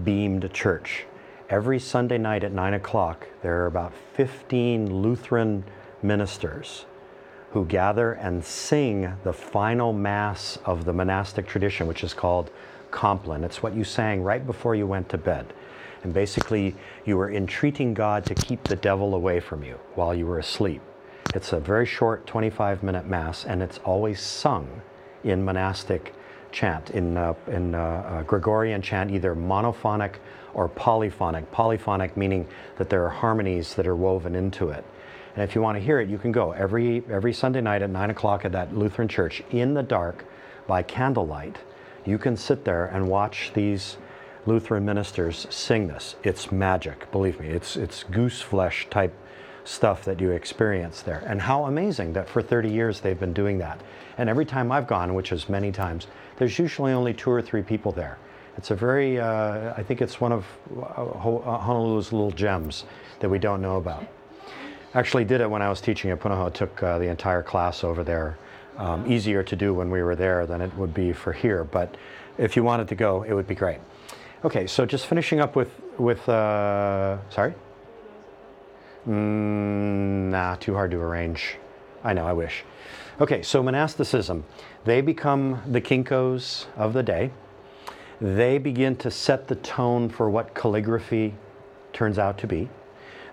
beamed 0.04 0.52
church, 0.52 1.04
every 1.50 1.80
Sunday 1.80 2.16
night 2.16 2.44
at 2.44 2.52
9 2.52 2.74
o'clock, 2.74 3.26
there 3.42 3.60
are 3.60 3.66
about 3.66 3.92
15 4.14 5.02
Lutheran 5.02 5.64
ministers 6.00 6.84
who 7.50 7.64
gather 7.64 8.12
and 8.12 8.44
sing 8.44 9.16
the 9.24 9.32
final 9.32 9.92
mass 9.92 10.60
of 10.64 10.84
the 10.84 10.92
monastic 10.92 11.48
tradition, 11.48 11.88
which 11.88 12.04
is 12.04 12.14
called 12.14 12.52
Compline. 12.92 13.42
It's 13.42 13.64
what 13.64 13.74
you 13.74 13.82
sang 13.82 14.22
right 14.22 14.46
before 14.46 14.76
you 14.76 14.86
went 14.86 15.08
to 15.08 15.18
bed. 15.18 15.52
And 16.02 16.12
basically, 16.12 16.74
you 17.04 17.16
were 17.16 17.30
entreating 17.30 17.94
God 17.94 18.24
to 18.26 18.34
keep 18.34 18.64
the 18.64 18.76
devil 18.76 19.14
away 19.14 19.40
from 19.40 19.62
you 19.62 19.78
while 19.94 20.14
you 20.14 20.26
were 20.26 20.38
asleep. 20.38 20.82
It's 21.34 21.52
a 21.52 21.60
very 21.60 21.86
short 21.86 22.26
25 22.26 22.82
minute 22.82 23.06
Mass, 23.06 23.44
and 23.44 23.62
it's 23.62 23.78
always 23.78 24.20
sung 24.20 24.82
in 25.24 25.44
monastic 25.44 26.14
chant, 26.50 26.90
in, 26.90 27.16
uh, 27.16 27.34
in 27.46 27.74
uh, 27.74 27.78
uh, 27.78 28.22
Gregorian 28.24 28.82
chant, 28.82 29.10
either 29.10 29.34
monophonic 29.34 30.16
or 30.54 30.68
polyphonic. 30.68 31.50
Polyphonic 31.50 32.16
meaning 32.16 32.46
that 32.76 32.90
there 32.90 33.04
are 33.04 33.10
harmonies 33.10 33.74
that 33.74 33.86
are 33.86 33.96
woven 33.96 34.34
into 34.34 34.68
it. 34.68 34.84
And 35.34 35.42
if 35.42 35.54
you 35.54 35.62
want 35.62 35.78
to 35.78 35.82
hear 35.82 35.98
it, 36.00 36.08
you 36.08 36.18
can 36.18 36.30
go 36.30 36.52
every, 36.52 37.02
every 37.08 37.32
Sunday 37.32 37.62
night 37.62 37.80
at 37.80 37.88
9 37.88 38.10
o'clock 38.10 38.44
at 38.44 38.52
that 38.52 38.76
Lutheran 38.76 39.08
church 39.08 39.42
in 39.50 39.72
the 39.72 39.82
dark 39.82 40.26
by 40.66 40.82
candlelight. 40.82 41.56
You 42.04 42.18
can 42.18 42.36
sit 42.36 42.64
there 42.64 42.86
and 42.86 43.08
watch 43.08 43.52
these 43.54 43.96
Lutheran 44.44 44.84
ministers 44.84 45.46
sing 45.50 45.86
this. 45.86 46.16
It's 46.24 46.50
magic, 46.50 47.10
believe 47.12 47.38
me. 47.38 47.48
It's, 47.48 47.76
it's 47.76 48.02
goose 48.04 48.40
flesh 48.40 48.88
type 48.90 49.14
stuff 49.64 50.04
that 50.04 50.20
you 50.20 50.30
experience 50.30 51.02
there. 51.02 51.22
And 51.26 51.40
how 51.40 51.66
amazing 51.66 52.12
that 52.14 52.28
for 52.28 52.42
30 52.42 52.68
years 52.68 53.00
they've 53.00 53.18
been 53.18 53.32
doing 53.32 53.58
that. 53.58 53.80
And 54.18 54.28
every 54.28 54.44
time 54.44 54.72
I've 54.72 54.88
gone, 54.88 55.14
which 55.14 55.30
is 55.30 55.48
many 55.48 55.70
times, 55.70 56.08
there's 56.36 56.58
usually 56.58 56.92
only 56.92 57.14
two 57.14 57.30
or 57.30 57.40
three 57.40 57.62
people 57.62 57.92
there. 57.92 58.18
It's 58.56 58.70
a 58.70 58.74
very, 58.74 59.18
uh, 59.20 59.72
I 59.76 59.82
think 59.82 60.02
it's 60.02 60.20
one 60.20 60.32
of 60.32 60.44
Honolulu's 60.74 62.12
little 62.12 62.32
gems 62.32 62.84
that 63.20 63.28
we 63.28 63.38
don't 63.38 63.62
know 63.62 63.76
about. 63.76 64.06
Actually 64.94 65.24
did 65.24 65.40
it 65.40 65.48
when 65.48 65.62
I 65.62 65.70
was 65.70 65.80
teaching 65.80 66.10
at 66.10 66.20
Punahou. 66.20 66.52
Took 66.52 66.82
uh, 66.82 66.98
the 66.98 67.08
entire 67.08 67.42
class 67.42 67.82
over 67.82 68.04
there. 68.04 68.36
Um, 68.76 69.10
easier 69.10 69.42
to 69.42 69.56
do 69.56 69.72
when 69.72 69.90
we 69.90 70.02
were 70.02 70.16
there 70.16 70.46
than 70.46 70.60
it 70.60 70.74
would 70.76 70.92
be 70.92 71.12
for 71.12 71.32
here. 71.32 71.62
But 71.62 71.94
if 72.38 72.56
you 72.56 72.64
wanted 72.64 72.88
to 72.88 72.94
go, 72.94 73.22
it 73.22 73.32
would 73.32 73.46
be 73.46 73.54
great. 73.54 73.78
Okay, 74.44 74.66
so 74.66 74.84
just 74.84 75.06
finishing 75.06 75.38
up 75.38 75.54
with, 75.54 75.70
with 75.98 76.28
uh, 76.28 77.16
sorry? 77.30 77.54
Mm, 79.06 80.30
nah, 80.30 80.56
too 80.56 80.74
hard 80.74 80.90
to 80.90 80.96
arrange. 80.96 81.58
I 82.02 82.12
know, 82.12 82.26
I 82.26 82.32
wish. 82.32 82.64
Okay, 83.20 83.42
so 83.42 83.62
monasticism. 83.62 84.44
They 84.84 85.00
become 85.00 85.62
the 85.70 85.80
Kinko's 85.80 86.66
of 86.76 86.92
the 86.92 87.04
day. 87.04 87.30
They 88.20 88.58
begin 88.58 88.96
to 88.96 89.12
set 89.12 89.46
the 89.46 89.54
tone 89.54 90.08
for 90.08 90.28
what 90.28 90.54
calligraphy 90.54 91.34
turns 91.92 92.18
out 92.18 92.36
to 92.38 92.48
be. 92.48 92.68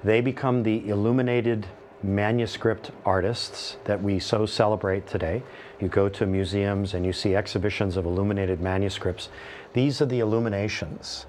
They 0.04 0.22
become 0.22 0.62
the 0.62 0.90
illuminated 0.90 1.66
manuscript 2.02 2.92
artists 3.06 3.78
that 3.84 4.02
we 4.02 4.20
so 4.20 4.46
celebrate 4.46 5.06
today. 5.08 5.44
You 5.80 5.88
go 5.88 6.08
to 6.10 6.26
museums 6.26 6.94
and 6.94 7.06
you 7.06 7.14
see 7.14 7.36
exhibitions 7.36 7.98
of 7.98 8.06
illuminated 8.06 8.62
manuscripts. 8.62 9.30
These 9.74 10.02
are 10.02 10.06
the 10.06 10.20
illuminations. 10.20 11.26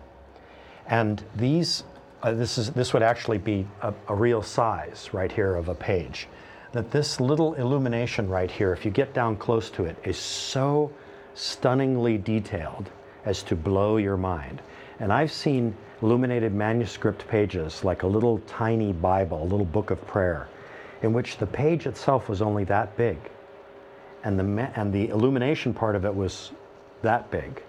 And 0.87 1.22
these, 1.37 1.85
uh, 2.22 2.33
this, 2.33 2.59
is, 2.59 2.70
this 2.70 2.92
would 2.92 3.03
actually 3.03 3.38
be 3.38 3.66
a, 3.83 3.94
a 4.09 4.14
real 4.14 4.42
size 4.42 5.11
right 5.12 5.31
here 5.31 5.55
of 5.55 5.68
a 5.68 5.74
page. 5.74 6.29
That 6.72 6.90
this 6.90 7.20
little 7.20 7.55
illumination 7.55 8.29
right 8.29 8.50
here, 8.50 8.72
if 8.72 8.85
you 8.85 8.90
get 8.90 9.12
down 9.12 9.37
close 9.37 9.70
to 9.70 9.85
it, 9.85 9.96
is 10.05 10.16
so 10.16 10.92
stunningly 11.35 12.18
detailed 12.18 12.90
as 13.24 13.42
to 13.44 13.57
blow 13.57 13.96
your 13.98 14.16
mind. 14.16 14.62
And 14.98 15.12
I've 15.12 15.33
seen 15.33 15.74
illuminated 16.03 16.55
manuscript 16.55 17.26
pages 17.29 17.85
like 17.85 18.03
a 18.03 18.07
little 18.07 18.38
tiny 18.46 18.92
Bible, 18.92 19.42
a 19.42 19.44
little 19.44 19.66
book 19.66 19.90
of 19.90 20.05
prayer, 20.07 20.48
in 21.03 21.12
which 21.12 21.37
the 21.38 21.46
page 21.46 21.87
itself 21.87 22.29
was 22.29 22.42
only 22.42 22.64
that 22.64 22.96
big. 22.96 23.18
And 24.24 24.38
the, 24.38 24.70
and 24.76 24.92
the 24.92 25.09
illumination 25.09 25.72
part 25.72 25.96
of 25.96 26.05
it 26.05 26.14
was 26.14 26.53
that 27.03 27.31
big. 27.31 27.62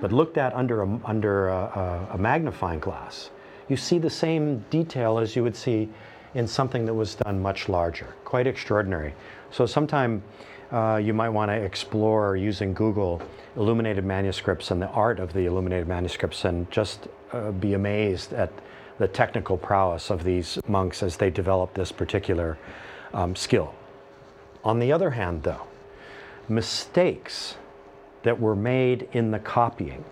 But 0.00 0.12
looked 0.12 0.36
at 0.36 0.54
under, 0.54 0.82
a, 0.82 1.00
under 1.04 1.48
a, 1.48 2.08
a 2.12 2.18
magnifying 2.18 2.80
glass, 2.80 3.30
you 3.68 3.76
see 3.76 3.98
the 3.98 4.10
same 4.10 4.64
detail 4.70 5.18
as 5.18 5.34
you 5.34 5.42
would 5.42 5.56
see 5.56 5.88
in 6.34 6.46
something 6.46 6.84
that 6.84 6.94
was 6.94 7.14
done 7.14 7.40
much 7.40 7.68
larger. 7.68 8.14
Quite 8.24 8.46
extraordinary. 8.46 9.14
So 9.50 9.66
sometime 9.66 10.22
uh, 10.70 11.00
you 11.02 11.14
might 11.14 11.30
want 11.30 11.50
to 11.50 11.54
explore 11.54 12.36
using 12.36 12.74
Google 12.74 13.22
illuminated 13.56 14.04
manuscripts 14.04 14.70
and 14.70 14.82
the 14.82 14.88
art 14.88 15.18
of 15.18 15.32
the 15.32 15.46
illuminated 15.46 15.88
manuscripts 15.88 16.44
and 16.44 16.70
just 16.70 17.08
uh, 17.32 17.52
be 17.52 17.74
amazed 17.74 18.32
at 18.32 18.52
the 18.98 19.08
technical 19.08 19.56
prowess 19.56 20.10
of 20.10 20.24
these 20.24 20.58
monks 20.66 21.02
as 21.02 21.16
they 21.16 21.30
develop 21.30 21.74
this 21.74 21.92
particular 21.92 22.58
um, 23.14 23.34
skill. 23.36 23.74
On 24.64 24.78
the 24.78 24.92
other 24.92 25.10
hand, 25.10 25.42
though, 25.42 25.66
mistakes 26.48 27.56
that 28.26 28.40
were 28.40 28.56
made 28.56 29.08
in 29.12 29.30
the 29.30 29.38
copying 29.38 30.04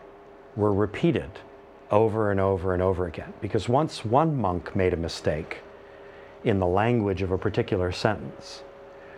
were 0.55 0.73
repeated 0.73 1.31
over 1.91 2.31
and 2.31 2.39
over 2.39 2.73
and 2.73 2.81
over 2.81 3.09
again. 3.09 3.33
Because 3.41 3.69
once 3.69 4.05
one 4.05 4.37
monk 4.37 4.77
made 4.77 4.93
a 4.93 4.97
mistake 4.97 5.59
in 6.45 6.61
the 6.61 6.67
language 6.67 7.23
of 7.23 7.33
a 7.33 7.39
particular 7.39 7.91
sentence, 7.91 8.63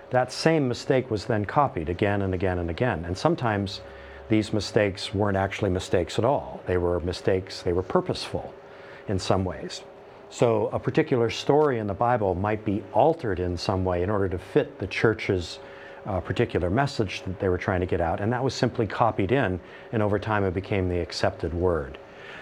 that 0.09 0.33
same 0.33 0.67
mistake 0.67 1.11
was 1.11 1.27
then 1.27 1.45
copied 1.45 1.91
again 1.91 2.23
and 2.23 2.33
again 2.33 2.59
and 2.59 2.71
again. 2.71 3.05
And 3.05 3.19
sometimes 3.19 3.83
these 4.31 4.55
mistakes 4.55 5.13
weren't 5.13 5.37
actually 5.37 5.69
mistakes 5.69 6.19
at 6.19 6.25
all. 6.25 6.63
They 6.65 6.79
were 6.79 6.99
mistakes, 7.01 7.61
they 7.61 7.75
were 7.75 7.83
purposeful 7.83 8.55
in 9.09 9.19
some 9.19 9.45
ways. 9.45 9.83
So 10.31 10.71
a 10.73 10.79
particular 10.79 11.29
story 11.29 11.81
in 11.81 11.87
the 11.87 11.93
Bible 11.93 12.35
might 12.35 12.65
be 12.65 12.83
altered 12.95 13.41
in 13.41 13.59
some 13.59 13.85
way 13.85 14.03
in 14.03 14.09
order 14.09 14.31
to 14.31 14.39
fit 14.39 14.79
the 14.79 14.87
church's 14.87 15.59
uh, 16.07 16.21
particular 16.21 16.71
message 16.71 17.23
that 17.23 17.39
they 17.41 17.49
were 17.49 17.59
trying 17.59 17.81
to 17.81 17.87
get 17.87 18.01
out, 18.01 18.21
and 18.21 18.33
that 18.33 18.43
was 18.43 18.55
simply 18.55 18.87
copied 18.87 19.33
in, 19.33 19.61
and 19.93 20.03
over 20.03 20.19
time 20.19 20.45
it 20.45 20.55
became 20.55 20.89
the 20.89 20.99
accepted 20.99 21.53
word. 21.53 21.99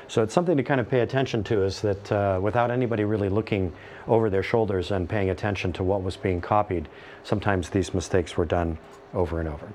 So 0.06 0.22
it's 0.22 0.34
something 0.34 0.56
to 0.56 0.62
kind 0.62 0.80
of 0.80 0.88
pay 0.88 1.00
attention 1.00 1.42
to 1.44 1.62
is 1.62 1.80
that 1.80 2.12
uh, 2.12 2.38
without 2.42 2.70
anybody 2.70 3.04
really 3.04 3.30
looking 3.30 3.72
over 4.06 4.28
their 4.28 4.42
shoulders 4.42 4.90
and 4.90 5.08
paying 5.08 5.30
attention 5.30 5.72
to 5.74 5.82
what 5.82 6.02
was 6.02 6.16
being 6.16 6.40
copied, 6.40 6.88
sometimes 7.22 7.70
these 7.70 7.94
mistakes 7.94 8.36
were 8.36 8.44
done 8.44 8.78
over 9.14 9.40
and 9.40 9.48
over. 9.48 9.72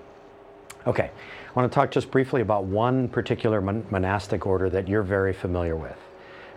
Okay, 0.86 1.10
I 1.48 1.60
want 1.60 1.70
to 1.72 1.76
talk 1.76 1.92
just 1.92 2.12
briefly 2.12 2.42
about 2.42 2.66
one 2.66 3.08
particular 3.08 3.60
mon- 3.60 3.86
monastic 3.90 4.46
order 4.46 4.70
that 4.70 4.88
you're 4.88 5.04
very 5.04 5.34
familiar 5.34 5.76
with, 5.76 5.98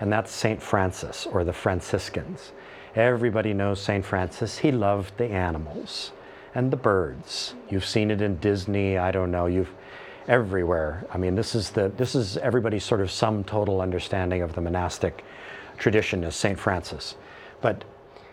and 0.01 0.12
that's 0.12 0.31
St. 0.31 0.62
Francis 0.62 1.27
or 1.27 1.42
the 1.42 1.53
Franciscans. 1.53 2.53
Everybody 2.95 3.55
knows 3.55 3.81
St. 3.81 4.05
Francis. 4.05 4.59
He 4.59 4.71
loved 4.71 5.16
the 5.16 5.27
animals 5.27 6.12
and 6.55 6.71
the 6.71 6.77
birds. 6.77 7.55
You've 7.69 7.85
seen 7.85 8.11
it 8.11 8.21
in 8.21 8.37
Disney, 8.37 8.99
I 8.99 9.11
don't 9.11 9.31
know, 9.31 9.47
you've 9.47 9.71
everywhere. 10.29 11.05
I 11.12 11.19
mean, 11.19 11.35
this 11.35 11.55
is 11.55 11.71
the 11.71 11.88
this 11.88 12.15
is 12.15 12.37
everybody's 12.37 12.85
sort 12.85 13.01
of 13.01 13.11
sum 13.11 13.45
total 13.45 13.81
understanding 13.81 14.43
of 14.43 14.55
the 14.55 14.61
monastic 14.61 15.25
tradition 15.79 16.25
as 16.25 16.37
St. 16.37 16.59
Francis. 16.59 17.17
But 17.61 17.85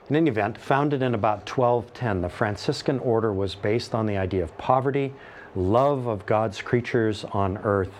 in 0.09 0.15
any 0.15 0.29
event, 0.29 0.57
founded 0.57 1.03
in 1.03 1.13
about 1.13 1.49
1210, 1.49 2.21
the 2.21 2.29
Franciscan 2.29 2.99
order 2.99 3.31
was 3.31 3.55
based 3.55 3.93
on 3.93 4.05
the 4.05 4.17
idea 4.17 4.43
of 4.43 4.57
poverty, 4.57 5.13
love 5.55 6.07
of 6.07 6.25
God's 6.25 6.61
creatures 6.61 7.25
on 7.25 7.57
earth, 7.59 7.93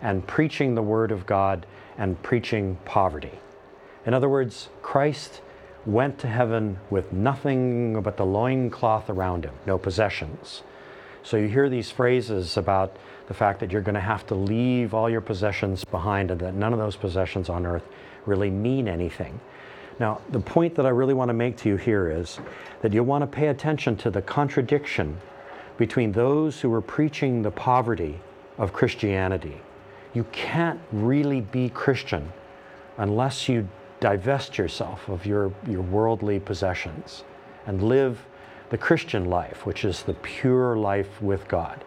and 0.00 0.26
preaching 0.26 0.74
the 0.74 0.82
word 0.82 1.10
of 1.10 1.26
God 1.26 1.66
and 1.98 2.22
preaching 2.22 2.78
poverty. 2.84 3.32
In 4.04 4.14
other 4.14 4.28
words, 4.28 4.68
Christ 4.82 5.40
went 5.86 6.18
to 6.18 6.26
heaven 6.26 6.78
with 6.90 7.12
nothing 7.12 8.00
but 8.02 8.16
the 8.16 8.26
loincloth 8.26 9.08
around 9.08 9.44
him, 9.44 9.54
no 9.66 9.78
possessions. 9.78 10.62
So 11.22 11.36
you 11.36 11.48
hear 11.48 11.68
these 11.68 11.90
phrases 11.90 12.56
about 12.56 12.96
the 13.28 13.34
fact 13.34 13.60
that 13.60 13.72
you're 13.72 13.82
going 13.82 13.94
to 13.94 14.00
have 14.00 14.26
to 14.28 14.34
leave 14.34 14.94
all 14.94 15.08
your 15.08 15.20
possessions 15.20 15.84
behind 15.84 16.30
and 16.30 16.40
that 16.40 16.54
none 16.54 16.72
of 16.72 16.78
those 16.78 16.96
possessions 16.96 17.48
on 17.48 17.66
earth 17.66 17.84
really 18.26 18.50
mean 18.50 18.88
anything. 18.88 19.40
Now, 19.98 20.20
the 20.30 20.40
point 20.40 20.74
that 20.74 20.86
I 20.86 20.90
really 20.90 21.14
want 21.14 21.30
to 21.30 21.34
make 21.34 21.56
to 21.58 21.68
you 21.68 21.76
here 21.76 22.10
is 22.10 22.38
that 22.82 22.92
you 22.92 23.02
want 23.02 23.22
to 23.22 23.26
pay 23.26 23.48
attention 23.48 23.96
to 23.98 24.10
the 24.10 24.22
contradiction 24.22 25.18
between 25.78 26.12
those 26.12 26.60
who 26.60 26.72
are 26.72 26.80
preaching 26.80 27.42
the 27.42 27.50
poverty 27.50 28.20
of 28.58 28.72
Christianity. 28.72 29.60
You 30.14 30.24
can't 30.32 30.80
really 30.92 31.40
be 31.40 31.68
Christian 31.70 32.32
unless 32.98 33.48
you 33.48 33.68
divest 34.00 34.58
yourself 34.58 35.08
of 35.08 35.26
your, 35.26 35.52
your 35.66 35.82
worldly 35.82 36.38
possessions 36.38 37.24
and 37.66 37.82
live 37.82 38.24
the 38.70 38.78
Christian 38.78 39.26
life, 39.26 39.64
which 39.64 39.84
is 39.84 40.02
the 40.02 40.14
pure 40.14 40.76
life 40.76 41.20
with 41.22 41.46
God. 41.48 41.84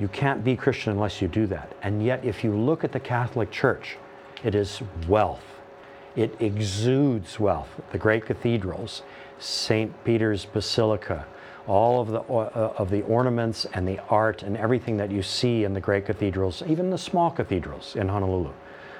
You 0.00 0.08
can't 0.08 0.44
be 0.44 0.56
Christian 0.56 0.92
unless 0.92 1.20
you 1.20 1.28
do 1.28 1.46
that. 1.48 1.72
And 1.82 2.04
yet, 2.04 2.24
if 2.24 2.44
you 2.44 2.56
look 2.56 2.84
at 2.84 2.92
the 2.92 3.00
Catholic 3.00 3.50
Church, 3.50 3.96
it 4.44 4.54
is 4.54 4.80
wealth. 5.08 5.44
It 6.16 6.34
exudes 6.40 7.38
wealth. 7.38 7.68
The 7.92 7.98
great 7.98 8.24
cathedrals, 8.26 9.02
St. 9.38 9.92
Peter's 10.04 10.44
Basilica, 10.44 11.26
all 11.66 12.00
of 12.00 12.08
the, 12.08 12.20
uh, 12.20 12.74
of 12.78 12.90
the 12.90 13.02
ornaments 13.02 13.66
and 13.74 13.86
the 13.86 14.00
art 14.08 14.42
and 14.42 14.56
everything 14.56 14.96
that 14.96 15.10
you 15.10 15.22
see 15.22 15.64
in 15.64 15.74
the 15.74 15.80
great 15.80 16.06
cathedrals, 16.06 16.62
even 16.66 16.90
the 16.90 16.98
small 16.98 17.30
cathedrals 17.30 17.94
in 17.94 18.08
Honolulu. 18.08 18.52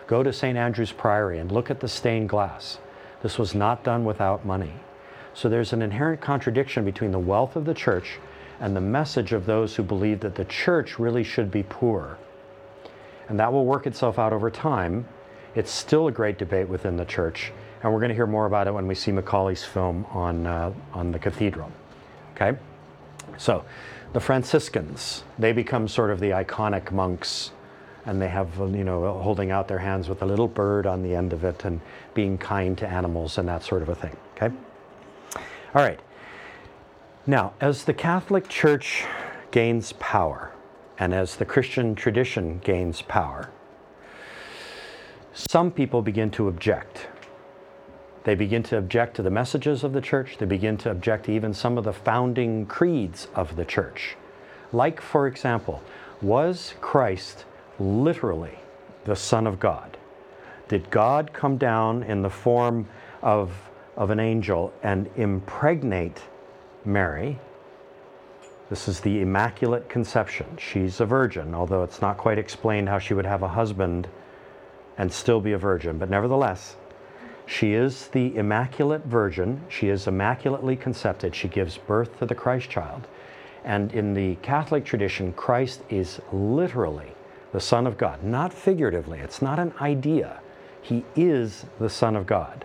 Go 0.09 0.23
to 0.23 0.33
St. 0.33 0.57
Andrew's 0.57 0.91
Priory 0.91 1.39
and 1.39 1.53
look 1.53 1.71
at 1.71 1.81
the 1.81 1.89
stained 1.89 2.31
glass. 2.31 2.79
This 3.23 3.39
was 3.39 3.55
not 3.55 3.85
done 3.85 4.05
without 4.07 4.45
money. 4.45 4.73
So 5.35 5.49
there's 5.49 5.75
an 5.75 5.83
inherent 5.83 6.23
contradiction 6.23 6.85
between 6.85 7.13
the 7.13 7.19
wealth 7.19 7.57
of 7.57 7.67
the 7.67 7.75
church 7.75 8.19
and 8.59 8.75
the 8.75 8.81
message 8.81 9.33
of 9.33 9.45
those 9.45 9.77
who 9.77 9.83
believe 9.83 10.21
that 10.21 10.35
the 10.35 10.47
church 10.47 10.99
really 10.99 11.23
should 11.23 11.51
be 11.51 11.63
poor. 11.63 12.19
And 13.29 13.39
that 13.39 13.53
will 13.53 13.67
work 13.67 13.87
itself 13.87 14.19
out 14.19 14.33
over 14.33 14.51
time. 14.51 15.07
It's 15.55 15.71
still 15.71 16.09
a 16.09 16.13
great 16.13 16.39
debate 16.39 16.69
within 16.69 16.97
the 16.97 17.05
church, 17.05 17.53
and 17.83 17.93
we're 17.93 18.01
going 18.01 18.09
to 18.09 18.15
hear 18.15 18.27
more 18.27 18.47
about 18.47 18.67
it 18.67 18.73
when 18.73 18.87
we 18.87 18.95
see 18.95 19.13
Macaulay's 19.13 19.65
film 19.65 20.07
on, 20.11 20.47
uh, 20.47 20.73
on 20.95 21.13
the 21.13 21.19
cathedral. 21.19 21.71
Okay? 22.35 22.59
So, 23.37 23.65
the 24.15 24.21
Franciscans, 24.21 25.23
they 25.39 25.53
become 25.53 25.87
sort 25.87 26.11
of 26.11 26.19
the 26.19 26.31
iconic 26.31 26.91
monks, 26.93 27.51
and 28.09 28.23
they 28.23 28.29
have, 28.29 28.59
um, 28.59 28.75
you 28.75 28.85
know, 28.85 29.21
holding 29.21 29.51
out 29.51 29.69
their 29.69 29.79
hands 29.79 30.09
with 30.09 30.23
a 30.23 30.27
little 30.27 30.49
bird 30.49 30.87
on 30.87 31.03
the 31.03 31.15
end 31.15 31.35
of 31.35 31.45
it 31.45 31.67
and 31.67 31.79
being 32.15 32.39
kind 32.39 32.79
to 32.79 32.89
animals 32.89 33.37
and 33.37 33.47
that 33.47 33.63
sort 33.63 33.83
of 33.83 33.91
a 33.91 33.95
thing. 33.95 34.17
Okay? 34.35 34.55
All 35.75 35.83
right. 35.83 36.01
Now, 37.27 37.53
as 37.61 37.85
the 37.85 37.93
Catholic 37.93 38.49
Church 38.49 39.05
gains 39.51 39.93
power, 39.99 40.53
and 40.99 41.13
as 41.13 41.37
the 41.37 41.45
Christian 41.45 41.95
tradition 41.95 42.61
gains 42.65 43.03
power, 43.03 43.51
some 45.35 45.71
people 45.71 46.01
begin 46.01 46.31
to 46.31 46.49
object. 46.49 47.09
They 48.25 48.35
begin 48.35 48.63
to 48.65 48.79
object 48.79 49.17
to 49.17 49.23
the 49.23 49.31
messages 49.31 49.85
of 49.85 49.93
the 49.93 50.01
church. 50.01 50.39
They 50.39 50.47
begin 50.47 50.79
to 50.79 50.91
object 50.91 51.27
to 51.27 51.33
even 51.33 51.53
some 51.53 51.77
of 51.77 51.85
the 51.85 51.93
founding 51.93 52.65
creeds 52.65 53.29
of 53.35 53.57
the 53.57 53.67
church. 53.67 54.17
Like, 54.73 55.03
for 55.03 55.27
example, 55.27 55.83
was 56.23 56.73
Christ 56.81 57.45
literally 57.79 58.59
the 59.05 59.17
Son 59.17 59.47
of 59.47 59.59
God? 59.61 59.97
Did 60.69 60.91
God 60.91 61.33
come 61.33 61.57
down 61.57 62.03
in 62.03 62.23
the 62.23 62.31
form 62.31 62.89
of, 63.23 63.53
of 63.97 64.11
an 64.11 64.21
angel 64.21 64.73
and 64.83 65.09
impregnate 65.17 66.23
Mary? 66.85 67.39
This 68.69 68.87
is 68.87 69.01
the 69.01 69.23
Immaculate 69.23 69.89
Conception. 69.89 70.47
She's 70.59 71.01
a 71.01 71.07
virgin, 71.07 71.55
although 71.55 71.83
it's 71.83 72.03
not 72.03 72.19
quite 72.19 72.39
explained 72.39 72.89
how 72.89 72.99
she 72.99 73.15
would 73.15 73.25
have 73.25 73.43
a 73.43 73.49
husband 73.49 74.09
and 74.99 75.11
still 75.11 75.41
be 75.41 75.53
a 75.53 75.59
virgin. 75.59 75.97
But 75.97 76.11
nevertheless, 76.11 76.77
she 77.47 77.73
is 77.73 78.09
the 78.09 78.37
Immaculate 78.37 79.07
Virgin. 79.07 79.63
She 79.71 79.89
is 79.89 80.07
immaculately 80.07 80.77
conceived. 80.77 81.35
She 81.35 81.49
gives 81.49 81.79
birth 81.79 82.19
to 82.19 82.27
the 82.27 82.35
Christ 82.35 82.69
child. 82.69 83.09
And 83.65 83.91
in 83.95 84.13
the 84.13 84.35
Catholic 84.37 84.85
tradition, 84.85 85.33
Christ 85.33 85.81
is 85.89 86.21
literally 86.31 87.13
the 87.53 87.61
Son 87.61 87.87
of 87.87 87.97
God, 87.97 88.23
not 88.23 88.53
figuratively. 88.53 89.19
It's 89.21 89.41
not 89.41 89.59
an 89.59 89.73
idea. 89.81 90.41
He 90.83 91.05
is 91.17 91.67
the 91.79 91.89
Son 91.91 92.17
of 92.17 92.27
God. 92.27 92.65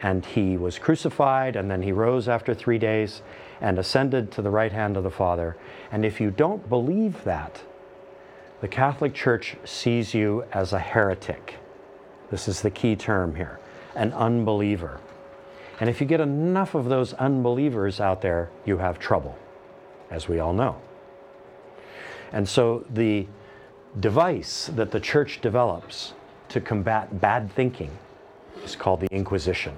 And 0.00 0.24
he 0.24 0.56
was 0.56 0.78
crucified, 0.78 1.56
and 1.56 1.70
then 1.70 1.82
he 1.82 1.92
rose 1.92 2.28
after 2.28 2.54
three 2.54 2.78
days 2.78 3.22
and 3.60 3.78
ascended 3.78 4.32
to 4.32 4.42
the 4.42 4.50
right 4.50 4.72
hand 4.72 4.96
of 4.96 5.04
the 5.04 5.10
Father. 5.10 5.56
And 5.90 6.04
if 6.04 6.20
you 6.20 6.30
don't 6.30 6.68
believe 6.68 7.22
that, 7.24 7.62
the 8.60 8.68
Catholic 8.68 9.14
Church 9.14 9.56
sees 9.64 10.14
you 10.14 10.44
as 10.52 10.72
a 10.72 10.78
heretic. 10.78 11.58
This 12.30 12.48
is 12.48 12.62
the 12.62 12.70
key 12.70 12.96
term 12.96 13.34
here 13.36 13.58
an 13.94 14.12
unbeliever. 14.14 15.00
And 15.80 15.90
if 15.90 16.00
you 16.00 16.06
get 16.06 16.20
enough 16.20 16.74
of 16.74 16.86
those 16.86 17.12
unbelievers 17.14 18.00
out 18.00 18.22
there, 18.22 18.50
you 18.64 18.78
have 18.78 18.98
trouble, 18.98 19.36
as 20.10 20.28
we 20.28 20.38
all 20.38 20.54
know. 20.54 20.80
And 22.32 22.48
so 22.48 22.86
the 22.88 23.26
device 24.00 24.70
that 24.74 24.90
the 24.90 25.00
church 25.00 25.40
develops 25.40 26.14
to 26.48 26.60
combat 26.60 27.20
bad 27.20 27.52
thinking 27.52 27.90
is 28.64 28.76
called 28.76 29.00
the 29.00 29.08
Inquisition. 29.10 29.76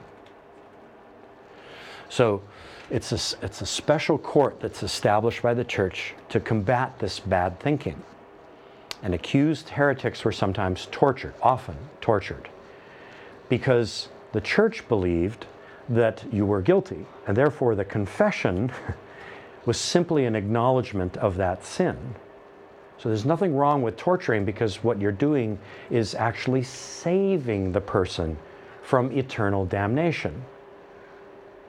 So 2.08 2.42
it's 2.90 3.12
a, 3.12 3.44
it's 3.44 3.60
a 3.60 3.66
special 3.66 4.18
court 4.18 4.60
that's 4.60 4.82
established 4.82 5.42
by 5.42 5.54
the 5.54 5.64
church 5.64 6.14
to 6.28 6.40
combat 6.40 6.98
this 6.98 7.18
bad 7.18 7.58
thinking. 7.58 8.02
And 9.02 9.14
accused 9.14 9.70
heretics 9.70 10.24
were 10.24 10.32
sometimes 10.32 10.88
tortured, 10.90 11.34
often 11.42 11.76
tortured, 12.00 12.48
because 13.48 14.08
the 14.32 14.40
church 14.40 14.86
believed 14.88 15.46
that 15.88 16.24
you 16.32 16.46
were 16.46 16.62
guilty, 16.62 17.04
and 17.26 17.36
therefore 17.36 17.74
the 17.74 17.84
confession 17.84 18.72
was 19.66 19.78
simply 19.78 20.24
an 20.24 20.34
acknowledgement 20.34 21.16
of 21.18 21.36
that 21.36 21.64
sin. 21.64 22.14
So 22.98 23.08
there's 23.08 23.24
nothing 23.24 23.54
wrong 23.54 23.82
with 23.82 23.96
torturing 23.96 24.44
because 24.44 24.84
what 24.84 25.00
you're 25.00 25.12
doing 25.12 25.58
is 25.90 26.14
actually 26.14 26.62
saving 26.62 27.72
the 27.72 27.80
person 27.80 28.38
from 28.82 29.12
eternal 29.12 29.66
damnation. 29.66 30.44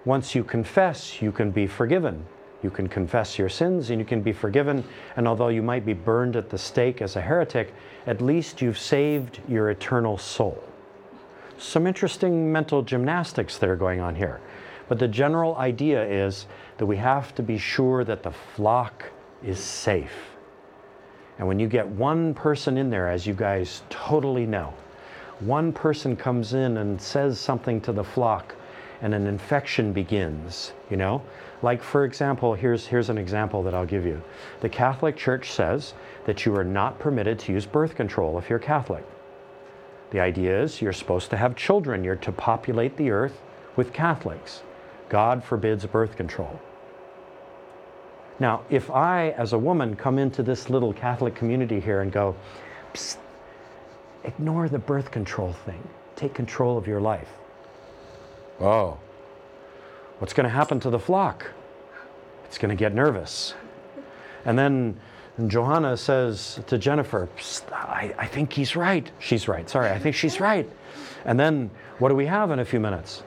Once 0.06 0.36
you 0.36 0.44
confess, 0.44 1.22
you 1.22 1.32
can 1.32 1.50
be 1.50 1.66
forgiven. 1.66 2.26
You 2.62 2.70
can 2.70 2.88
confess 2.88 3.38
your 3.38 3.50
sins 3.50 3.90
and 3.90 4.00
you 4.00 4.06
can 4.06 4.22
be 4.22 4.34
forgiven. 4.34 4.84
And 5.16 5.28
although 5.28 5.48
you 5.48 5.62
might 5.62 5.86
be 5.86 5.94
burned 5.94 6.36
at 6.36 6.50
the 6.50 6.58
stake 6.58 7.02
as 7.02 7.16
a 7.16 7.22
heretic, 7.22 7.74
at 8.06 8.22
least 8.22 8.62
you've 8.62 8.78
saved 8.78 9.40
your 9.48 9.70
eternal 9.72 10.18
soul. 10.18 10.64
Some 11.58 11.88
interesting 11.88 12.52
mental 12.52 12.82
gymnastics 12.82 13.58
that 13.58 13.70
are 13.70 13.76
going 13.76 14.00
on 14.00 14.16
here. 14.16 14.42
But 14.88 15.00
the 15.00 15.08
general 15.08 15.56
idea 15.56 16.06
is 16.06 16.46
that 16.78 16.86
we 16.86 16.98
have 16.98 17.34
to 17.36 17.44
be 17.44 17.58
sure 17.58 18.04
that 18.04 18.24
the 18.24 18.32
flock 18.32 19.06
is 19.44 19.60
safe. 19.60 20.35
And 21.38 21.48
when 21.48 21.60
you 21.60 21.68
get 21.68 21.88
one 21.88 22.34
person 22.34 22.78
in 22.78 22.90
there, 22.90 23.10
as 23.10 23.28
you 23.28 23.34
guys 23.34 23.82
totally 23.90 24.46
know, 24.46 24.74
one 25.42 25.74
person 25.74 26.16
comes 26.16 26.54
in 26.54 26.78
and 26.78 27.02
says 27.02 27.40
something 27.40 27.82
to 27.82 27.92
the 27.92 28.04
flock 28.04 28.56
and 29.02 29.14
an 29.14 29.28
infection 29.28 29.92
begins, 29.92 30.72
you 30.90 30.98
know? 30.98 31.22
Like, 31.62 31.84
for 31.84 32.06
example, 32.06 32.54
here's, 32.54 32.88
here's 32.88 33.10
an 33.10 33.18
example 33.18 33.62
that 33.64 33.74
I'll 33.74 33.86
give 33.86 34.06
you. 34.06 34.22
The 34.62 34.70
Catholic 34.70 35.18
Church 35.18 35.52
says 35.52 35.94
that 36.26 36.46
you 36.46 36.56
are 36.56 36.64
not 36.64 37.00
permitted 37.00 37.38
to 37.40 37.52
use 37.52 37.66
birth 37.66 37.96
control 37.96 38.38
if 38.38 38.50
you're 38.50 38.60
Catholic. 38.60 39.04
The 40.12 40.20
idea 40.20 40.62
is 40.62 40.82
you're 40.82 40.94
supposed 40.94 41.30
to 41.32 41.38
have 41.38 41.56
children, 41.56 42.04
you're 42.04 42.16
to 42.18 42.32
populate 42.32 42.96
the 42.96 43.12
earth 43.12 43.42
with 43.76 43.92
Catholics. 43.92 44.64
God 45.10 45.44
forbids 45.44 45.86
birth 45.86 46.16
control. 46.16 46.60
Now, 48.40 48.64
if 48.70 48.92
I, 48.92 49.30
as 49.32 49.54
a 49.54 49.58
woman, 49.58 49.96
come 49.96 50.20
into 50.20 50.44
this 50.44 50.70
little 50.70 50.92
Catholic 50.92 51.36
community 51.36 51.80
here 51.80 52.02
and 52.02 52.12
go, 52.12 52.36
Psst, 52.94 53.18
ignore 54.24 54.68
the 54.68 54.80
birth 54.80 55.12
control 55.12 55.54
thing, 55.54 55.88
take 56.16 56.34
control 56.34 56.78
of 56.78 56.88
your 56.88 57.00
life. 57.00 57.30
Oh, 58.60 58.98
what's 60.20 60.34
going 60.34 60.46
to 60.46 60.50
happen 60.50 60.80
to 60.82 60.90
the 60.90 61.00
flock? 61.00 61.52
It's 62.46 62.58
going 62.58 62.70
to 62.70 62.80
get 62.80 62.94
nervous. 62.94 63.54
And 64.46 64.58
then 64.58 65.00
Johanna 65.48 65.98
says 65.98 66.60
to 66.68 66.78
Jennifer, 66.78 67.28
I, 67.72 68.14
I 68.18 68.28
think 68.28 68.54
he's 68.54 68.76
right. 68.76 69.10
She's 69.20 69.48
right. 69.48 69.70
Sorry, 69.70 69.90
I 69.90 70.00
think 70.00 70.16
she's 70.16 70.40
right. 70.40 70.70
And 71.26 71.40
then 71.40 71.72
what 72.00 72.10
do 72.10 72.16
we 72.16 72.26
have 72.28 72.52
in 72.52 72.60
a 72.60 72.66
few 72.66 72.80
minutes? 72.80 73.24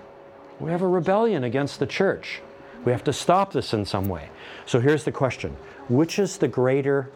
We 0.61 0.71
have 0.71 0.83
a 0.83 0.88
rebellion 0.88 1.44
against 1.44 1.79
the 1.79 1.87
church. 1.87 2.40
We 2.85 2.92
have 2.92 3.05
to 3.05 3.12
stop 3.12 3.53
this 3.53 3.75
in 3.75 3.85
some 3.85 4.09
way. 4.09 4.31
So 4.69 4.81
here's 4.81 5.05
the 5.05 5.13
question 5.13 5.57
Which 5.89 6.19
is 6.19 6.37
the 6.37 6.47
greater 6.47 7.11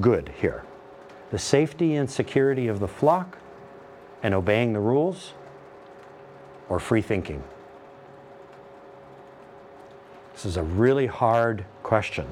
good 0.00 0.32
here? 0.38 0.64
The 1.30 1.38
safety 1.38 1.96
and 1.96 2.10
security 2.10 2.68
of 2.68 2.78
the 2.78 2.88
flock 2.88 3.38
and 4.22 4.34
obeying 4.34 4.74
the 4.74 4.80
rules, 4.80 5.32
or 6.68 6.78
free 6.78 7.00
thinking? 7.00 7.42
This 10.34 10.44
is 10.44 10.58
a 10.58 10.62
really 10.62 11.06
hard 11.06 11.64
question. 11.82 12.26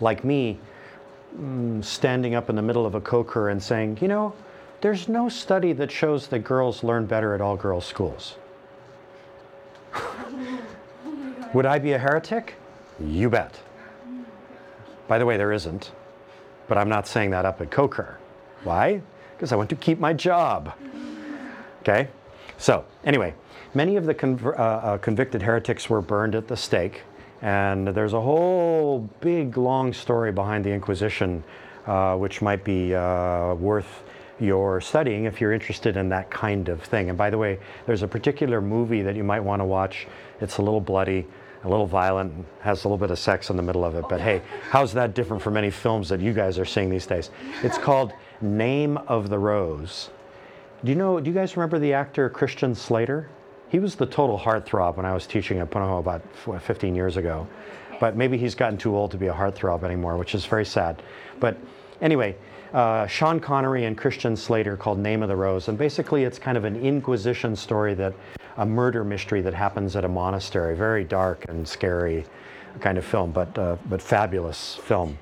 Like 0.00 0.22
me, 0.22 0.60
mm, 1.36 1.84
standing 1.84 2.36
up 2.36 2.48
in 2.48 2.54
the 2.54 2.62
middle 2.62 2.86
of 2.86 2.94
a 2.94 3.00
coker 3.00 3.48
and 3.48 3.60
saying, 3.60 3.98
you 4.00 4.06
know, 4.06 4.32
there's 4.80 5.08
no 5.08 5.28
study 5.28 5.72
that 5.72 5.90
shows 5.90 6.28
that 6.28 6.38
girls 6.38 6.84
learn 6.84 7.06
better 7.06 7.34
at 7.34 7.40
all 7.40 7.56
girls 7.56 7.84
schools. 7.84 8.36
Would 11.52 11.66
I 11.66 11.80
be 11.80 11.92
a 11.92 11.98
heretic? 11.98 12.54
You 13.00 13.28
bet. 13.28 13.60
By 15.08 15.18
the 15.18 15.26
way, 15.26 15.36
there 15.36 15.52
isn't. 15.52 15.90
But 16.68 16.78
I'm 16.78 16.88
not 16.88 17.08
saying 17.08 17.30
that 17.30 17.44
up 17.44 17.60
at 17.60 17.72
Coker. 17.72 18.18
Why? 18.62 19.02
Because 19.32 19.52
I 19.52 19.56
want 19.56 19.68
to 19.70 19.76
keep 19.76 19.98
my 19.98 20.12
job. 20.12 20.72
Okay? 21.82 22.08
So, 22.58 22.84
anyway, 23.04 23.34
many 23.74 23.96
of 23.96 24.06
the 24.06 24.14
conv- 24.14 24.46
uh, 24.46 24.62
uh, 24.62 24.98
convicted 24.98 25.42
heretics 25.42 25.90
were 25.90 26.00
burned 26.00 26.36
at 26.36 26.46
the 26.46 26.56
stake. 26.56 27.02
And 27.42 27.88
there's 27.88 28.12
a 28.12 28.20
whole 28.20 29.08
big, 29.20 29.56
long 29.56 29.92
story 29.92 30.30
behind 30.30 30.64
the 30.64 30.70
Inquisition, 30.70 31.42
uh, 31.86 32.16
which 32.16 32.42
might 32.42 32.62
be 32.62 32.94
uh, 32.94 33.54
worth 33.54 34.04
your 34.38 34.80
studying 34.80 35.24
if 35.24 35.40
you're 35.40 35.52
interested 35.52 35.96
in 35.96 36.08
that 36.10 36.30
kind 36.30 36.68
of 36.68 36.82
thing. 36.82 37.08
And 37.08 37.18
by 37.18 37.30
the 37.30 37.38
way, 37.38 37.58
there's 37.86 38.02
a 38.02 38.08
particular 38.08 38.60
movie 38.60 39.02
that 39.02 39.16
you 39.16 39.24
might 39.24 39.40
want 39.40 39.60
to 39.60 39.64
watch. 39.64 40.06
It's 40.40 40.58
a 40.58 40.62
little 40.62 40.80
bloody, 40.80 41.26
a 41.64 41.68
little 41.68 41.86
violent, 41.86 42.32
has 42.60 42.84
a 42.84 42.88
little 42.88 42.98
bit 42.98 43.10
of 43.10 43.18
sex 43.18 43.50
in 43.50 43.56
the 43.56 43.62
middle 43.62 43.84
of 43.84 43.94
it. 43.94 44.04
But 44.08 44.20
hey, 44.20 44.42
how's 44.70 44.92
that 44.94 45.14
different 45.14 45.42
from 45.42 45.56
any 45.56 45.70
films 45.70 46.08
that 46.08 46.20
you 46.20 46.32
guys 46.32 46.58
are 46.58 46.64
seeing 46.64 46.88
these 46.88 47.06
days? 47.06 47.30
It's 47.62 47.78
called 47.78 48.12
Name 48.40 48.96
of 48.96 49.28
the 49.28 49.38
Rose. 49.38 50.10
Do 50.82 50.90
you 50.90 50.96
know, 50.96 51.20
do 51.20 51.28
you 51.28 51.34
guys 51.34 51.56
remember 51.56 51.78
the 51.78 51.92
actor 51.92 52.30
Christian 52.30 52.74
Slater? 52.74 53.28
He 53.68 53.78
was 53.78 53.94
the 53.94 54.06
total 54.06 54.38
heartthrob 54.38 54.96
when 54.96 55.04
I 55.04 55.12
was 55.12 55.26
teaching 55.26 55.58
at 55.58 55.70
Punahou 55.70 56.00
about 56.00 56.22
15 56.62 56.94
years 56.94 57.16
ago. 57.18 57.46
But 58.00 58.16
maybe 58.16 58.38
he's 58.38 58.54
gotten 58.54 58.78
too 58.78 58.96
old 58.96 59.10
to 59.10 59.18
be 59.18 59.26
a 59.26 59.32
heartthrob 59.32 59.84
anymore, 59.84 60.16
which 60.16 60.34
is 60.34 60.46
very 60.46 60.64
sad. 60.64 61.02
But 61.38 61.58
anyway, 62.00 62.36
uh, 62.72 63.06
Sean 63.06 63.38
Connery 63.38 63.84
and 63.84 63.96
Christian 63.96 64.34
Slater 64.36 64.76
called 64.76 64.98
Name 64.98 65.22
of 65.22 65.28
the 65.28 65.36
Rose. 65.36 65.68
And 65.68 65.76
basically, 65.76 66.24
it's 66.24 66.38
kind 66.38 66.56
of 66.56 66.64
an 66.64 66.76
Inquisition 66.76 67.54
story 67.54 67.94
that 67.94 68.14
a 68.60 68.66
murder 68.66 69.02
mystery 69.02 69.40
that 69.40 69.54
happens 69.54 69.96
at 69.96 70.04
a 70.04 70.08
monastery. 70.08 70.76
Very 70.76 71.02
dark 71.02 71.46
and 71.48 71.66
scary 71.66 72.26
kind 72.80 72.98
of 72.98 73.04
film, 73.04 73.32
but, 73.32 73.58
uh, 73.58 73.76
but 73.88 74.02
fabulous 74.02 74.76
film 74.84 75.18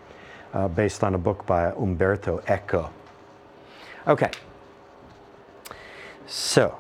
uh, 0.53 0.67
based 0.67 1.05
on 1.05 1.15
a 1.15 1.19
book 1.19 1.47
by 1.47 1.71
Umberto 1.71 2.43
Eco. 2.49 2.91
Okay. 4.09 4.31
So, 6.27 6.77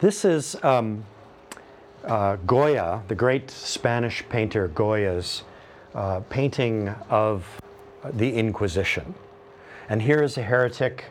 this 0.00 0.24
is 0.24 0.56
um, 0.64 1.04
uh, 2.04 2.34
Goya, 2.44 3.02
the 3.06 3.14
great 3.14 3.50
Spanish 3.52 4.24
painter 4.28 4.66
Goya's 4.68 5.44
uh, 5.94 6.20
painting 6.28 6.88
of 7.08 7.46
the 8.14 8.34
Inquisition. 8.34 9.14
And 9.88 10.02
here 10.02 10.24
is 10.24 10.36
a 10.36 10.42
heretic 10.42 11.04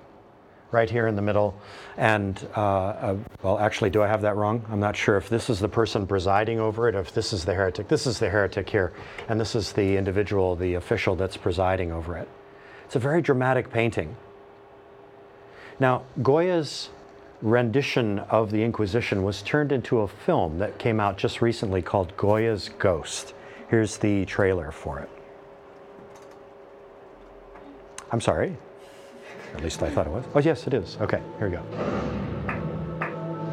right 0.75 0.89
here 0.89 1.07
in 1.07 1.15
the 1.15 1.21
middle. 1.21 1.55
And, 1.97 2.37
uh, 2.55 2.61
uh, 2.61 3.17
well, 3.41 3.57
actually, 3.57 3.89
do 3.89 4.03
I 4.03 4.07
have 4.07 4.21
that 4.21 4.35
wrong? 4.35 4.63
I'm 4.69 4.81
not 4.81 4.95
sure 4.95 5.15
if 5.15 5.29
this 5.29 5.49
is 5.49 5.59
the 5.59 5.69
person 5.69 6.05
presiding 6.05 6.59
over 6.59 6.89
it, 6.89 6.95
if 6.95 7.13
this 7.13 7.31
is 7.31 7.45
the 7.45 7.53
heretic. 7.53 7.87
This 7.87 8.05
is 8.05 8.19
the 8.19 8.29
heretic 8.29 8.69
here, 8.69 8.91
and 9.29 9.39
this 9.39 9.55
is 9.55 9.71
the 9.71 9.95
individual, 9.95 10.55
the 10.57 10.73
official 10.75 11.15
that's 11.15 11.37
presiding 11.37 11.93
over 11.93 12.17
it. 12.17 12.27
It's 12.83 12.97
a 12.97 12.99
very 12.99 13.21
dramatic 13.21 13.71
painting. 13.71 14.15
Now, 15.79 16.03
Goya's 16.21 16.89
rendition 17.41 18.19
of 18.19 18.51
the 18.51 18.61
Inquisition 18.63 19.23
was 19.23 19.41
turned 19.41 19.71
into 19.71 19.99
a 19.99 20.07
film 20.07 20.59
that 20.59 20.77
came 20.77 20.99
out 20.99 21.17
just 21.17 21.41
recently 21.41 21.81
called 21.81 22.15
Goya's 22.17 22.69
Ghost. 22.79 23.33
Here's 23.69 23.97
the 23.97 24.25
trailer 24.25 24.71
for 24.71 24.99
it. 24.99 25.09
I'm 28.11 28.21
sorry. 28.21 28.57
At 29.55 29.63
least 29.63 29.81
I 29.81 29.89
thought 29.89 30.05
it 30.05 30.11
was. 30.11 30.25
Oh, 30.35 30.39
yes, 30.39 30.67
it 30.67 30.73
is. 30.73 30.97
Okay, 30.99 31.21
here 31.39 31.49
we 31.49 31.55
go. 31.55 31.63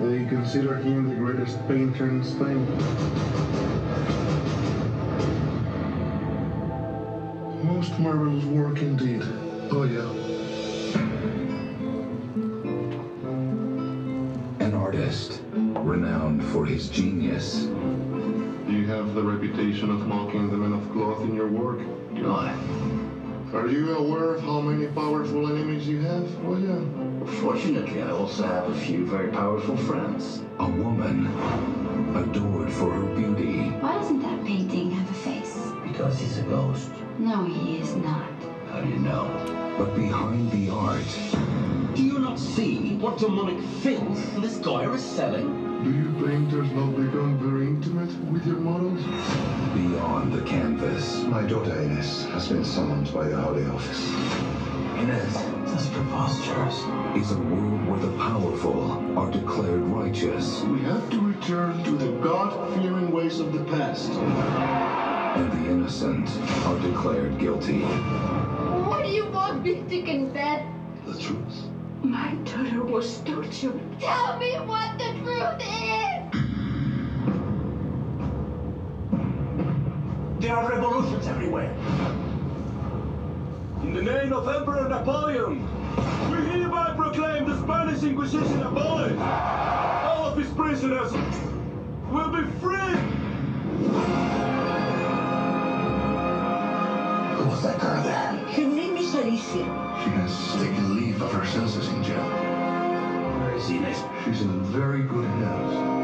They 0.01 0.25
consider 0.27 0.75
him 0.75 1.09
the 1.09 1.15
greatest 1.15 1.57
painter 1.69 2.09
in 2.09 2.25
Spain. 2.25 2.67
Most 7.65 7.97
marvelous 8.01 8.45
work 8.47 8.79
indeed. 8.79 9.23
Oh, 9.71 9.85
yeah. 9.85 10.11
An 14.59 14.75
artist, 14.75 15.41
renowned 15.53 16.45
for 16.47 16.67
his 16.67 16.89
genius. 16.89 17.67
Do 17.67 18.73
you 18.73 18.87
have 18.87 19.15
the 19.15 19.23
reputation 19.23 19.89
of 19.91 20.09
mocking 20.09 20.51
the 20.51 20.57
men 20.57 20.73
of 20.73 20.91
cloth 20.93 21.23
in 21.23 21.37
your 21.37 21.47
work. 21.47 21.79
Do 22.17 22.33
I? 22.33 23.12
Are 23.55 23.69
you 23.69 23.95
aware 23.95 24.33
of 24.33 24.41
how 24.41 24.63
many 24.63 24.87
powerful 24.87 25.47
enemies 25.47 25.87
you 25.87 26.01
have, 26.01 26.27
Well, 26.43 26.59
yeah. 26.59 26.81
Fortunately, 27.43 28.03
I 28.03 28.11
also 28.11 28.45
have 28.45 28.67
a 28.71 28.75
few 28.75 29.05
very 29.05 29.31
powerful 29.31 29.77
friends. 29.77 30.41
A 30.59 30.67
woman, 30.67 31.27
adored 32.17 32.71
for 32.73 32.91
her 32.91 33.15
beauty. 33.15 33.69
Why 33.81 33.93
doesn't 33.93 34.23
that 34.23 34.43
painting 34.47 34.91
have 34.93 35.11
a 35.11 35.13
face? 35.13 35.71
Because 35.85 36.19
he's 36.19 36.39
a 36.39 36.43
ghost. 36.43 36.89
No, 37.19 37.45
he 37.45 37.77
is 37.77 37.95
not. 37.97 38.33
How 38.71 38.81
do 38.81 38.89
you 38.89 39.01
know? 39.01 39.29
But 39.77 39.95
behind 39.97 40.51
the 40.51 40.71
art, 40.71 41.13
Do 41.95 42.03
you 42.03 42.21
not 42.21 42.39
see 42.39 42.97
what 42.97 43.19
demonic 43.19 43.61
filth 43.83 44.41
this 44.41 44.57
guy 44.57 44.91
is 44.91 45.03
selling? 45.03 45.72
Do 45.83 45.91
you 45.91 46.13
painters 46.25 46.71
not 46.73 46.95
become 46.97 47.39
very 47.39 47.67
intimate 47.67 48.11
with 48.33 48.47
your 48.47 48.57
models? 48.59 49.03
beyond 49.75 50.33
the 50.33 50.43
canvas, 50.43 51.23
My 51.25 51.43
daughter 51.43 51.73
Ines 51.83 52.27
has 52.27 52.49
been 52.49 52.65
summoned 52.65 53.13
by 53.13 53.27
the 53.29 53.37
Holy 53.37 53.65
Office. 53.67 54.13
Inez, 55.01 55.35
that's 55.67 55.89
preposterous. 55.89 56.77
is 57.17 57.33
a 57.33 57.39
world 57.39 57.87
where 57.89 57.99
the 57.99 58.17
powerful 58.19 58.93
are 59.19 59.31
declared 59.31 59.81
righteous 59.83 60.63
We 60.65 60.81
have 60.81 61.09
to 61.11 61.21
return 61.21 61.83
to 61.85 61.91
the 61.93 62.13
God-fearing 62.21 63.11
ways 63.11 63.41
of 63.41 63.53
the 63.53 63.65
past. 63.65 64.11
and 64.13 65.51
the 65.53 65.71
innocent 65.71 66.29
are 66.67 66.79
declared 66.81 67.39
guilty. 67.39 67.81
What 67.81 69.03
do 69.05 69.11
you 69.11 69.27
want 69.31 69.65
me 69.65 69.83
to 69.89 70.03
confess? 70.03 70.65
The 71.07 71.19
truth. 71.19 71.62
My 72.05 72.35
daughter 72.45 72.85
was 72.85 73.21
tortured. 73.21 73.81
Tell 74.01 74.37
me 74.39 74.55
what 74.67 74.99
the 74.99 75.13
truth 75.23 75.61
is! 75.61 76.03
There 80.41 80.57
are 80.57 80.69
revolutions 80.69 81.29
everywhere. 81.29 81.73
In 83.85 83.95
the 83.95 84.03
name 84.03 84.33
of 84.33 84.49
Emperor 84.49 84.89
Napoleon, 84.89 85.65
we 86.33 86.39
hereby 86.51 86.95
proclaim 86.97 87.49
the 87.49 87.57
Spanish 87.63 88.03
Inquisition 88.03 88.63
abolished. 88.63 89.21
All 89.21 90.27
of 90.27 90.37
his 90.37 90.51
prisoners 90.55 91.13
will 92.11 92.31
be 92.31 92.43
free. 92.59 92.99
Was 97.63 97.73
that 97.73 97.81
girl 97.81 98.03
there? 98.03 98.33
Her 98.55 98.75
name 98.75 98.97
is 98.97 99.15
Alicia. 99.15 99.65
She 100.03 100.11
has 100.11 100.53
taken 100.55 100.97
leave 100.97 101.23
of 101.23 101.33
her 101.33 101.47
senses 101.47 101.89
in 101.89 102.03
jail. 102.03 102.29
Where 103.39 103.55
is 103.55 103.71
Inez? 103.71 104.03
She's 104.25 104.41
in 104.43 104.63
very 104.65 105.03
good 105.03 105.25
hands. 105.25 106.03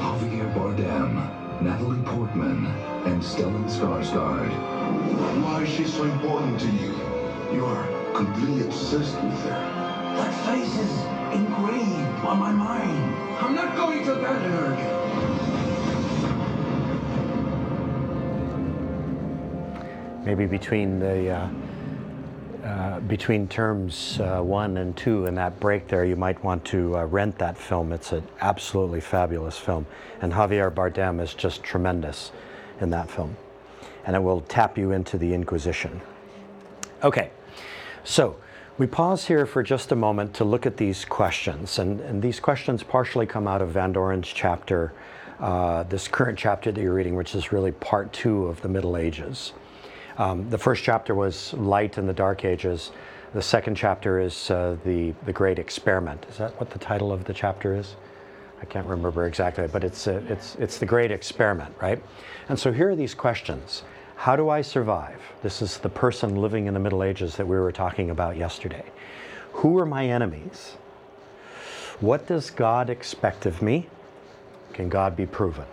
Javier 0.00 0.52
Bardem, 0.54 1.60
Natalie 1.60 2.02
Portman, 2.04 2.66
and 3.04 3.22
Stellan 3.22 3.64
Skarsgård. 3.64 4.50
Why 5.42 5.62
is 5.62 5.68
she 5.68 5.84
so 5.84 6.04
important 6.04 6.58
to 6.60 6.66
you? 6.68 6.94
You 7.52 7.66
are 7.66 8.14
completely 8.14 8.64
obsessed 8.64 9.14
with 9.22 9.42
her. 9.42 9.60
That 10.16 10.32
face 10.46 10.74
is 10.78 10.92
engraved 11.34 12.24
on 12.24 12.38
my 12.38 12.52
mind. 12.52 13.14
I'm 13.40 13.54
not 13.54 13.76
going 13.76 14.04
to 14.04 14.14
abandon 14.14 14.52
her 14.52 14.72
again. 14.72 14.97
Maybe 20.28 20.44
between 20.44 21.00
the 21.00 21.30
uh, 21.30 21.48
uh, 22.62 23.00
between 23.00 23.48
terms 23.48 24.20
uh, 24.20 24.42
one 24.42 24.76
and 24.76 24.94
two 24.94 25.24
and 25.24 25.38
that 25.38 25.58
break 25.58 25.88
there, 25.88 26.04
you 26.04 26.16
might 26.16 26.42
want 26.44 26.62
to 26.66 26.98
uh, 26.98 27.04
rent 27.06 27.38
that 27.38 27.56
film. 27.56 27.94
It's 27.94 28.12
an 28.12 28.22
absolutely 28.42 29.00
fabulous 29.00 29.56
film, 29.56 29.86
and 30.20 30.30
Javier 30.30 30.70
Bardem 30.70 31.18
is 31.22 31.32
just 31.32 31.62
tremendous 31.62 32.30
in 32.82 32.90
that 32.90 33.10
film, 33.10 33.38
and 34.04 34.14
it 34.14 34.18
will 34.22 34.42
tap 34.42 34.76
you 34.76 34.92
into 34.92 35.16
the 35.16 35.32
Inquisition. 35.32 35.98
Okay, 37.02 37.30
so 38.04 38.36
we 38.76 38.86
pause 38.86 39.24
here 39.24 39.46
for 39.46 39.62
just 39.62 39.92
a 39.92 39.96
moment 39.96 40.34
to 40.34 40.44
look 40.44 40.66
at 40.66 40.76
these 40.76 41.06
questions, 41.06 41.78
and, 41.78 42.00
and 42.02 42.20
these 42.20 42.38
questions 42.38 42.82
partially 42.82 43.24
come 43.24 43.48
out 43.48 43.62
of 43.62 43.70
Van 43.70 43.94
Doren's 43.94 44.28
chapter, 44.28 44.92
uh, 45.40 45.84
this 45.84 46.06
current 46.06 46.38
chapter 46.38 46.70
that 46.70 46.82
you're 46.82 46.92
reading, 46.92 47.14
which 47.14 47.34
is 47.34 47.50
really 47.50 47.72
part 47.72 48.12
two 48.12 48.44
of 48.44 48.60
the 48.60 48.68
Middle 48.68 48.98
Ages. 48.98 49.54
Um, 50.18 50.50
the 50.50 50.58
first 50.58 50.82
chapter 50.82 51.14
was 51.14 51.54
Light 51.54 51.96
in 51.96 52.08
the 52.08 52.12
Dark 52.12 52.44
Ages. 52.44 52.90
The 53.34 53.42
second 53.42 53.76
chapter 53.76 54.18
is 54.18 54.50
uh, 54.50 54.76
the, 54.84 55.14
the 55.24 55.32
Great 55.32 55.60
Experiment. 55.60 56.26
Is 56.28 56.38
that 56.38 56.58
what 56.58 56.70
the 56.70 56.78
title 56.80 57.12
of 57.12 57.24
the 57.24 57.32
chapter 57.32 57.76
is? 57.76 57.94
I 58.60 58.64
can't 58.64 58.86
remember 58.88 59.26
exactly, 59.26 59.68
but 59.68 59.84
it's, 59.84 60.08
uh, 60.08 60.20
it's, 60.28 60.56
it's 60.56 60.78
the 60.78 60.86
Great 60.86 61.12
Experiment, 61.12 61.72
right? 61.80 62.02
And 62.48 62.58
so 62.58 62.72
here 62.72 62.90
are 62.90 62.96
these 62.96 63.14
questions. 63.14 63.84
How 64.16 64.34
do 64.34 64.48
I 64.48 64.60
survive? 64.60 65.20
This 65.44 65.62
is 65.62 65.78
the 65.78 65.88
person 65.88 66.34
living 66.34 66.66
in 66.66 66.74
the 66.74 66.80
Middle 66.80 67.04
Ages 67.04 67.36
that 67.36 67.46
we 67.46 67.56
were 67.56 67.70
talking 67.70 68.10
about 68.10 68.36
yesterday. 68.36 68.84
Who 69.52 69.78
are 69.78 69.86
my 69.86 70.06
enemies? 70.06 70.76
What 72.00 72.26
does 72.26 72.50
God 72.50 72.90
expect 72.90 73.46
of 73.46 73.62
me? 73.62 73.86
Can 74.72 74.88
God 74.88 75.14
be 75.14 75.26
proven? 75.26 75.66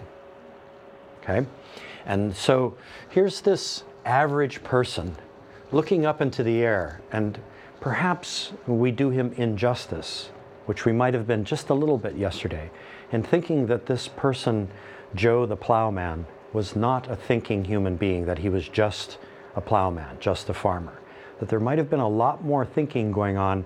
Okay? 1.24 1.48
And 2.06 2.36
so 2.36 2.78
here's 3.10 3.42
this 3.42 3.84
average 4.06 4.64
person 4.64 5.16
looking 5.72 6.06
up 6.06 6.22
into 6.22 6.44
the 6.44 6.62
air, 6.62 7.02
and 7.12 7.40
perhaps 7.82 8.54
we 8.68 8.92
do 8.92 9.10
him 9.10 9.34
injustice, 9.34 10.30
which 10.68 10.86
we 10.86 10.92
might 10.92 11.14
have 11.14 11.28
been 11.28 11.44
just 11.44 11.70
a 11.70 11.74
little 11.74 11.98
bit 11.98 12.16
yesterday, 12.16 12.70
in 13.12 13.24
thinking 13.24 13.68
that 13.68 13.86
this 13.86 14.08
person, 14.08 14.70
Joe 15.16 15.46
the 15.46 15.56
plowman, 15.56 16.26
was 16.54 16.76
not 16.76 17.10
a 17.10 17.16
thinking 17.16 17.66
human 17.66 17.98
being, 17.98 18.26
that 18.26 18.38
he 18.38 18.50
was 18.50 18.70
just 18.70 19.18
a 19.56 19.62
plowman, 19.62 20.18
just 20.20 20.50
a 20.50 20.54
farmer. 20.54 21.00
That 21.40 21.50
there 21.50 21.60
might 21.60 21.78
have 21.78 21.90
been 21.90 22.00
a 22.00 22.08
lot 22.08 22.44
more 22.44 22.66
thinking 22.66 23.12
going 23.12 23.38
on 23.38 23.66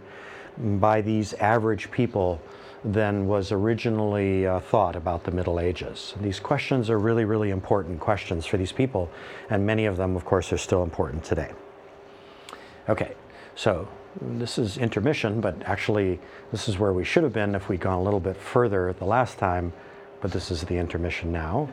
by 0.57 1.01
these 1.01 1.33
average 1.35 1.91
people 1.91 2.41
than 2.83 3.27
was 3.27 3.51
originally 3.51 4.47
uh, 4.47 4.59
thought 4.59 4.95
about 4.95 5.23
the 5.23 5.31
Middle 5.31 5.59
Ages. 5.59 6.13
These 6.21 6.39
questions 6.39 6.89
are 6.89 6.97
really, 6.97 7.25
really 7.25 7.49
important 7.49 7.99
questions 7.99 8.45
for 8.45 8.57
these 8.57 8.71
people, 8.71 9.09
and 9.49 9.65
many 9.65 9.85
of 9.85 9.97
them, 9.97 10.15
of 10.15 10.25
course, 10.25 10.53
are 10.53 10.57
still 10.57 10.83
important 10.83 11.23
today. 11.23 11.51
Okay, 12.87 13.13
so 13.55 13.87
this 14.21 14.57
is 14.57 14.77
intermission, 14.77 15.41
but 15.41 15.61
actually, 15.63 16.19
this 16.51 16.69
is 16.69 16.79
where 16.79 16.93
we 16.93 17.03
should 17.03 17.23
have 17.23 17.33
been 17.33 17.53
if 17.53 17.67
we'd 17.69 17.81
gone 17.81 17.97
a 17.97 18.01
little 18.01 18.19
bit 18.19 18.37
further 18.37 18.93
the 18.93 19.05
last 19.05 19.37
time, 19.37 19.73
but 20.21 20.31
this 20.31 20.49
is 20.49 20.63
the 20.63 20.77
intermission 20.77 21.31
now. 21.31 21.69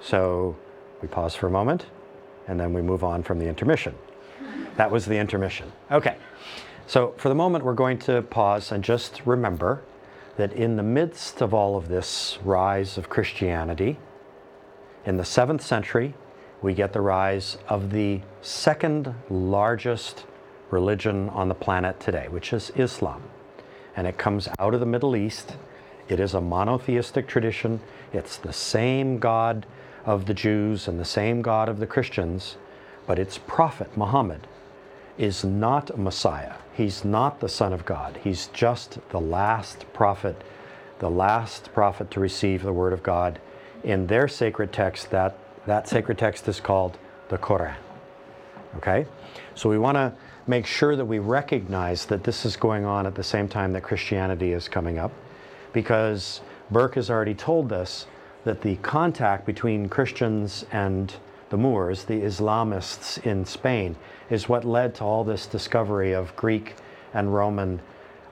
So 0.00 0.56
we 1.00 1.08
pause 1.08 1.34
for 1.34 1.46
a 1.46 1.50
moment, 1.50 1.86
and 2.46 2.60
then 2.60 2.72
we 2.72 2.82
move 2.82 3.04
on 3.04 3.22
from 3.22 3.38
the 3.38 3.46
intermission. 3.46 3.94
That 4.76 4.90
was 4.90 5.06
the 5.06 5.16
intermission. 5.16 5.72
Okay, 5.90 6.16
so 6.86 7.14
for 7.16 7.28
the 7.28 7.34
moment, 7.34 7.64
we're 7.64 7.74
going 7.74 7.98
to 8.00 8.22
pause 8.22 8.70
and 8.70 8.84
just 8.84 9.22
remember 9.24 9.82
that 10.36 10.52
in 10.52 10.76
the 10.76 10.82
midst 10.82 11.40
of 11.40 11.52
all 11.52 11.76
of 11.76 11.88
this 11.88 12.38
rise 12.42 12.96
of 12.96 13.08
Christianity, 13.08 13.98
in 15.04 15.16
the 15.16 15.24
seventh 15.24 15.62
century, 15.62 16.14
we 16.62 16.74
get 16.74 16.92
the 16.92 17.00
rise 17.00 17.58
of 17.68 17.90
the 17.90 18.20
second 18.40 19.14
largest 19.28 20.24
religion 20.70 21.28
on 21.30 21.48
the 21.48 21.54
planet 21.54 22.00
today, 22.00 22.28
which 22.28 22.52
is 22.52 22.70
Islam. 22.76 23.22
And 23.96 24.06
it 24.06 24.16
comes 24.16 24.48
out 24.58 24.72
of 24.72 24.80
the 24.80 24.86
Middle 24.86 25.16
East. 25.16 25.56
It 26.08 26.18
is 26.20 26.34
a 26.34 26.40
monotheistic 26.40 27.26
tradition. 27.26 27.80
It's 28.12 28.36
the 28.36 28.52
same 28.52 29.18
God 29.18 29.66
of 30.04 30.26
the 30.26 30.34
Jews 30.34 30.88
and 30.88 30.98
the 30.98 31.04
same 31.04 31.42
God 31.42 31.68
of 31.68 31.78
the 31.78 31.86
Christians, 31.86 32.56
but 33.06 33.18
its 33.18 33.38
prophet, 33.38 33.96
Muhammad, 33.96 34.46
is 35.18 35.44
not 35.44 35.90
a 35.90 35.96
Messiah. 35.96 36.54
He's 36.72 37.04
not 37.04 37.40
the 37.40 37.48
Son 37.48 37.72
of 37.72 37.84
God. 37.84 38.18
He's 38.24 38.46
just 38.48 38.98
the 39.10 39.20
last 39.20 39.84
prophet, 39.92 40.42
the 41.00 41.10
last 41.10 41.72
prophet 41.74 42.10
to 42.12 42.20
receive 42.20 42.62
the 42.62 42.72
Word 42.72 42.92
of 42.92 43.02
God. 43.02 43.38
In 43.84 44.06
their 44.06 44.28
sacred 44.28 44.72
text, 44.72 45.10
that, 45.10 45.36
that 45.66 45.88
sacred 45.88 46.18
text 46.18 46.48
is 46.48 46.60
called 46.60 46.96
the 47.28 47.38
Quran. 47.38 47.74
Okay? 48.76 49.06
So 49.54 49.68
we 49.68 49.78
want 49.78 49.96
to 49.96 50.14
make 50.46 50.66
sure 50.66 50.96
that 50.96 51.04
we 51.04 51.18
recognize 51.18 52.06
that 52.06 52.24
this 52.24 52.44
is 52.44 52.56
going 52.56 52.84
on 52.84 53.06
at 53.06 53.14
the 53.14 53.22
same 53.22 53.48
time 53.48 53.72
that 53.74 53.82
Christianity 53.82 54.52
is 54.52 54.68
coming 54.68 54.98
up, 54.98 55.12
because 55.72 56.40
Burke 56.70 56.94
has 56.94 57.10
already 57.10 57.34
told 57.34 57.72
us 57.72 58.06
that 58.44 58.62
the 58.62 58.76
contact 58.76 59.46
between 59.46 59.88
Christians 59.88 60.64
and 60.72 61.14
the 61.52 61.58
Moors, 61.58 62.04
the 62.04 62.22
Islamists 62.22 63.22
in 63.26 63.44
Spain, 63.44 63.94
is 64.30 64.48
what 64.48 64.64
led 64.64 64.94
to 64.94 65.04
all 65.04 65.22
this 65.22 65.46
discovery 65.46 66.12
of 66.14 66.34
Greek 66.34 66.76
and 67.12 67.32
Roman 67.32 67.78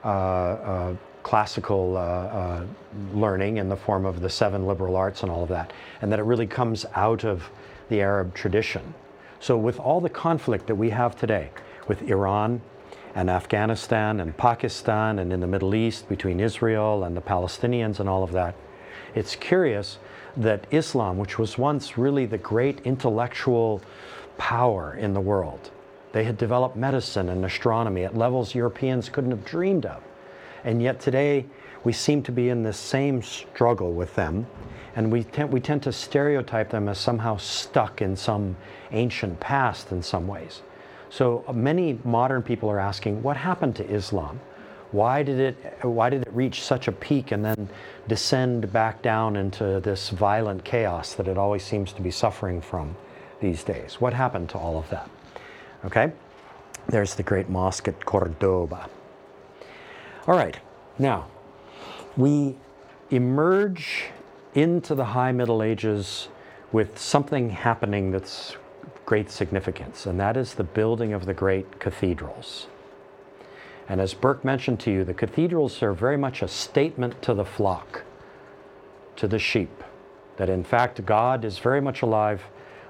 uh, 0.02 0.08
uh, 0.08 0.96
classical 1.22 1.98
uh, 1.98 2.00
uh, 2.00 2.64
learning 3.12 3.58
in 3.58 3.68
the 3.68 3.76
form 3.76 4.06
of 4.06 4.22
the 4.22 4.30
seven 4.30 4.66
liberal 4.66 4.96
arts 4.96 5.22
and 5.22 5.30
all 5.30 5.42
of 5.42 5.50
that, 5.50 5.70
and 6.00 6.10
that 6.10 6.18
it 6.18 6.22
really 6.22 6.46
comes 6.46 6.86
out 6.94 7.22
of 7.22 7.50
the 7.90 8.00
Arab 8.00 8.34
tradition. 8.34 8.94
So, 9.38 9.58
with 9.58 9.78
all 9.78 10.00
the 10.00 10.08
conflict 10.08 10.66
that 10.68 10.76
we 10.76 10.88
have 10.88 11.14
today 11.14 11.50
with 11.88 12.00
Iran 12.08 12.62
and 13.14 13.28
Afghanistan 13.28 14.18
and 14.20 14.34
Pakistan 14.34 15.18
and 15.18 15.30
in 15.30 15.40
the 15.40 15.46
Middle 15.46 15.74
East 15.74 16.08
between 16.08 16.40
Israel 16.40 17.04
and 17.04 17.14
the 17.14 17.20
Palestinians 17.20 18.00
and 18.00 18.08
all 18.08 18.22
of 18.22 18.32
that, 18.32 18.54
it's 19.14 19.36
curious 19.36 19.98
that 20.36 20.66
Islam, 20.70 21.18
which 21.18 21.38
was 21.38 21.58
once 21.58 21.98
really 21.98 22.26
the 22.26 22.38
great 22.38 22.80
intellectual 22.84 23.80
power 24.38 24.94
in 24.94 25.12
the 25.12 25.20
world, 25.20 25.70
they 26.12 26.24
had 26.24 26.36
developed 26.36 26.76
medicine 26.76 27.28
and 27.28 27.44
astronomy 27.44 28.04
at 28.04 28.16
levels 28.16 28.54
Europeans 28.54 29.08
couldn't 29.08 29.30
have 29.30 29.44
dreamed 29.44 29.86
of. 29.86 30.02
And 30.64 30.82
yet 30.82 31.00
today, 31.00 31.46
we 31.84 31.92
seem 31.92 32.22
to 32.24 32.32
be 32.32 32.48
in 32.48 32.62
the 32.62 32.72
same 32.72 33.22
struggle 33.22 33.92
with 33.92 34.14
them, 34.14 34.46
and 34.96 35.10
we, 35.10 35.24
tend, 35.24 35.52
we 35.52 35.60
tend 35.60 35.82
to 35.84 35.92
stereotype 35.92 36.70
them 36.70 36.88
as 36.88 36.98
somehow 36.98 37.36
stuck 37.36 38.02
in 38.02 38.16
some 38.16 38.56
ancient 38.92 39.40
past 39.40 39.92
in 39.92 40.02
some 40.02 40.26
ways. 40.26 40.62
So 41.08 41.44
uh, 41.48 41.52
many 41.52 41.98
modern 42.04 42.42
people 42.42 42.70
are 42.70 42.78
asking, 42.78 43.22
what 43.22 43.36
happened 43.36 43.76
to 43.76 43.88
Islam? 43.88 44.40
Why 44.92 45.22
did 45.22 45.38
it, 45.38 45.84
why 45.84 46.10
did 46.10 46.22
it 46.22 46.32
reach 46.32 46.62
such 46.62 46.88
a 46.88 46.92
peak 46.92 47.30
and 47.30 47.44
then 47.44 47.68
descend 48.08 48.72
back 48.72 49.02
down 49.02 49.36
into 49.36 49.80
this 49.80 50.10
violent 50.10 50.64
chaos 50.64 51.14
that 51.14 51.28
it 51.28 51.38
always 51.38 51.64
seems 51.64 51.92
to 51.92 52.02
be 52.02 52.10
suffering 52.10 52.60
from 52.60 52.96
these 53.40 53.62
days? 53.62 54.00
What 54.00 54.14
happened 54.14 54.48
to 54.50 54.58
all 54.58 54.76
of 54.78 54.90
that? 54.90 55.08
Okay? 55.84 56.12
There's 56.88 57.14
the 57.14 57.22
great 57.22 57.48
mosque 57.48 57.86
at 57.86 58.04
Cordoba. 58.04 58.88
All 60.26 60.36
right, 60.36 60.58
now 60.98 61.28
we 62.16 62.56
emerge 63.10 64.06
into 64.54 64.94
the 64.94 65.04
high 65.04 65.32
Middle 65.32 65.62
Ages 65.62 66.28
with 66.72 66.98
something 66.98 67.50
happening 67.50 68.10
that's 68.10 68.56
great 69.06 69.30
significance, 69.30 70.06
and 70.06 70.18
that 70.18 70.36
is 70.36 70.54
the 70.54 70.64
building 70.64 71.12
of 71.12 71.26
the 71.26 71.34
great 71.34 71.78
cathedrals. 71.78 72.66
And 73.90 74.00
as 74.00 74.14
Burke 74.14 74.44
mentioned 74.44 74.78
to 74.80 74.92
you, 74.92 75.02
the 75.02 75.12
cathedrals 75.12 75.82
are 75.82 75.92
very 75.92 76.16
much 76.16 76.42
a 76.42 76.48
statement 76.48 77.20
to 77.22 77.34
the 77.34 77.44
flock, 77.44 78.04
to 79.16 79.26
the 79.26 79.40
sheep, 79.40 79.82
that 80.36 80.48
in 80.48 80.62
fact 80.62 81.04
God 81.04 81.44
is 81.44 81.58
very 81.58 81.80
much 81.80 82.02
alive, 82.02 82.40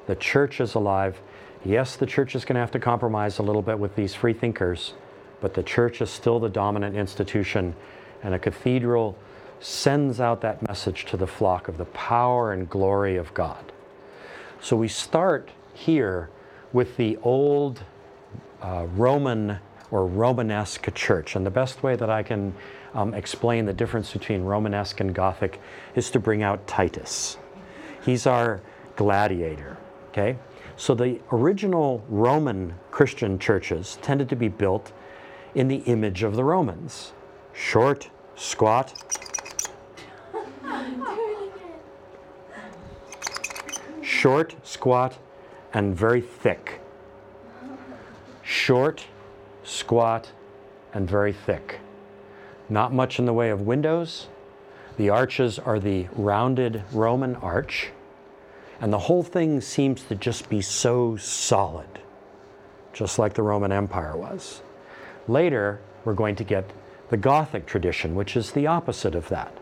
the 0.06 0.14
church 0.14 0.60
is 0.60 0.74
alive. 0.74 1.18
Yes, 1.64 1.96
the 1.96 2.04
church 2.04 2.34
is 2.34 2.44
going 2.44 2.56
to 2.56 2.60
have 2.60 2.70
to 2.72 2.78
compromise 2.78 3.38
a 3.38 3.42
little 3.42 3.62
bit 3.62 3.78
with 3.78 3.96
these 3.96 4.14
free 4.14 4.34
thinkers, 4.34 4.92
but 5.40 5.54
the 5.54 5.62
church 5.62 6.02
is 6.02 6.10
still 6.10 6.38
the 6.38 6.50
dominant 6.50 6.94
institution, 6.94 7.74
and 8.22 8.34
a 8.34 8.38
cathedral 8.38 9.16
sends 9.58 10.20
out 10.20 10.42
that 10.42 10.60
message 10.68 11.06
to 11.06 11.16
the 11.16 11.26
flock 11.26 11.66
of 11.66 11.78
the 11.78 11.86
power 11.86 12.52
and 12.52 12.68
glory 12.68 13.16
of 13.16 13.32
God. 13.32 13.72
So 14.60 14.76
we 14.76 14.88
start 14.88 15.48
here 15.72 16.28
with 16.74 16.98
the 16.98 17.16
old 17.22 17.84
uh, 18.60 18.86
Roman 18.94 19.60
or 19.90 20.06
Romanesque 20.06 20.92
church. 20.94 21.36
And 21.36 21.44
the 21.44 21.50
best 21.50 21.82
way 21.82 21.96
that 21.96 22.10
I 22.10 22.22
can 22.22 22.54
um, 22.94 23.14
explain 23.14 23.66
the 23.66 23.72
difference 23.72 24.12
between 24.12 24.42
Romanesque 24.42 25.00
and 25.00 25.14
Gothic 25.14 25.60
is 25.94 26.10
to 26.10 26.20
bring 26.20 26.42
out 26.42 26.66
Titus. 26.66 27.36
He's 28.04 28.26
our 28.26 28.60
gladiator, 28.96 29.76
okay? 30.08 30.36
So 30.76 30.94
the 30.94 31.20
original 31.32 32.04
Roman 32.08 32.74
Christian 32.90 33.38
churches 33.38 33.98
tended 34.02 34.28
to 34.30 34.36
be 34.36 34.48
built 34.48 34.92
in 35.54 35.68
the 35.68 35.76
image 35.76 36.22
of 36.22 36.36
the 36.36 36.44
Romans 36.44 37.12
short, 37.52 38.10
squat, 38.36 38.94
short, 44.00 44.54
squat, 44.62 45.18
and 45.72 45.96
very 45.96 46.20
thick. 46.20 46.80
Short, 48.42 49.06
squat, 49.70 50.32
and 50.92 51.08
very 51.08 51.32
thick. 51.32 51.78
Not 52.68 52.92
much 52.92 53.18
in 53.18 53.24
the 53.24 53.32
way 53.32 53.50
of 53.50 53.62
windows. 53.62 54.26
The 54.96 55.10
arches 55.10 55.58
are 55.58 55.78
the 55.78 56.08
rounded 56.12 56.82
Roman 56.92 57.36
arch, 57.36 57.90
and 58.80 58.92
the 58.92 58.98
whole 58.98 59.22
thing 59.22 59.60
seems 59.60 60.02
to 60.04 60.14
just 60.14 60.48
be 60.48 60.60
so 60.60 61.16
solid, 61.16 62.00
just 62.92 63.18
like 63.18 63.34
the 63.34 63.42
Roman 63.42 63.72
Empire 63.72 64.16
was. 64.16 64.62
Later, 65.28 65.80
we're 66.04 66.14
going 66.14 66.36
to 66.36 66.44
get 66.44 66.68
the 67.08 67.16
Gothic 67.16 67.66
tradition, 67.66 68.14
which 68.14 68.36
is 68.36 68.50
the 68.52 68.66
opposite 68.66 69.14
of 69.14 69.28
that. 69.28 69.56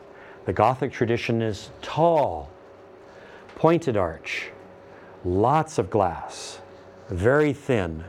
The 0.47 0.53
Gothic 0.53 0.93
tradition 0.93 1.43
is 1.43 1.71
tall, 1.83 2.51
pointed 3.55 3.97
arch, 3.97 4.51
lots 5.25 5.79
of 5.79 5.91
glass, 5.91 6.61
very 7.11 7.53
thin, 7.53 8.05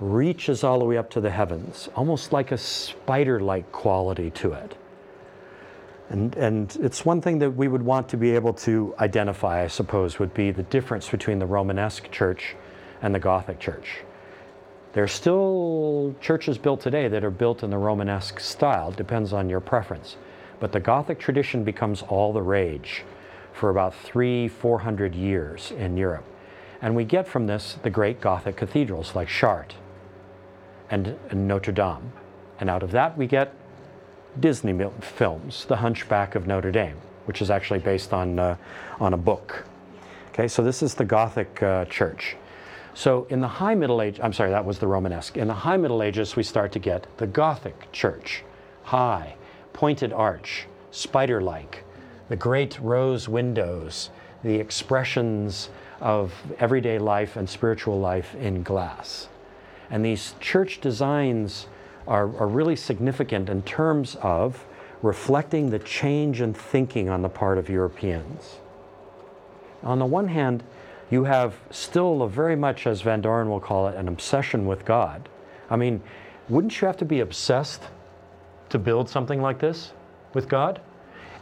reaches 0.00 0.64
all 0.64 0.78
the 0.78 0.84
way 0.84 0.98
up 0.98 1.10
to 1.10 1.20
the 1.20 1.30
heavens, 1.30 1.88
almost 1.94 2.32
like 2.32 2.52
a 2.52 2.58
spider 2.58 3.40
like 3.40 3.70
quality 3.72 4.30
to 4.30 4.52
it. 4.52 4.76
And, 6.10 6.34
and 6.36 6.76
it's 6.80 7.04
one 7.04 7.20
thing 7.20 7.38
that 7.38 7.50
we 7.50 7.68
would 7.68 7.82
want 7.82 8.08
to 8.10 8.16
be 8.16 8.32
able 8.32 8.52
to 8.54 8.94
identify, 8.98 9.62
I 9.62 9.68
suppose, 9.68 10.18
would 10.18 10.34
be 10.34 10.50
the 10.50 10.64
difference 10.64 11.08
between 11.08 11.38
the 11.38 11.46
Romanesque 11.46 12.10
church 12.10 12.56
and 13.02 13.14
the 13.14 13.18
Gothic 13.18 13.58
church. 13.58 14.02
There 14.92 15.02
are 15.02 15.08
still 15.08 16.14
churches 16.20 16.58
built 16.58 16.80
today 16.80 17.08
that 17.08 17.24
are 17.24 17.30
built 17.30 17.62
in 17.62 17.70
the 17.70 17.78
Romanesque 17.78 18.38
style, 18.38 18.92
depends 18.92 19.32
on 19.32 19.48
your 19.48 19.60
preference. 19.60 20.16
But 20.60 20.72
the 20.72 20.80
Gothic 20.80 21.18
tradition 21.18 21.64
becomes 21.64 22.02
all 22.02 22.32
the 22.32 22.42
rage 22.42 23.02
for 23.52 23.70
about 23.70 23.94
three, 23.94 24.48
four 24.48 24.78
hundred 24.80 25.14
years 25.14 25.72
in 25.72 25.96
Europe. 25.96 26.24
And 26.82 26.94
we 26.94 27.04
get 27.04 27.26
from 27.26 27.46
this 27.46 27.78
the 27.82 27.90
great 27.90 28.20
Gothic 28.20 28.56
cathedrals 28.56 29.14
like 29.14 29.28
Chartres 29.28 29.76
and, 30.90 31.16
Notre 31.32 31.72
Dame. 31.72 32.12
And 32.60 32.70
out 32.70 32.82
of 32.82 32.90
that, 32.92 33.16
we 33.16 33.26
get 33.26 33.52
Disney 34.38 34.88
films, 35.00 35.64
The 35.66 35.76
Hunchback 35.76 36.34
of 36.34 36.46
Notre 36.46 36.72
Dame, 36.72 36.96
which 37.26 37.40
is 37.42 37.50
actually 37.50 37.80
based 37.80 38.12
on, 38.12 38.38
uh, 38.38 38.56
on 39.00 39.14
a 39.14 39.16
book. 39.16 39.64
Okay, 40.30 40.48
so 40.48 40.62
this 40.62 40.82
is 40.82 40.94
the 40.94 41.04
Gothic 41.04 41.62
uh, 41.62 41.84
church. 41.86 42.36
So 42.94 43.26
in 43.30 43.40
the 43.40 43.48
High 43.48 43.74
Middle 43.74 44.02
Age, 44.02 44.20
I'm 44.22 44.32
sorry, 44.32 44.50
that 44.50 44.64
was 44.64 44.78
the 44.78 44.86
Romanesque. 44.86 45.36
In 45.36 45.48
the 45.48 45.54
High 45.54 45.76
Middle 45.76 46.02
Ages, 46.02 46.36
we 46.36 46.42
start 46.42 46.72
to 46.72 46.78
get 46.78 47.06
the 47.18 47.26
Gothic 47.26 47.90
church. 47.92 48.44
High, 48.84 49.36
pointed 49.72 50.12
arch, 50.12 50.66
spider 50.90 51.40
like, 51.40 51.84
the 52.28 52.36
great 52.36 52.78
rose 52.80 53.28
windows, 53.28 54.10
the 54.42 54.54
expressions 54.54 55.70
of 56.00 56.32
everyday 56.58 56.98
life 56.98 57.36
and 57.36 57.48
spiritual 57.48 57.98
life 57.98 58.34
in 58.34 58.62
glass. 58.62 59.28
And 59.90 60.04
these 60.04 60.34
church 60.40 60.80
designs 60.80 61.66
are, 62.06 62.34
are 62.38 62.46
really 62.46 62.76
significant 62.76 63.48
in 63.48 63.62
terms 63.62 64.16
of 64.16 64.64
reflecting 65.02 65.70
the 65.70 65.78
change 65.78 66.40
in 66.40 66.54
thinking 66.54 67.08
on 67.08 67.22
the 67.22 67.28
part 67.28 67.58
of 67.58 67.68
Europeans. 67.68 68.56
On 69.82 69.98
the 69.98 70.06
one 70.06 70.28
hand, 70.28 70.62
you 71.10 71.24
have 71.24 71.54
still 71.70 72.22
a 72.22 72.28
very 72.28 72.56
much, 72.56 72.86
as 72.86 73.02
Van 73.02 73.20
Doren 73.20 73.50
will 73.50 73.60
call 73.60 73.88
it, 73.88 73.96
an 73.96 74.08
obsession 74.08 74.66
with 74.66 74.84
God. 74.84 75.28
I 75.68 75.76
mean, 75.76 76.02
wouldn't 76.48 76.80
you 76.80 76.86
have 76.86 76.96
to 76.98 77.04
be 77.04 77.20
obsessed 77.20 77.82
to 78.70 78.78
build 78.78 79.08
something 79.08 79.40
like 79.40 79.58
this 79.58 79.92
with 80.32 80.48
God? 80.48 80.80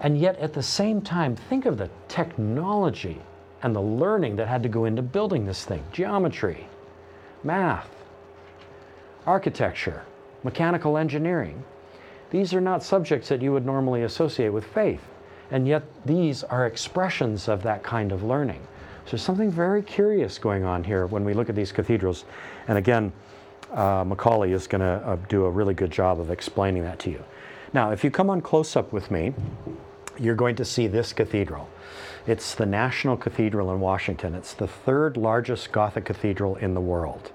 And 0.01 0.19
yet, 0.19 0.37
at 0.39 0.53
the 0.53 0.63
same 0.63 1.01
time, 1.01 1.37
think 1.37 1.65
of 1.65 1.79
the 1.79 1.89
technology 2.09 3.21
and 3.63 3.75
the 3.75 3.81
learning 3.81 4.37
that 4.37 4.49
had 4.49 4.65
to 4.65 4.69
go 4.69 4.85
into 4.85 5.03
building 5.03 5.47
this 5.47 5.65
thing 5.65 5.85
geometry, 5.93 6.67
math, 7.45 8.02
architecture, 9.27 10.03
mechanical 10.43 10.97
engineering. 10.97 11.65
These 12.31 12.55
are 12.55 12.61
not 12.61 12.83
subjects 12.83 13.29
that 13.29 13.43
you 13.43 13.53
would 13.53 13.67
normally 13.67 14.03
associate 14.03 14.51
with 14.51 14.65
faith, 14.65 15.03
and 15.51 15.69
yet 15.69 15.83
these 16.05 16.43
are 16.45 16.67
expressions 16.67 17.49
of 17.49 17.63
that 17.63 17.83
kind 17.83 18.11
of 18.13 18.23
learning. 18.23 18.61
So 19.05 19.13
there's 19.13 19.23
something 19.23 19.51
very 19.51 19.83
curious 19.83 20.39
going 20.39 20.65
on 20.65 20.85
here 20.85 21.07
when 21.07 21.25
we 21.25 21.35
look 21.35 21.49
at 21.49 21.57
these 21.57 21.73
cathedrals. 21.73 22.25
And 22.69 22.79
again, 22.79 23.13
uh, 23.73 24.05
Macaulay 24.07 24.53
is 24.53 24.67
going 24.67 24.81
to 24.81 25.07
uh, 25.07 25.17
do 25.29 25.45
a 25.45 25.51
really 25.51 25.75
good 25.75 25.91
job 25.91 26.21
of 26.21 26.31
explaining 26.31 26.83
that 26.85 26.99
to 27.01 27.11
you. 27.11 27.25
Now, 27.73 27.91
if 27.91 28.05
you 28.05 28.11
come 28.11 28.31
on 28.31 28.41
close 28.41 28.77
up 28.77 28.93
with 28.93 29.11
me, 29.11 29.35
you're 30.19 30.35
going 30.35 30.57
to 30.57 30.65
see 30.65 30.87
this 30.87 31.13
cathedral. 31.13 31.69
It's 32.27 32.55
the 32.55 32.67
National 32.67 33.17
Cathedral 33.17 33.73
in 33.73 33.81
Washington. 33.81 34.35
It's 34.35 34.55
the 34.55 34.69
third 34.69 35.17
largest 35.17 35.73
Gothic 35.73 36.05
cathedral 36.05 36.57
in 36.57 36.75
the 36.75 36.81
world. 36.81 37.33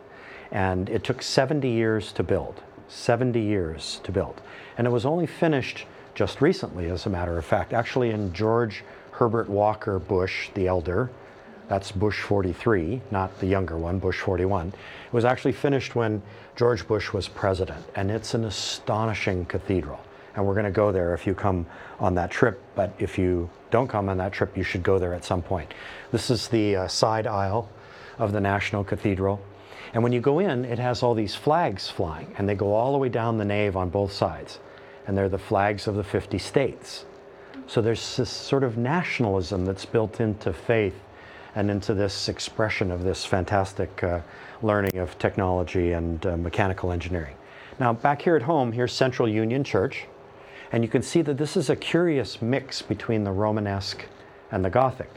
And 0.51 0.89
it 0.89 1.03
took 1.03 1.21
70 1.21 1.69
years 1.69 2.11
to 2.13 2.23
build. 2.23 2.61
70 2.87 3.39
years 3.39 3.99
to 4.03 4.11
build. 4.11 4.41
And 4.77 4.87
it 4.87 4.89
was 4.89 5.05
only 5.05 5.27
finished 5.27 5.85
just 6.15 6.41
recently, 6.41 6.89
as 6.89 7.05
a 7.05 7.09
matter 7.09 7.37
of 7.37 7.45
fact, 7.45 7.73
actually 7.73 8.11
in 8.11 8.33
George 8.33 8.83
Herbert 9.11 9.49
Walker 9.49 9.99
Bush, 9.99 10.49
the 10.53 10.67
elder. 10.67 11.09
That's 11.67 11.91
Bush 11.91 12.21
43, 12.21 13.01
not 13.11 13.37
the 13.39 13.47
younger 13.47 13.77
one, 13.77 13.99
Bush 13.99 14.19
41. 14.19 14.69
It 14.69 14.73
was 15.11 15.25
actually 15.25 15.51
finished 15.51 15.95
when 15.95 16.21
George 16.55 16.87
Bush 16.87 17.11
was 17.11 17.27
president. 17.27 17.85
And 17.95 18.09
it's 18.09 18.33
an 18.33 18.45
astonishing 18.45 19.45
cathedral 19.45 19.99
and 20.37 20.45
we're 20.45 20.53
going 20.53 20.65
to 20.65 20.71
go 20.71 20.91
there 20.91 21.15
if 21.15 21.25
you 21.27 21.33
come 21.33 21.65
on 21.99 22.13
that 22.15 22.29
trip. 22.29 22.61
But 22.75 22.93
if 22.99 23.17
you 23.17 23.49
don't 23.71 23.87
come 23.87 24.07
on 24.07 24.17
that 24.17 24.31
trip, 24.31 24.55
you 24.55 24.63
should 24.63 24.83
go 24.83 24.99
there 24.99 25.13
at 25.13 25.25
some 25.25 25.41
point. 25.41 25.73
This 26.11 26.29
is 26.29 26.47
the 26.47 26.75
uh, 26.75 26.87
side 26.87 27.25
aisle 27.25 27.67
of 28.19 28.31
the 28.31 28.39
National 28.39 28.83
Cathedral. 28.83 29.41
And 29.93 30.03
when 30.03 30.11
you 30.11 30.19
go 30.19 30.39
in, 30.39 30.65
it 30.65 30.79
has 30.79 31.03
all 31.03 31.13
these 31.13 31.35
flags 31.35 31.89
flying, 31.89 32.33
and 32.37 32.47
they 32.47 32.55
go 32.55 32.73
all 32.73 32.91
the 32.91 32.97
way 32.97 33.09
down 33.09 33.37
the 33.37 33.45
nave 33.45 33.75
on 33.75 33.89
both 33.89 34.11
sides. 34.11 34.59
And 35.07 35.17
they're 35.17 35.29
the 35.29 35.37
flags 35.37 35.87
of 35.87 35.95
the 35.95 36.03
50 36.03 36.37
states. 36.37 37.05
So 37.67 37.81
there's 37.81 38.17
this 38.17 38.29
sort 38.29 38.63
of 38.63 38.77
nationalism 38.77 39.65
that's 39.65 39.85
built 39.85 40.19
into 40.19 40.53
faith 40.53 40.95
and 41.55 41.71
into 41.71 41.93
this 41.93 42.29
expression 42.29 42.91
of 42.91 43.03
this 43.03 43.25
fantastic 43.25 44.03
uh, 44.03 44.21
learning 44.61 44.97
of 44.97 45.17
technology 45.17 45.93
and 45.93 46.25
uh, 46.25 46.37
mechanical 46.37 46.91
engineering. 46.91 47.35
Now, 47.79 47.93
back 47.93 48.21
here 48.21 48.35
at 48.35 48.41
home, 48.41 48.71
here's 48.71 48.93
Central 48.93 49.27
Union 49.27 49.63
Church. 49.63 50.05
And 50.71 50.83
you 50.83 50.89
can 50.89 51.01
see 51.01 51.21
that 51.21 51.37
this 51.37 51.55
is 51.55 51.69
a 51.69 51.75
curious 51.75 52.41
mix 52.41 52.81
between 52.81 53.23
the 53.23 53.31
Romanesque 53.31 54.05
and 54.51 54.63
the 54.63 54.69
Gothic. 54.69 55.09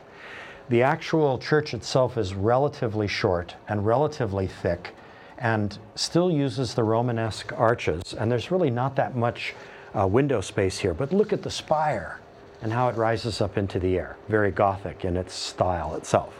The 0.70 0.82
actual 0.82 1.36
church 1.36 1.74
itself 1.74 2.16
is 2.16 2.32
relatively 2.32 3.08
short 3.08 3.56
and 3.68 3.84
relatively 3.84 4.46
thick 4.46 4.94
and 5.36 5.76
still 5.96 6.30
uses 6.30 6.74
the 6.74 6.84
Romanesque 6.84 7.52
arches. 7.58 8.14
And 8.14 8.30
there's 8.30 8.52
really 8.52 8.70
not 8.70 8.94
that 8.94 9.16
much 9.16 9.54
uh, 9.98 10.06
window 10.06 10.40
space 10.40 10.78
here. 10.78 10.94
But 10.94 11.12
look 11.12 11.32
at 11.32 11.42
the 11.42 11.50
spire 11.50 12.20
and 12.62 12.72
how 12.72 12.88
it 12.88 12.94
rises 12.94 13.40
up 13.40 13.58
into 13.58 13.80
the 13.80 13.98
air. 13.98 14.16
Very 14.28 14.52
Gothic 14.52 15.04
in 15.04 15.16
its 15.16 15.34
style 15.34 15.96
itself. 15.96 16.34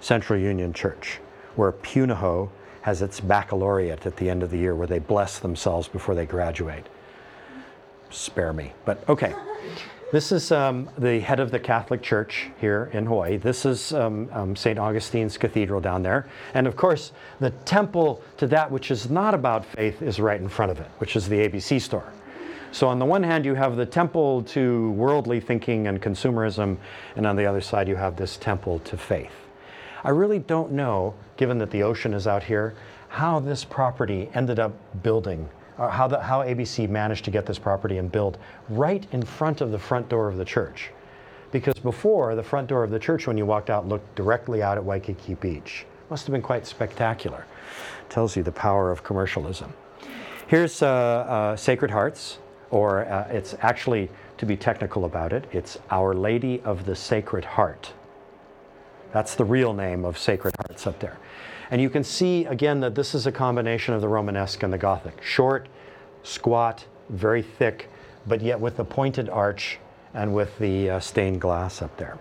Central 0.00 0.36
Union 0.36 0.72
Church, 0.72 1.20
where 1.54 1.70
Punahou 1.70 2.48
has 2.82 3.02
its 3.02 3.20
baccalaureate 3.20 4.04
at 4.04 4.16
the 4.16 4.28
end 4.28 4.42
of 4.42 4.50
the 4.50 4.58
year, 4.58 4.74
where 4.74 4.88
they 4.88 4.98
bless 4.98 5.38
themselves 5.38 5.86
before 5.86 6.16
they 6.16 6.26
graduate 6.26 6.86
spare 8.10 8.52
me. 8.52 8.72
But 8.84 9.08
okay. 9.08 9.34
This 10.12 10.32
is 10.32 10.50
um, 10.50 10.90
the 10.98 11.20
head 11.20 11.38
of 11.38 11.52
the 11.52 11.60
Catholic 11.60 12.02
Church 12.02 12.50
here 12.60 12.90
in 12.92 13.06
Hawaii. 13.06 13.36
This 13.36 13.64
is 13.64 13.92
um, 13.92 14.28
um, 14.32 14.56
St. 14.56 14.76
Augustine's 14.76 15.38
Cathedral 15.38 15.80
down 15.80 16.02
there. 16.02 16.26
And 16.52 16.66
of 16.66 16.74
course, 16.74 17.12
the 17.38 17.50
temple 17.50 18.20
to 18.38 18.48
that 18.48 18.68
which 18.72 18.90
is 18.90 19.08
not 19.08 19.34
about 19.34 19.64
faith 19.64 20.02
is 20.02 20.18
right 20.18 20.40
in 20.40 20.48
front 20.48 20.72
of 20.72 20.80
it, 20.80 20.88
which 20.98 21.14
is 21.14 21.28
the 21.28 21.36
ABC 21.36 21.80
store. 21.80 22.12
So, 22.72 22.88
on 22.88 22.98
the 22.98 23.04
one 23.04 23.22
hand, 23.22 23.44
you 23.44 23.54
have 23.54 23.76
the 23.76 23.86
temple 23.86 24.42
to 24.44 24.90
worldly 24.92 25.38
thinking 25.38 25.86
and 25.86 26.02
consumerism, 26.02 26.76
and 27.14 27.24
on 27.24 27.36
the 27.36 27.46
other 27.46 27.60
side, 27.60 27.86
you 27.86 27.94
have 27.94 28.16
this 28.16 28.36
temple 28.36 28.80
to 28.80 28.96
faith. 28.96 29.46
I 30.02 30.10
really 30.10 30.40
don't 30.40 30.72
know, 30.72 31.14
given 31.36 31.58
that 31.58 31.70
the 31.70 31.84
ocean 31.84 32.14
is 32.14 32.26
out 32.26 32.42
here, 32.42 32.74
how 33.10 33.38
this 33.38 33.64
property 33.64 34.28
ended 34.34 34.58
up 34.58 34.72
building 35.04 35.48
how, 35.88 36.06
the, 36.06 36.20
how 36.20 36.42
ABC 36.42 36.88
managed 36.88 37.24
to 37.24 37.30
get 37.30 37.46
this 37.46 37.58
property 37.58 37.98
and 37.98 38.10
build 38.10 38.38
right 38.68 39.06
in 39.12 39.22
front 39.22 39.60
of 39.60 39.70
the 39.70 39.78
front 39.78 40.08
door 40.08 40.28
of 40.28 40.36
the 40.36 40.44
church. 40.44 40.90
because 41.52 41.78
before 41.80 42.34
the 42.34 42.42
front 42.42 42.68
door 42.68 42.84
of 42.84 42.90
the 42.90 42.98
church 42.98 43.26
when 43.26 43.36
you 43.36 43.44
walked 43.46 43.70
out 43.70 43.88
looked 43.88 44.14
directly 44.14 44.62
out 44.62 44.76
at 44.76 44.84
Waikiki 44.84 45.34
Beach. 45.34 45.84
Must 46.10 46.26
have 46.26 46.32
been 46.32 46.42
quite 46.42 46.66
spectacular. 46.66 47.44
Tells 48.08 48.36
you 48.36 48.42
the 48.42 48.52
power 48.52 48.90
of 48.90 49.02
commercialism. 49.04 49.72
Here's 50.48 50.82
uh, 50.82 50.88
uh, 50.88 51.56
Sacred 51.56 51.92
Hearts, 51.92 52.38
or 52.70 53.06
uh, 53.06 53.28
it's 53.30 53.54
actually, 53.60 54.10
to 54.38 54.46
be 54.46 54.56
technical 54.56 55.04
about 55.04 55.32
it, 55.32 55.44
it's 55.52 55.78
Our 55.90 56.14
Lady 56.14 56.60
of 56.64 56.86
the 56.86 56.96
Sacred 56.96 57.44
Heart. 57.44 57.92
That's 59.12 59.36
the 59.36 59.44
real 59.44 59.72
name 59.72 60.04
of 60.04 60.18
Sacred 60.18 60.54
Hearts 60.56 60.88
up 60.88 60.98
there. 60.98 61.18
And 61.70 61.80
you 61.80 61.88
can 61.88 62.02
see 62.02 62.46
again 62.46 62.80
that 62.80 62.94
this 62.94 63.14
is 63.14 63.26
a 63.26 63.32
combination 63.32 63.94
of 63.94 64.00
the 64.00 64.08
Romanesque 64.08 64.62
and 64.62 64.72
the 64.72 64.78
Gothic. 64.78 65.22
Short, 65.22 65.68
squat, 66.22 66.84
very 67.08 67.42
thick, 67.42 67.88
but 68.26 68.40
yet 68.40 68.58
with 68.58 68.76
the 68.76 68.84
pointed 68.84 69.28
arch 69.28 69.78
and 70.14 70.34
with 70.34 70.58
the 70.58 70.90
uh, 70.90 71.00
stained 71.00 71.40
glass 71.40 71.80
up 71.80 71.96
there. 71.96 72.18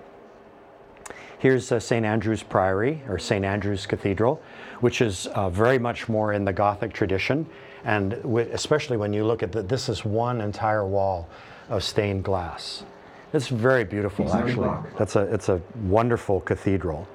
Here's 1.39 1.71
uh, 1.71 1.79
St. 1.79 2.05
Andrew's 2.05 2.43
Priory, 2.43 3.01
or 3.07 3.17
St. 3.17 3.45
Andrew's 3.45 3.85
Cathedral, 3.85 4.41
which 4.81 5.01
is 5.01 5.27
uh, 5.27 5.49
very 5.49 5.79
much 5.79 6.09
more 6.09 6.33
in 6.33 6.43
the 6.43 6.53
Gothic 6.53 6.91
tradition. 6.93 7.47
And 7.85 8.11
w- 8.23 8.49
especially 8.51 8.97
when 8.97 9.13
you 9.13 9.23
look 9.23 9.41
at 9.41 9.53
the, 9.53 9.63
this 9.63 9.87
is 9.87 10.03
one 10.03 10.41
entire 10.41 10.85
wall 10.85 11.29
of 11.69 11.83
stained 11.83 12.25
glass. 12.25 12.83
It's 13.31 13.47
very 13.47 13.85
beautiful, 13.85 14.31
actually. 14.33 14.69
That's 14.97 15.15
a, 15.15 15.21
it's 15.33 15.49
a 15.49 15.61
wonderful 15.83 16.41
cathedral. 16.41 17.07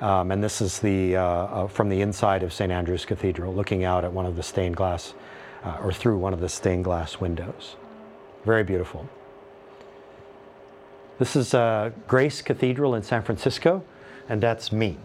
Um, 0.00 0.30
and 0.30 0.42
this 0.42 0.62
is 0.62 0.78
the, 0.78 1.16
uh, 1.16 1.22
uh, 1.22 1.66
from 1.68 1.90
the 1.90 2.00
inside 2.00 2.42
of 2.42 2.52
St. 2.52 2.72
Andrew's 2.72 3.04
Cathedral, 3.04 3.54
looking 3.54 3.84
out 3.84 4.02
at 4.02 4.12
one 4.12 4.24
of 4.24 4.34
the 4.34 4.42
stained 4.42 4.76
glass, 4.76 5.12
uh, 5.62 5.76
or 5.82 5.92
through 5.92 6.16
one 6.16 6.32
of 6.32 6.40
the 6.40 6.48
stained 6.48 6.84
glass 6.84 7.20
windows. 7.20 7.76
Very 8.44 8.64
beautiful. 8.64 9.06
This 11.18 11.36
is 11.36 11.52
uh, 11.52 11.90
Grace 12.08 12.40
Cathedral 12.40 12.94
in 12.94 13.02
San 13.02 13.22
Francisco, 13.22 13.84
and 14.30 14.42
that's 14.42 14.72
me. 14.72 14.96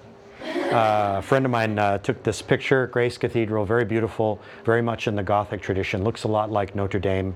Uh, 0.45 1.15
a 1.17 1.21
friend 1.21 1.43
of 1.43 1.51
mine 1.51 1.77
uh, 1.77 1.97
took 1.97 2.23
this 2.23 2.41
picture, 2.41 2.87
Grace 2.87 3.17
Cathedral, 3.17 3.65
very 3.65 3.83
beautiful, 3.83 4.39
very 4.63 4.81
much 4.81 5.09
in 5.09 5.15
the 5.15 5.23
Gothic 5.23 5.61
tradition. 5.61 6.05
Looks 6.05 6.23
a 6.23 6.29
lot 6.29 6.51
like 6.51 6.73
Notre 6.73 6.99
Dame 6.99 7.35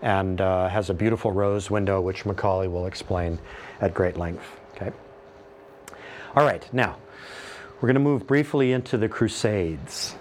and 0.00 0.40
has 0.40 0.90
a 0.90 0.94
beautiful 0.94 1.30
rose 1.32 1.70
window, 1.70 2.00
which 2.00 2.24
Macaulay 2.24 2.66
will 2.66 2.86
explain 2.86 3.38
at 3.80 3.94
great 3.94 4.16
length. 4.16 4.61
All 6.34 6.46
right, 6.46 6.66
now 6.72 6.96
we're 7.76 7.88
going 7.88 7.94
to 7.94 8.00
move 8.00 8.26
briefly 8.26 8.72
into 8.72 8.96
the 8.96 9.06
Crusades. 9.06 10.14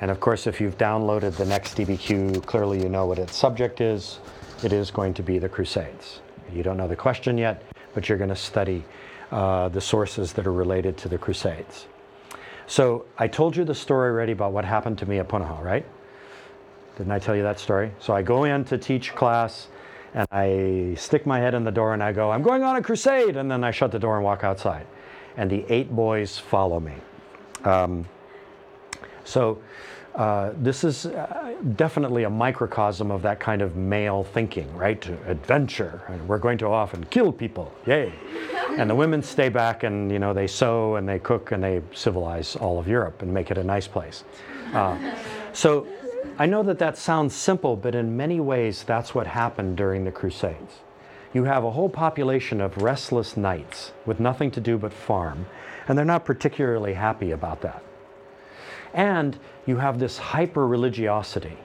And 0.00 0.10
of 0.10 0.18
course, 0.18 0.46
if 0.46 0.58
you've 0.58 0.78
downloaded 0.78 1.36
the 1.36 1.44
next 1.44 1.76
DBQ, 1.76 2.46
clearly 2.46 2.82
you 2.82 2.88
know 2.88 3.04
what 3.04 3.18
its 3.18 3.36
subject 3.36 3.82
is. 3.82 4.20
It 4.62 4.72
is 4.72 4.90
going 4.90 5.12
to 5.12 5.22
be 5.22 5.38
the 5.38 5.50
Crusades. 5.50 6.22
You 6.50 6.62
don't 6.62 6.78
know 6.78 6.88
the 6.88 6.96
question 6.96 7.36
yet, 7.36 7.62
but 7.92 8.08
you're 8.08 8.16
going 8.16 8.30
to 8.30 8.36
study 8.36 8.84
uh, 9.32 9.68
the 9.68 9.82
sources 9.82 10.32
that 10.32 10.46
are 10.46 10.52
related 10.52 10.96
to 10.96 11.10
the 11.10 11.18
Crusades. 11.18 11.88
So 12.66 13.04
I 13.18 13.28
told 13.28 13.54
you 13.54 13.66
the 13.66 13.74
story 13.74 14.08
already 14.08 14.32
about 14.32 14.52
what 14.52 14.64
happened 14.64 14.96
to 15.00 15.06
me 15.06 15.18
at 15.18 15.28
Punahou, 15.28 15.62
right? 15.62 15.84
Didn't 16.96 17.12
I 17.12 17.18
tell 17.18 17.36
you 17.36 17.42
that 17.42 17.60
story? 17.60 17.92
So 18.00 18.14
I 18.14 18.22
go 18.22 18.44
in 18.44 18.64
to 18.64 18.78
teach 18.78 19.14
class 19.14 19.68
and 20.14 20.26
I 20.32 20.94
stick 20.96 21.26
my 21.26 21.38
head 21.38 21.52
in 21.52 21.64
the 21.64 21.72
door 21.72 21.92
and 21.92 22.02
I 22.02 22.12
go, 22.12 22.30
I'm 22.30 22.42
going 22.42 22.62
on 22.62 22.76
a 22.76 22.82
crusade. 22.82 23.36
And 23.36 23.50
then 23.50 23.62
I 23.62 23.72
shut 23.72 23.92
the 23.92 23.98
door 23.98 24.16
and 24.16 24.24
walk 24.24 24.42
outside. 24.42 24.86
And 25.36 25.50
the 25.50 25.64
eight 25.68 25.94
boys 25.94 26.38
follow 26.38 26.80
me. 26.80 26.94
Um, 27.64 28.06
so 29.24 29.60
uh, 30.14 30.52
this 30.56 30.84
is 30.84 31.06
uh, 31.06 31.54
definitely 31.74 32.22
a 32.22 32.30
microcosm 32.30 33.10
of 33.10 33.22
that 33.22 33.40
kind 33.40 33.62
of 33.62 33.74
male 33.74 34.22
thinking, 34.22 34.72
right? 34.76 35.04
Adventure. 35.26 36.02
And 36.08 36.28
we're 36.28 36.38
going 36.38 36.58
to 36.58 36.66
off 36.66 36.94
and 36.94 37.08
kill 37.10 37.32
people. 37.32 37.72
Yay. 37.86 38.12
and 38.78 38.88
the 38.88 38.94
women 38.94 39.22
stay 39.22 39.48
back 39.48 39.82
and, 39.82 40.12
you 40.12 40.20
know, 40.20 40.32
they 40.32 40.46
sew 40.46 40.96
and 40.96 41.08
they 41.08 41.18
cook 41.18 41.50
and 41.50 41.62
they 41.62 41.82
civilize 41.92 42.54
all 42.56 42.78
of 42.78 42.86
Europe 42.86 43.22
and 43.22 43.34
make 43.34 43.50
it 43.50 43.58
a 43.58 43.64
nice 43.64 43.88
place. 43.88 44.22
Uh, 44.72 44.96
so 45.52 45.86
I 46.38 46.46
know 46.46 46.62
that 46.62 46.78
that 46.78 46.96
sounds 46.96 47.34
simple, 47.34 47.76
but 47.76 47.94
in 47.94 48.16
many 48.16 48.40
ways, 48.40 48.84
that's 48.84 49.14
what 49.14 49.26
happened 49.26 49.76
during 49.76 50.04
the 50.04 50.12
Crusades. 50.12 50.83
You 51.34 51.44
have 51.44 51.64
a 51.64 51.72
whole 51.72 51.88
population 51.88 52.60
of 52.60 52.78
restless 52.78 53.36
knights 53.36 53.92
with 54.06 54.20
nothing 54.20 54.52
to 54.52 54.60
do 54.60 54.78
but 54.78 54.92
farm, 54.92 55.46
and 55.88 55.98
they're 55.98 56.04
not 56.04 56.24
particularly 56.24 56.94
happy 56.94 57.32
about 57.32 57.60
that. 57.62 57.82
And 58.94 59.36
you 59.66 59.78
have 59.78 59.98
this 59.98 60.16
hyper 60.16 60.66
religiosity, 60.66 61.58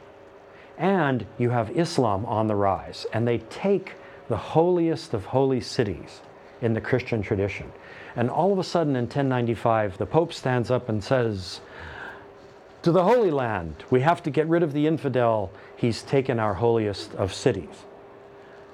and 0.75 1.25
you 1.37 1.51
have 1.51 1.77
Islam 1.77 2.25
on 2.25 2.47
the 2.47 2.55
rise, 2.55 3.05
and 3.13 3.27
they 3.27 3.37
take 3.37 3.93
the 4.27 4.37
holiest 4.37 5.13
of 5.13 5.25
holy 5.25 5.61
cities 5.61 6.21
in 6.61 6.73
the 6.73 6.81
Christian 6.81 7.21
tradition. 7.21 7.71
And 8.15 8.29
all 8.29 8.51
of 8.51 8.57
a 8.57 8.63
sudden 8.63 8.95
in 8.95 9.03
1095, 9.03 9.99
the 9.99 10.05
Pope 10.07 10.33
stands 10.33 10.71
up 10.71 10.89
and 10.89 11.03
says, 11.03 11.61
to 12.81 12.91
the 12.91 13.03
Holy 13.03 13.29
Land. 13.29 13.83
We 13.89 14.01
have 14.01 14.23
to 14.23 14.29
get 14.29 14.47
rid 14.47 14.63
of 14.63 14.73
the 14.73 14.87
infidel. 14.87 15.51
He's 15.75 16.01
taken 16.01 16.39
our 16.39 16.53
holiest 16.53 17.13
of 17.15 17.33
cities. 17.33 17.85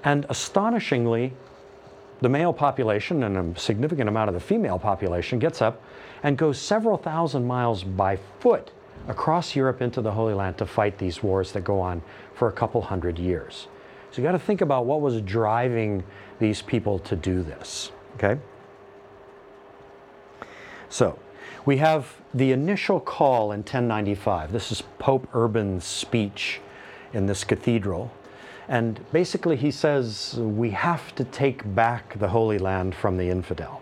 And 0.06 0.26
astonishingly, 0.30 1.34
the 2.22 2.30
male 2.30 2.54
population 2.54 3.24
and 3.24 3.58
a 3.58 3.60
significant 3.60 4.08
amount 4.08 4.30
of 4.30 4.36
the 4.36 4.40
female 4.40 4.80
population 4.80 5.40
gets 5.40 5.62
up 5.62 5.82
and 6.24 6.38
goes 6.38 6.60
several 6.60 6.96
thousand 6.98 7.46
miles 7.46 7.84
by 7.84 8.18
foot 8.40 8.72
across 9.08 9.56
Europe 9.56 9.82
into 9.82 10.02
the 10.02 10.12
Holy 10.12 10.34
Land 10.34 10.58
to 10.60 10.66
fight 10.66 10.98
these 10.98 11.22
wars 11.22 11.52
that 11.52 11.64
go 11.64 11.82
on 11.82 12.02
for 12.36 12.48
a 12.48 12.52
couple 12.52 12.82
hundred 12.82 13.20
years. 13.20 13.68
So 14.12 14.22
you 14.22 14.28
got 14.28 14.32
to 14.32 14.40
think 14.40 14.62
about 14.62 14.86
what 14.86 15.02
was 15.02 15.20
driving 15.22 16.04
these 16.40 16.62
people 16.62 17.00
to 17.00 17.16
do 17.16 17.44
this, 17.44 17.92
okay? 18.16 18.40
So, 20.88 21.20
we 21.66 21.78
have 21.78 22.22
the 22.34 22.52
initial 22.52 23.00
call 23.00 23.52
in 23.52 23.60
1095. 23.60 24.52
This 24.52 24.72
is 24.72 24.84
Pope 25.00 25.28
Urban's 25.34 25.84
speech 25.84 26.62
in 27.14 27.26
this 27.26 27.44
cathedral. 27.44 28.12
And 28.68 29.00
basically, 29.12 29.56
he 29.56 29.72
says 29.72 30.36
we 30.40 30.72
have 30.72 31.14
to 31.16 31.24
take 31.24 31.76
back 31.76 32.18
the 32.18 32.28
Holy 32.28 32.58
Land 32.58 32.96
from 32.96 33.18
the 33.18 33.30
infidel. 33.30 33.82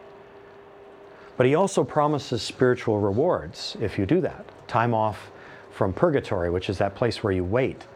But 1.37 1.45
he 1.45 1.55
also 1.55 1.83
promises 1.83 2.41
spiritual 2.41 2.99
rewards 2.99 3.75
if 3.81 3.97
you 3.97 4.05
do 4.05 4.21
that. 4.21 4.45
Time 4.67 4.93
off 4.93 5.31
from 5.71 5.93
purgatory, 5.93 6.49
which 6.49 6.69
is 6.69 6.77
that 6.77 6.95
place 6.95 7.23
where 7.23 7.33
you 7.33 7.43
wait 7.43 7.87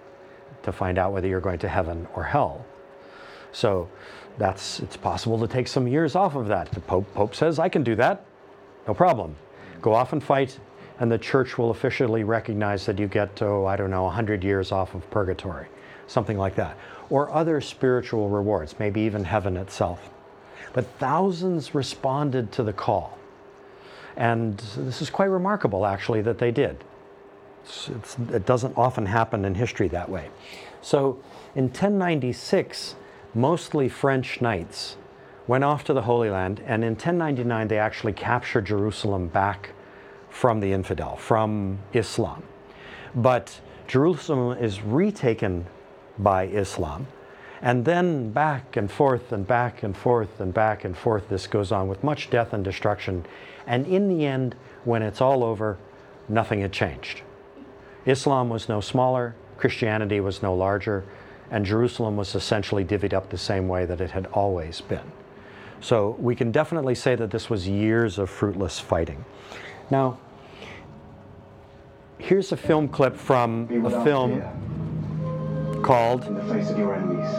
to 0.64 0.72
find 0.72 0.98
out 0.98 1.14
whether 1.14 1.28
you're 1.28 1.40
going 1.40 1.60
to 1.60 1.70
heaven 1.70 2.08
or 2.16 2.24
hell. 2.24 2.66
So 3.52 3.90
that's 4.38 4.80
it's 4.80 4.98
possible 4.98 5.40
to 5.40 5.48
take 5.48 5.68
some 5.68 5.88
years 5.88 6.16
off 6.16 6.36
of 6.36 6.48
that. 6.48 6.72
The 6.72 6.80
Pope, 6.80 7.14
Pope 7.14 7.36
says 7.36 7.60
I 7.60 7.70
can 7.70 7.84
do 7.84 7.96
that, 7.96 8.26
no 8.88 8.94
problem. 8.94 9.36
Go 9.82 9.94
off 9.94 10.14
and 10.14 10.24
fight, 10.24 10.60
and 11.00 11.12
the 11.12 11.18
church 11.18 11.58
will 11.58 11.72
officially 11.72 12.24
recognize 12.24 12.86
that 12.88 13.00
you 13.00 13.08
get, 13.08 13.42
oh, 13.42 13.66
I 13.66 13.76
don't 13.76 13.92
know, 13.92 14.04
100 14.04 14.44
years 14.44 14.72
off 14.72 14.96
of 14.96 15.10
purgatory, 15.12 15.68
something 16.08 16.38
like 16.38 16.56
that. 16.56 16.78
Or 17.10 17.32
other 17.32 17.62
spiritual 17.62 18.30
rewards, 18.30 18.76
maybe 18.80 19.02
even 19.02 19.24
heaven 19.24 19.56
itself. 19.58 20.10
But 20.74 20.86
thousands 21.00 21.74
responded 21.74 22.52
to 22.54 22.64
the 22.64 22.74
call. 22.74 23.18
And 24.16 24.58
this 24.76 25.02
is 25.02 25.10
quite 25.10 25.26
remarkable, 25.26 25.86
actually, 25.86 26.22
that 26.24 26.40
they 26.40 26.52
did. 26.52 26.84
It's, 27.64 27.90
it's, 27.90 28.18
it 28.34 28.46
doesn't 28.46 28.78
often 28.78 29.06
happen 29.06 29.46
in 29.46 29.56
history 29.56 29.88
that 29.90 30.10
way. 30.10 30.30
So 30.82 31.20
in 31.56 31.66
1096, 31.66 32.96
mostly 33.34 33.90
French 33.90 34.42
knights 34.42 34.98
went 35.48 35.64
off 35.64 35.84
to 35.86 35.94
the 35.94 36.02
Holy 36.02 36.30
Land, 36.30 36.62
and 36.66 36.84
in 36.84 36.92
1099 36.92 37.68
they 37.68 37.80
actually 37.80 38.14
captured 38.14 38.66
Jerusalem 38.66 39.28
back 39.28 39.72
from 40.30 40.60
the 40.60 40.74
infidel, 40.74 41.16
from 41.16 41.80
Islam. 41.94 42.44
But 43.16 43.60
Jerusalem 43.88 44.58
is 44.58 44.82
retaken 44.82 45.66
by 46.20 46.48
Islam, 46.48 47.08
and 47.62 47.86
then 47.86 48.32
back 48.32 48.78
and 48.78 48.92
forth 48.92 49.32
and 49.32 49.48
back 49.48 49.84
and 49.84 49.96
forth 49.96 50.40
and 50.40 50.54
back 50.54 50.86
and 50.86 50.98
forth 50.98 51.30
this 51.30 51.48
goes 51.48 51.72
on 51.72 51.88
with 51.88 52.04
much 52.04 52.30
death 52.30 52.54
and 52.54 52.64
destruction. 52.64 53.26
And 53.66 53.86
in 53.88 54.08
the 54.08 54.26
end, 54.26 54.56
when 54.84 55.02
it's 55.02 55.22
all 55.22 55.44
over, 55.44 55.78
nothing 56.30 56.62
had 56.62 56.72
changed. 56.72 57.22
Islam 58.06 58.50
was 58.50 58.70
no 58.70 58.80
smaller, 58.80 59.36
Christianity 59.58 60.20
was 60.20 60.42
no 60.42 60.54
larger, 60.54 61.04
and 61.52 61.66
Jerusalem 61.66 62.16
was 62.16 62.36
essentially 62.36 62.86
divvied 62.86 63.14
up 63.14 63.30
the 63.30 63.38
same 63.38 63.68
way 63.68 63.86
that 63.86 64.02
it 64.02 64.12
had 64.12 64.28
always 64.28 64.82
been. 64.82 65.12
So 65.82 66.16
we 66.20 66.36
can 66.36 66.52
definitely 66.52 66.96
say 66.96 67.16
that 67.16 67.32
this 67.32 67.50
was 67.50 67.68
years 67.68 68.18
of 68.18 68.30
fruitless 68.30 68.80
fighting. 68.80 69.24
Now, 69.90 70.20
here's 72.18 72.52
a 72.52 72.58
film 72.58 72.88
clip 72.88 73.16
from 73.16 73.86
a 73.86 74.04
film 74.04 74.42
called. 75.88 76.26
In 76.26 76.36
the 76.36 76.44
face 76.54 76.70
of 76.70 76.78
your 76.78 76.94
enemies. 76.94 77.30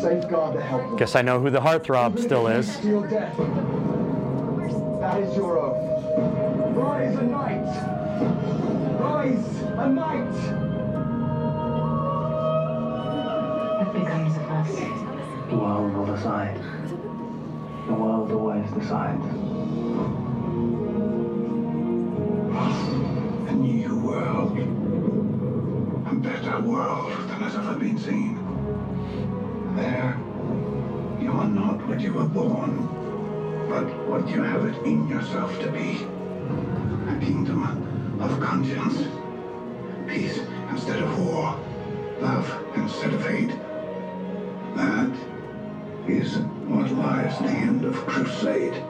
Safeguard 0.00 0.56
the 0.56 0.62
helpless. 0.62 0.98
Guess 0.98 1.14
I 1.14 1.20
know 1.20 1.40
who 1.40 1.50
the 1.50 1.60
heartthrob 1.60 2.18
still 2.18 2.46
is. 2.46 2.78
To 2.78 2.88
your 2.88 3.06
death. 3.06 3.36
That 3.36 5.20
is 5.22 5.36
your 5.36 5.58
oath. 5.58 5.76
Rise 6.74 7.14
a 7.16 7.22
knight. 7.22 7.66
Rise 8.98 9.62
a 9.76 9.88
knight. 9.90 10.32
What 13.78 13.92
becomes 13.92 14.36
of 14.36 14.50
us? 14.50 14.70
While 15.52 16.14
aside. 16.14 16.58
The 17.88 17.92
world 17.92 18.32
always 18.32 18.70
decides. 18.70 19.24
A 23.48 23.52
new 23.52 24.00
world. 24.00 24.77
Better 26.22 26.60
world 26.60 27.12
than 27.28 27.40
has 27.42 27.54
ever 27.54 27.74
been 27.78 27.96
seen. 27.96 28.34
There, 29.76 30.18
you 31.20 31.30
are 31.30 31.46
not 31.46 31.86
what 31.86 32.00
you 32.00 32.12
were 32.12 32.26
born, 32.26 32.88
but 33.68 33.86
what 34.08 34.28
you 34.28 34.42
have 34.42 34.64
it 34.66 34.76
in 34.84 35.06
yourself 35.08 35.56
to 35.60 35.70
be. 35.70 36.06
A 37.08 37.18
kingdom 37.20 37.62
of 38.20 38.40
conscience. 38.40 39.06
Peace 40.08 40.40
instead 40.70 41.00
of 41.00 41.18
war. 41.24 41.56
Love 42.20 42.64
instead 42.74 43.14
of 43.14 43.24
hate. 43.24 43.56
That 44.74 45.16
is 46.08 46.38
what 46.66 46.90
lies 46.90 47.38
the 47.38 47.48
end 47.48 47.84
of 47.84 47.94
Crusade. 47.94 48.82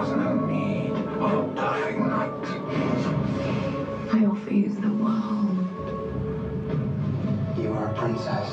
Has 0.00 0.12
no 0.12 0.32
need 0.46 0.92
of 1.20 1.30
a 1.30 1.42
puffing 1.54 2.08
knight. 2.08 2.30
I 4.10 4.24
offer 4.24 4.50
you 4.50 4.70
the 4.80 4.88
world. 4.94 5.58
You 7.58 7.70
are 7.74 7.88
a 7.90 7.94
princess, 7.94 8.48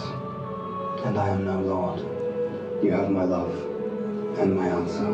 and 1.06 1.18
I 1.18 1.30
am 1.30 1.46
no 1.46 1.62
lord. 1.62 2.00
You 2.84 2.92
have 2.92 3.10
my 3.10 3.24
love 3.24 3.54
and 4.38 4.58
my 4.58 4.68
answer. 4.68 5.08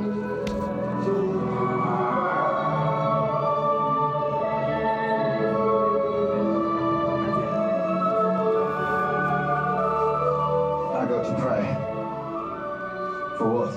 I 10.98 11.06
go 11.08 11.22
to 11.22 11.34
pray. 11.40 11.64
For 13.38 13.48
what? 13.54 13.72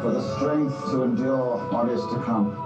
For 0.00 0.10
the 0.10 0.22
strength 0.36 0.90
to 0.92 1.02
endure 1.02 1.37
what 1.78 1.88
is 1.90 2.02
to 2.06 2.18
come. 2.24 2.64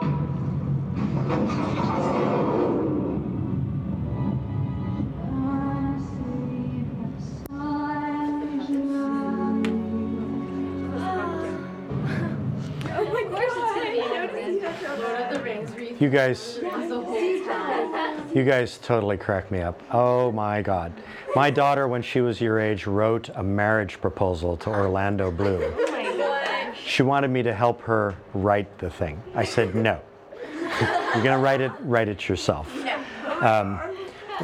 You 16.00 16.08
guys, 16.08 16.58
you 18.34 18.44
guys 18.44 18.78
totally 18.78 19.18
crack 19.18 19.50
me 19.50 19.60
up. 19.60 19.82
Oh 19.92 20.32
my 20.32 20.62
God. 20.62 20.92
My 21.36 21.50
daughter, 21.50 21.86
when 21.86 22.00
she 22.00 22.22
was 22.22 22.40
your 22.40 22.58
age, 22.58 22.86
wrote 22.86 23.28
a 23.34 23.42
marriage 23.42 24.00
proposal 24.00 24.56
to 24.56 24.70
Orlando 24.70 25.30
Bloom. 25.30 25.91
She 26.93 27.03
wanted 27.03 27.30
me 27.30 27.43
to 27.45 27.55
help 27.55 27.80
her 27.82 28.14
write 28.34 28.78
the 28.78 28.90
thing. 28.90 29.22
I 29.34 29.45
said, 29.45 29.74
no. 29.74 29.99
You're 30.53 31.22
going 31.22 31.24
to 31.24 31.38
write 31.38 31.62
it, 31.62 31.72
write 31.80 32.07
it 32.07 32.28
yourself. 32.28 32.70
Um, 33.40 33.80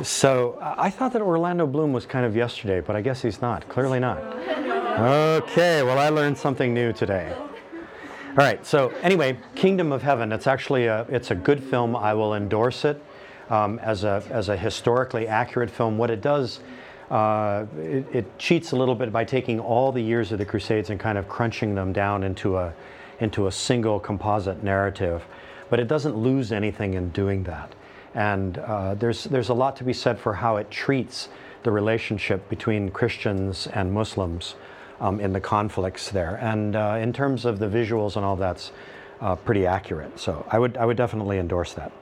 so 0.03 0.57
I 0.63 0.89
thought 0.89 1.13
that 1.13 1.21
Orlando 1.21 1.67
Bloom 1.67 1.93
was 1.93 2.07
kind 2.07 2.25
of 2.25 2.35
yesterday, 2.35 2.81
but 2.81 2.97
I 2.97 3.03
guess 3.03 3.21
he's 3.21 3.43
not. 3.43 3.69
Clearly 3.69 4.01
not. 4.01 4.17
Okay, 4.99 5.83
well, 5.83 5.99
I 5.99 6.09
learned 6.09 6.39
something 6.39 6.73
new 6.73 6.91
today. 6.91 7.35
All 7.37 8.35
right. 8.37 8.65
So 8.65 8.95
anyway, 9.03 9.39
Kingdom 9.55 9.93
of 9.93 10.01
Heaven. 10.01 10.33
It's 10.33 10.47
actually 10.47 10.87
a 10.87 11.03
it's 11.11 11.31
a 11.31 11.35
good 11.35 11.63
film. 11.63 11.95
I 11.95 12.15
will 12.15 12.35
endorse 12.35 12.87
it 12.87 13.03
um, 13.51 13.79
as 13.81 14.05
a 14.05 14.23
as 14.31 14.49
a 14.49 14.57
historically 14.57 15.29
accurate 15.29 15.71
film. 15.71 15.99
What 15.99 16.11
it 16.11 16.23
does, 16.23 16.61
uh, 17.11 17.67
it, 17.79 18.07
it 18.13 18.39
cheats 18.39 18.73
a 18.73 18.77
little 18.77 18.95
bit 18.95 19.13
by 19.13 19.25
taking 19.25 19.61
all 19.61 19.93
the 19.93 20.03
years 20.03 20.33
of 20.33 20.39
the 20.39 20.45
Crusades 20.45 20.91
and 20.91 21.01
kind 21.01 21.19
of 21.19 21.29
crunching 21.29 21.75
them 21.75 21.93
down 21.93 22.23
into 22.23 22.57
a 22.57 22.73
into 23.21 23.49
a 23.49 23.53
single 23.53 23.99
composite 23.99 24.63
narrative. 24.63 25.25
But 25.71 25.81
it 25.81 25.89
doesn't 25.89 26.17
lose 26.17 26.53
anything 26.53 26.95
in 26.95 27.11
doing 27.11 27.45
that. 27.45 27.75
And 28.15 28.59
uh, 28.59 28.95
there's 28.95 29.25
there's 29.25 29.49
a 29.49 29.55
lot 29.55 29.77
to 29.77 29.85
be 29.85 29.93
said 29.93 30.19
for 30.19 30.35
how 30.35 30.57
it 30.57 30.71
treats 30.71 31.29
the 31.63 31.71
relationship 31.71 32.49
between 32.49 32.91
Christians 32.91 33.67
and 33.67 33.93
Muslims 33.93 34.55
um, 35.01 35.21
in 35.21 35.33
the 35.33 35.41
conflicts 35.41 36.11
there. 36.11 36.37
And 36.37 36.77
uh, 36.77 36.99
in 37.01 37.13
terms 37.13 37.45
of 37.45 37.59
the 37.59 37.67
visuals 37.67 38.17
and 38.17 38.25
all 38.25 38.37
that's 38.37 38.73
uh, 39.21 39.37
pretty 39.37 39.67
accurate. 39.67 40.19
So 40.19 40.47
I 40.51 40.59
would, 40.59 40.77
I 40.77 40.85
would 40.85 40.97
definitely 40.97 41.39
endorse 41.39 41.75
that. 41.75 41.93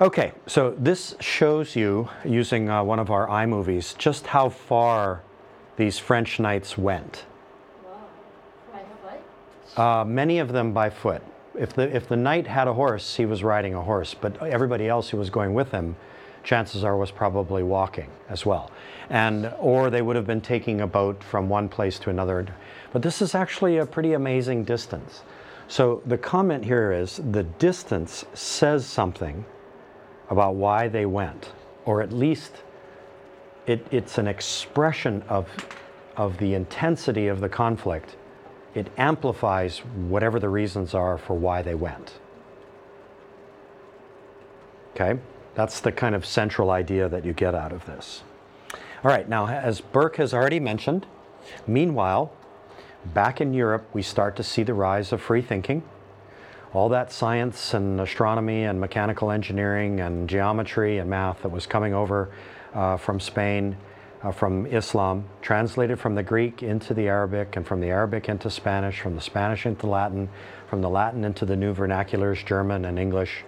Okay, 0.00 0.32
so 0.48 0.74
this 0.76 1.14
shows 1.20 1.76
you, 1.76 2.08
using 2.24 2.68
uh, 2.68 2.82
one 2.82 2.98
of 2.98 3.12
our 3.12 3.28
iMovies, 3.28 3.96
just 3.96 4.26
how 4.26 4.48
far 4.48 5.22
these 5.76 6.00
French 6.00 6.40
knights 6.40 6.76
went. 6.76 7.26
Uh, 9.76 10.04
many 10.04 10.40
of 10.40 10.50
them 10.50 10.72
by 10.72 10.90
foot. 10.90 11.22
If 11.56 11.74
the, 11.74 11.94
if 11.94 12.08
the 12.08 12.16
knight 12.16 12.44
had 12.48 12.66
a 12.66 12.72
horse, 12.72 13.14
he 13.14 13.24
was 13.24 13.44
riding 13.44 13.74
a 13.74 13.82
horse, 13.82 14.14
but 14.14 14.42
everybody 14.42 14.88
else 14.88 15.10
who 15.10 15.16
was 15.16 15.30
going 15.30 15.54
with 15.54 15.70
him, 15.70 15.94
chances 16.42 16.82
are 16.82 16.96
was 16.96 17.12
probably 17.12 17.62
walking 17.62 18.10
as 18.28 18.44
well. 18.44 18.72
And, 19.10 19.54
or 19.60 19.90
they 19.90 20.02
would 20.02 20.16
have 20.16 20.26
been 20.26 20.40
taking 20.40 20.80
a 20.80 20.88
boat 20.88 21.22
from 21.22 21.48
one 21.48 21.68
place 21.68 22.00
to 22.00 22.10
another. 22.10 22.48
But 22.92 23.02
this 23.02 23.22
is 23.22 23.36
actually 23.36 23.78
a 23.78 23.86
pretty 23.86 24.14
amazing 24.14 24.64
distance. 24.64 25.22
So 25.68 26.02
the 26.04 26.18
comment 26.18 26.64
here 26.64 26.90
is 26.90 27.20
the 27.30 27.44
distance 27.44 28.24
says 28.34 28.86
something 28.86 29.44
about 30.30 30.54
why 30.54 30.88
they 30.88 31.06
went, 31.06 31.52
or 31.84 32.02
at 32.02 32.12
least 32.12 32.62
it, 33.66 33.86
it's 33.90 34.18
an 34.18 34.26
expression 34.26 35.22
of, 35.28 35.48
of 36.16 36.38
the 36.38 36.54
intensity 36.54 37.28
of 37.28 37.40
the 37.40 37.48
conflict. 37.48 38.16
It 38.74 38.90
amplifies 38.98 39.78
whatever 39.78 40.40
the 40.40 40.48
reasons 40.48 40.94
are 40.94 41.16
for 41.16 41.34
why 41.34 41.62
they 41.62 41.74
went. 41.74 42.14
Okay? 44.94 45.18
That's 45.54 45.80
the 45.80 45.92
kind 45.92 46.14
of 46.14 46.26
central 46.26 46.70
idea 46.70 47.08
that 47.08 47.24
you 47.24 47.32
get 47.32 47.54
out 47.54 47.72
of 47.72 47.86
this. 47.86 48.22
All 48.72 49.10
right, 49.10 49.28
now, 49.28 49.46
as 49.46 49.80
Burke 49.80 50.16
has 50.16 50.32
already 50.32 50.60
mentioned, 50.60 51.06
meanwhile, 51.66 52.32
back 53.12 53.40
in 53.40 53.52
Europe, 53.52 53.86
we 53.92 54.02
start 54.02 54.34
to 54.36 54.42
see 54.42 54.62
the 54.62 54.74
rise 54.74 55.12
of 55.12 55.20
free 55.20 55.42
thinking. 55.42 55.82
All 56.74 56.88
that 56.88 57.12
science 57.12 57.72
and 57.72 58.00
astronomy 58.00 58.64
and 58.64 58.80
mechanical 58.80 59.30
engineering 59.30 60.00
and 60.00 60.28
geometry 60.28 60.98
and 60.98 61.08
math 61.08 61.42
that 61.42 61.50
was 61.50 61.68
coming 61.68 61.94
over 61.94 62.30
uh, 62.74 62.96
from 62.96 63.20
Spain, 63.20 63.76
uh, 64.24 64.32
from 64.32 64.66
Islam, 64.66 65.24
translated 65.40 66.00
from 66.00 66.16
the 66.16 66.24
Greek 66.24 66.64
into 66.64 66.92
the 66.92 67.06
Arabic, 67.06 67.54
and 67.54 67.64
from 67.64 67.80
the 67.80 67.90
Arabic 67.90 68.28
into 68.28 68.50
Spanish, 68.50 68.98
from 68.98 69.14
the 69.14 69.20
Spanish 69.20 69.66
into 69.66 69.86
Latin, 69.86 70.28
from 70.68 70.82
the 70.82 70.88
Latin 70.88 71.24
into 71.24 71.46
the 71.46 71.54
new 71.54 71.72
vernaculars, 71.72 72.44
German 72.44 72.84
and 72.86 72.98
English, 72.98 73.44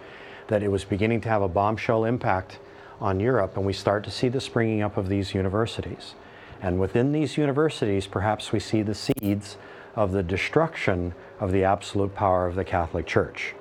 that 0.47 0.63
it 0.63 0.71
was 0.71 0.85
beginning 0.85 1.21
to 1.23 1.29
have 1.29 1.43
a 1.43 1.49
bombshell 1.49 2.05
impact 2.05 2.61
on 3.01 3.19
Europe, 3.19 3.57
and 3.57 3.67
we 3.67 3.73
start 3.73 4.05
to 4.05 4.11
see 4.13 4.29
the 4.29 4.41
springing 4.41 4.83
up 4.83 4.97
of 4.97 5.09
these 5.09 5.35
universities. 5.35 6.15
And 6.63 6.79
within 6.79 7.11
these 7.11 7.37
universities, 7.37 8.07
perhaps 8.07 8.53
we 8.53 8.61
see 8.61 8.83
the 8.83 8.95
seeds 8.95 9.57
of 9.97 10.13
the 10.13 10.23
destruction 10.23 11.13
of 11.41 11.53
the 11.53 11.65
absolute 11.65 12.15
power 12.15 12.47
of 12.47 12.55
the 12.55 12.65
Catholic 12.65 13.07
Church. 13.07 13.55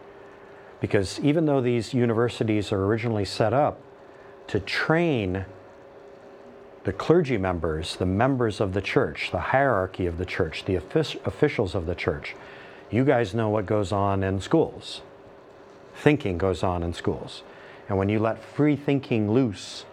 Because 0.80 1.20
even 1.20 1.46
though 1.46 1.62
these 1.62 1.94
universities 1.94 2.72
are 2.72 2.86
originally 2.86 3.26
set 3.26 3.54
up 3.54 3.80
to 4.48 4.60
train 4.60 5.46
the 6.84 6.94
clergy 6.94 7.38
members, 7.38 7.96
the 7.96 8.06
members 8.06 8.62
of 8.62 8.74
the 8.74 8.82
church, 8.82 9.32
the 9.32 9.40
hierarchy 9.40 10.06
of 10.06 10.18
the 10.18 10.26
church, 10.26 10.66
the 10.66 10.76
offic- 10.76 11.26
officials 11.26 11.74
of 11.74 11.86
the 11.86 11.96
church, 11.96 12.36
you 12.92 13.04
guys 13.04 13.34
know 13.34 13.50
what 13.50 13.66
goes 13.66 13.92
on 13.92 14.24
in 14.24 14.40
schools. 14.40 15.02
Thinking 15.96 16.38
goes 16.38 16.62
on 16.62 16.84
in 16.84 16.94
schools. 16.94 17.42
And 17.90 17.98
when 17.98 18.10
you 18.10 18.20
let 18.20 18.44
free 18.44 18.76
thinking 18.76 19.32
loose 19.32 19.86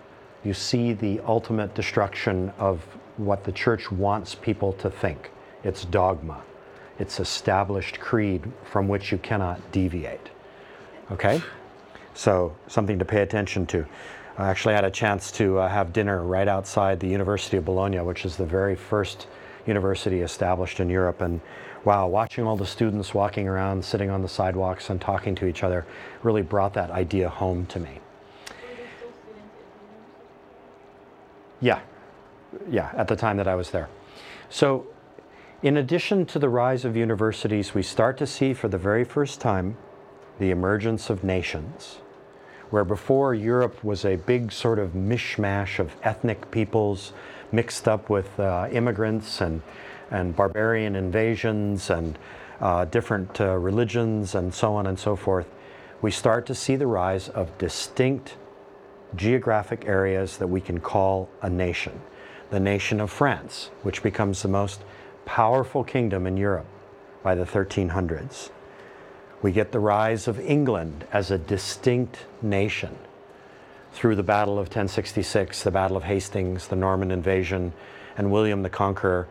you 0.44 0.54
see 0.54 0.92
the 0.92 1.20
ultimate 1.20 1.74
destruction 1.74 2.52
of 2.58 2.80
what 3.16 3.44
the 3.44 3.52
church 3.52 3.92
wants 3.92 4.34
people 4.34 4.72
to 4.74 4.90
think 4.90 5.30
its 5.62 5.84
dogma, 5.84 6.42
its 6.98 7.20
established 7.20 8.00
creed 8.00 8.50
from 8.64 8.88
which 8.88 9.12
you 9.12 9.18
cannot 9.18 9.72
deviate. 9.72 10.30
Okay? 11.10 11.42
So, 12.14 12.54
something 12.68 12.98
to 12.98 13.04
pay 13.04 13.22
attention 13.22 13.66
to. 13.66 13.86
I 14.38 14.48
actually 14.48 14.74
had 14.74 14.84
a 14.84 14.90
chance 14.90 15.30
to 15.32 15.58
uh, 15.58 15.68
have 15.68 15.92
dinner 15.92 16.22
right 16.22 16.48
outside 16.48 17.00
the 17.00 17.08
University 17.08 17.56
of 17.56 17.64
Bologna, 17.64 17.98
which 18.00 18.24
is 18.24 18.36
the 18.36 18.46
very 18.46 18.74
first 18.74 19.26
university 19.66 20.20
established 20.20 20.80
in 20.80 20.88
Europe. 20.88 21.20
And 21.20 21.40
wow, 21.84 22.06
watching 22.08 22.46
all 22.46 22.56
the 22.56 22.66
students 22.66 23.14
walking 23.14 23.48
around, 23.48 23.84
sitting 23.84 24.10
on 24.10 24.22
the 24.22 24.28
sidewalks, 24.28 24.90
and 24.90 25.00
talking 25.00 25.34
to 25.36 25.46
each 25.46 25.62
other 25.62 25.86
really 26.22 26.42
brought 26.42 26.74
that 26.74 26.90
idea 26.90 27.28
home 27.28 27.66
to 27.66 27.80
me. 27.80 28.00
Yeah, 31.60 31.80
yeah, 32.68 32.90
at 32.94 33.08
the 33.08 33.16
time 33.16 33.36
that 33.36 33.46
I 33.46 33.54
was 33.54 33.70
there. 33.70 33.88
So, 34.50 34.86
in 35.62 35.76
addition 35.76 36.26
to 36.26 36.40
the 36.40 36.48
rise 36.48 36.84
of 36.84 36.96
universities, 36.96 37.72
we 37.72 37.82
start 37.82 38.18
to 38.18 38.26
see 38.26 38.52
for 38.52 38.66
the 38.66 38.78
very 38.78 39.04
first 39.04 39.40
time 39.40 39.76
the 40.40 40.50
emergence 40.50 41.08
of 41.08 41.22
nations, 41.22 41.98
where 42.70 42.84
before 42.84 43.32
Europe 43.32 43.84
was 43.84 44.04
a 44.04 44.16
big 44.16 44.50
sort 44.50 44.80
of 44.80 44.90
mishmash 44.90 45.78
of 45.78 45.94
ethnic 46.02 46.50
peoples 46.50 47.12
mixed 47.52 47.86
up 47.86 48.10
with 48.10 48.40
uh, 48.40 48.66
immigrants 48.72 49.40
and, 49.40 49.62
and 50.10 50.34
barbarian 50.34 50.96
invasions 50.96 51.90
and 51.90 52.18
uh, 52.60 52.84
different 52.86 53.40
uh, 53.40 53.56
religions 53.56 54.34
and 54.34 54.52
so 54.52 54.74
on 54.74 54.88
and 54.88 54.98
so 54.98 55.14
forth, 55.14 55.46
we 56.00 56.10
start 56.10 56.44
to 56.46 56.54
see 56.56 56.74
the 56.74 56.86
rise 56.88 57.28
of 57.28 57.56
distinct 57.58 58.36
geographic 59.14 59.84
areas 59.86 60.38
that 60.38 60.48
we 60.48 60.60
can 60.60 60.80
call 60.80 61.28
a 61.40 61.48
nation. 61.48 62.00
The 62.50 62.58
nation 62.58 63.00
of 63.00 63.10
France, 63.10 63.70
which 63.82 64.02
becomes 64.02 64.42
the 64.42 64.48
most 64.48 64.82
powerful 65.24 65.84
kingdom 65.84 66.26
in 66.26 66.36
Europe 66.36 66.66
by 67.22 67.34
the 67.34 67.44
1300s. 67.44 68.50
We 69.40 69.52
get 69.52 69.72
the 69.72 69.80
rise 69.80 70.28
of 70.28 70.38
England 70.38 71.06
as 71.12 71.30
a 71.30 71.38
distinct 71.38 72.26
nation 72.40 72.96
through 73.92 74.16
the 74.16 74.22
Battle 74.22 74.54
of 74.54 74.66
1066, 74.66 75.62
the 75.62 75.70
Battle 75.70 75.96
of 75.96 76.04
Hastings, 76.04 76.68
the 76.68 76.76
Norman 76.76 77.10
invasion, 77.10 77.72
and 78.16 78.30
William 78.30 78.62
the 78.62 78.70
Conqueror, 78.70 79.28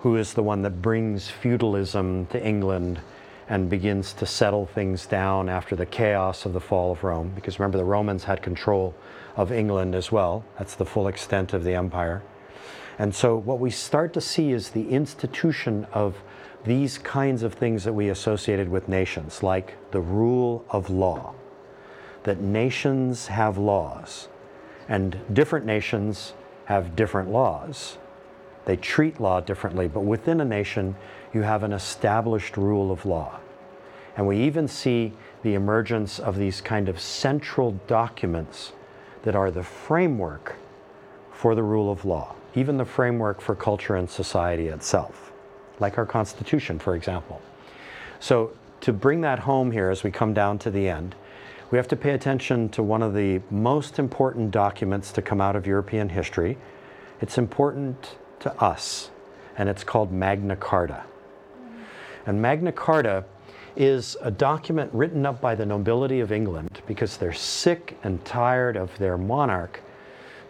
who 0.00 0.16
is 0.16 0.34
the 0.34 0.42
one 0.42 0.62
that 0.62 0.82
brings 0.82 1.28
feudalism 1.28 2.26
to 2.26 2.44
England 2.44 3.00
and 3.48 3.68
begins 3.68 4.12
to 4.14 4.26
settle 4.26 4.66
things 4.66 5.06
down 5.06 5.48
after 5.48 5.76
the 5.76 5.86
chaos 5.86 6.46
of 6.46 6.52
the 6.52 6.60
fall 6.60 6.92
of 6.92 7.04
Rome. 7.04 7.32
Because 7.34 7.58
remember, 7.58 7.78
the 7.78 7.84
Romans 7.84 8.24
had 8.24 8.42
control 8.42 8.94
of 9.36 9.52
England 9.52 9.94
as 9.94 10.10
well. 10.10 10.44
That's 10.58 10.74
the 10.74 10.86
full 10.86 11.08
extent 11.08 11.52
of 11.52 11.64
the 11.64 11.74
empire. 11.74 12.22
And 12.98 13.14
so, 13.14 13.36
what 13.36 13.58
we 13.58 13.70
start 13.70 14.12
to 14.14 14.20
see 14.20 14.52
is 14.52 14.70
the 14.70 14.88
institution 14.88 15.86
of 15.92 16.22
these 16.64 16.98
kinds 16.98 17.42
of 17.42 17.54
things 17.54 17.84
that 17.84 17.92
we 17.92 18.08
associated 18.08 18.68
with 18.68 18.88
nations, 18.88 19.42
like 19.42 19.76
the 19.90 20.00
rule 20.00 20.64
of 20.70 20.90
law. 20.90 21.34
That 22.22 22.40
nations 22.40 23.26
have 23.26 23.58
laws, 23.58 24.28
and 24.88 25.18
different 25.32 25.66
nations 25.66 26.32
have 26.66 26.96
different 26.96 27.30
laws. 27.30 27.98
They 28.64 28.76
treat 28.76 29.20
law 29.20 29.40
differently, 29.40 29.88
but 29.88 30.00
within 30.00 30.40
a 30.40 30.44
nation, 30.44 30.96
you 31.34 31.42
have 31.42 31.62
an 31.62 31.72
established 31.72 32.56
rule 32.56 32.90
of 32.90 33.04
law. 33.04 33.40
And 34.16 34.26
we 34.26 34.38
even 34.38 34.68
see 34.68 35.12
the 35.42 35.54
emergence 35.54 36.18
of 36.18 36.38
these 36.38 36.60
kind 36.60 36.88
of 36.88 37.00
central 37.00 37.72
documents 37.86 38.72
that 39.24 39.34
are 39.34 39.50
the 39.50 39.62
framework 39.62 40.56
for 41.32 41.54
the 41.54 41.62
rule 41.62 41.90
of 41.90 42.04
law, 42.04 42.34
even 42.54 42.76
the 42.76 42.84
framework 42.84 43.40
for 43.40 43.54
culture 43.54 43.96
and 43.96 44.08
society 44.08 44.68
itself, 44.68 45.32
like 45.80 45.98
our 45.98 46.06
Constitution, 46.06 46.78
for 46.78 46.94
example. 46.94 47.40
So, 48.20 48.52
to 48.80 48.92
bring 48.92 49.22
that 49.22 49.40
home 49.40 49.70
here 49.70 49.90
as 49.90 50.04
we 50.04 50.10
come 50.10 50.34
down 50.34 50.58
to 50.60 50.70
the 50.70 50.88
end, 50.88 51.14
we 51.70 51.78
have 51.78 51.88
to 51.88 51.96
pay 51.96 52.10
attention 52.10 52.68
to 52.70 52.82
one 52.82 53.02
of 53.02 53.14
the 53.14 53.40
most 53.50 53.98
important 53.98 54.50
documents 54.50 55.10
to 55.12 55.22
come 55.22 55.40
out 55.40 55.56
of 55.56 55.66
European 55.66 56.10
history. 56.10 56.58
It's 57.20 57.38
important 57.38 58.16
to 58.40 58.54
us, 58.62 59.10
and 59.56 59.68
it's 59.68 59.82
called 59.82 60.12
Magna 60.12 60.54
Carta. 60.54 61.02
And 62.26 62.40
Magna 62.40 62.72
Carta 62.72 63.24
is 63.76 64.16
a 64.20 64.30
document 64.30 64.90
written 64.92 65.26
up 65.26 65.40
by 65.40 65.54
the 65.54 65.66
nobility 65.66 66.20
of 66.20 66.30
England 66.30 66.80
because 66.86 67.16
they're 67.16 67.32
sick 67.32 67.98
and 68.04 68.24
tired 68.24 68.76
of 68.76 68.96
their 68.98 69.18
monarch 69.18 69.80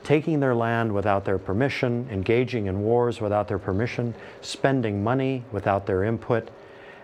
taking 0.05 0.41
their 0.41 0.55
land 0.55 0.93
without 0.93 1.25
their 1.25 1.39
permission, 1.39 2.07
engaging 2.11 2.67
in 2.67 2.81
wars 2.81 3.21
without 3.21 3.49
their 3.49 3.59
permission, 3.59 4.15
spending 4.41 5.03
money 5.03 5.43
without 5.51 5.87
their 5.87 6.05
input, 6.05 6.49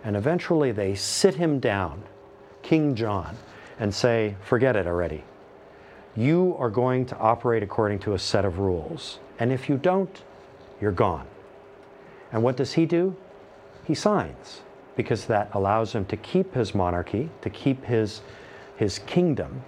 and 0.05 0.16
eventually 0.16 0.72
they 0.72 0.94
sit 0.94 1.34
him 1.34 1.59
down, 1.59 2.03
King 2.62 2.94
John, 2.94 3.36
and 3.78 3.94
say, 3.94 4.36
Forget 4.42 4.76
it 4.76 4.86
already. 4.86 5.24
You 6.16 6.57
are 6.59 6.70
going 6.70 7.07
to 7.07 7.16
operate 7.18 7.62
according 7.62 8.01
to 8.01 8.14
a 8.14 8.18
set 8.18 8.44
of 8.44 8.59
rules. 8.59 9.18
And 9.38 9.53
if 9.53 9.68
you 9.68 9.76
don't, 9.76 10.22
you're 10.80 10.92
gone. 10.92 11.26
And 12.32 12.42
what 12.42 12.57
does 12.57 12.74
he 12.74 12.86
do? 12.86 13.16
He 13.84 13.94
signs 13.94 14.61
because 14.96 15.26
that 15.26 15.51
allows 15.55 15.94
him 15.94 16.05
to 16.07 16.16
keep 16.16 16.55
his 16.55 16.74
monarchy, 16.74 17.30
to 17.42 17.51
keep 17.51 17.84
his, 17.84 18.20
his 18.76 18.98
kingdom. 19.01 19.62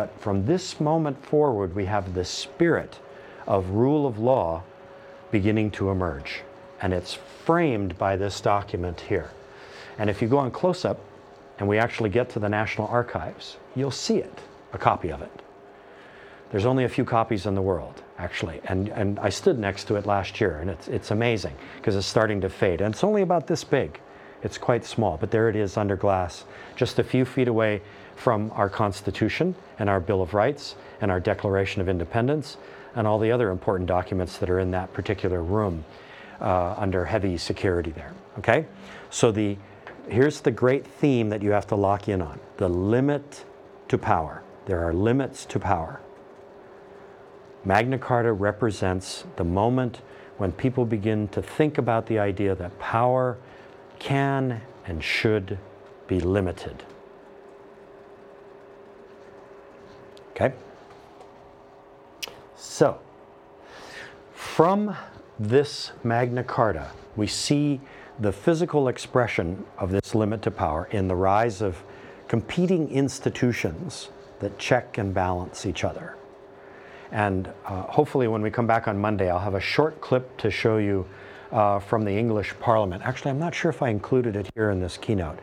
But 0.00 0.18
from 0.18 0.46
this 0.46 0.80
moment 0.80 1.22
forward, 1.26 1.74
we 1.74 1.84
have 1.84 2.14
the 2.14 2.24
spirit 2.24 2.98
of 3.46 3.68
rule 3.68 4.06
of 4.06 4.18
law 4.18 4.62
beginning 5.30 5.72
to 5.72 5.90
emerge. 5.90 6.40
And 6.80 6.94
it's 6.94 7.18
framed 7.44 7.98
by 7.98 8.16
this 8.16 8.40
document 8.40 8.98
here. 8.98 9.30
And 9.98 10.08
if 10.08 10.22
you 10.22 10.28
go 10.28 10.38
on 10.38 10.52
close 10.52 10.86
up 10.86 10.98
and 11.58 11.68
we 11.68 11.76
actually 11.76 12.08
get 12.08 12.30
to 12.30 12.38
the 12.38 12.48
National 12.48 12.88
Archives, 12.88 13.58
you'll 13.76 13.90
see 13.90 14.16
it, 14.16 14.38
a 14.72 14.78
copy 14.78 15.12
of 15.12 15.20
it. 15.20 15.42
There's 16.50 16.64
only 16.64 16.84
a 16.84 16.88
few 16.88 17.04
copies 17.04 17.44
in 17.44 17.54
the 17.54 17.60
world, 17.60 18.02
actually. 18.16 18.62
And, 18.64 18.88
and 18.88 19.18
I 19.18 19.28
stood 19.28 19.58
next 19.58 19.84
to 19.88 19.96
it 19.96 20.06
last 20.06 20.40
year, 20.40 20.60
and 20.60 20.70
it's, 20.70 20.88
it's 20.88 21.10
amazing 21.10 21.56
because 21.76 21.94
it's 21.94 22.06
starting 22.06 22.40
to 22.40 22.48
fade. 22.48 22.80
And 22.80 22.94
it's 22.94 23.04
only 23.04 23.20
about 23.20 23.46
this 23.46 23.64
big. 23.64 24.00
It's 24.42 24.56
quite 24.56 24.86
small, 24.86 25.18
but 25.18 25.30
there 25.30 25.50
it 25.50 25.56
is 25.56 25.76
under 25.76 25.94
glass, 25.94 26.46
just 26.74 26.98
a 26.98 27.04
few 27.04 27.26
feet 27.26 27.48
away 27.48 27.82
from 28.16 28.50
our 28.54 28.68
Constitution 28.68 29.54
and 29.78 29.88
our 29.88 30.00
Bill 30.00 30.22
of 30.22 30.34
Rights 30.34 30.76
and 31.00 31.10
our 31.10 31.20
Declaration 31.20 31.80
of 31.80 31.88
Independence 31.88 32.56
and 32.94 33.06
all 33.06 33.18
the 33.18 33.30
other 33.30 33.50
important 33.50 33.88
documents 33.88 34.38
that 34.38 34.50
are 34.50 34.60
in 34.60 34.70
that 34.72 34.92
particular 34.92 35.42
room 35.42 35.84
uh, 36.40 36.74
under 36.76 37.04
heavy 37.04 37.36
security 37.36 37.90
there. 37.90 38.12
Okay? 38.38 38.66
So 39.10 39.30
the 39.32 39.56
here's 40.08 40.40
the 40.40 40.50
great 40.50 40.86
theme 40.86 41.28
that 41.28 41.42
you 41.42 41.52
have 41.52 41.66
to 41.68 41.76
lock 41.76 42.08
in 42.08 42.20
on 42.20 42.40
the 42.56 42.68
limit 42.68 43.44
to 43.88 43.98
power. 43.98 44.42
There 44.66 44.82
are 44.84 44.92
limits 44.92 45.44
to 45.46 45.58
power. 45.58 46.00
Magna 47.64 47.98
Carta 47.98 48.32
represents 48.32 49.24
the 49.36 49.44
moment 49.44 50.00
when 50.38 50.52
people 50.52 50.84
begin 50.84 51.28
to 51.28 51.42
think 51.42 51.76
about 51.76 52.06
the 52.06 52.18
idea 52.18 52.54
that 52.54 52.78
power 52.78 53.36
can 53.98 54.62
and 54.86 55.04
should 55.04 55.58
be 56.08 56.18
limited. 56.18 56.82
Okay? 60.40 60.54
So, 62.56 62.98
from 64.32 64.96
this 65.38 65.92
Magna 66.02 66.42
Carta, 66.42 66.90
we 67.16 67.26
see 67.26 67.80
the 68.18 68.32
physical 68.32 68.88
expression 68.88 69.64
of 69.78 69.90
this 69.90 70.14
limit 70.14 70.42
to 70.42 70.50
power 70.50 70.88
in 70.92 71.08
the 71.08 71.14
rise 71.14 71.60
of 71.60 71.82
competing 72.28 72.90
institutions 72.90 74.08
that 74.40 74.58
check 74.58 74.96
and 74.96 75.12
balance 75.12 75.66
each 75.66 75.84
other. 75.84 76.16
And 77.12 77.48
uh, 77.66 77.82
hopefully, 77.82 78.28
when 78.28 78.40
we 78.40 78.50
come 78.50 78.66
back 78.66 78.88
on 78.88 78.98
Monday, 78.98 79.30
I'll 79.30 79.40
have 79.40 79.54
a 79.54 79.60
short 79.60 80.00
clip 80.00 80.38
to 80.38 80.50
show 80.50 80.78
you 80.78 81.06
uh, 81.52 81.80
from 81.80 82.04
the 82.04 82.12
English 82.12 82.54
Parliament. 82.60 83.02
Actually, 83.04 83.32
I'm 83.32 83.38
not 83.38 83.54
sure 83.54 83.70
if 83.70 83.82
I 83.82 83.88
included 83.88 84.36
it 84.36 84.50
here 84.54 84.70
in 84.70 84.80
this 84.80 84.96
keynote, 84.96 85.38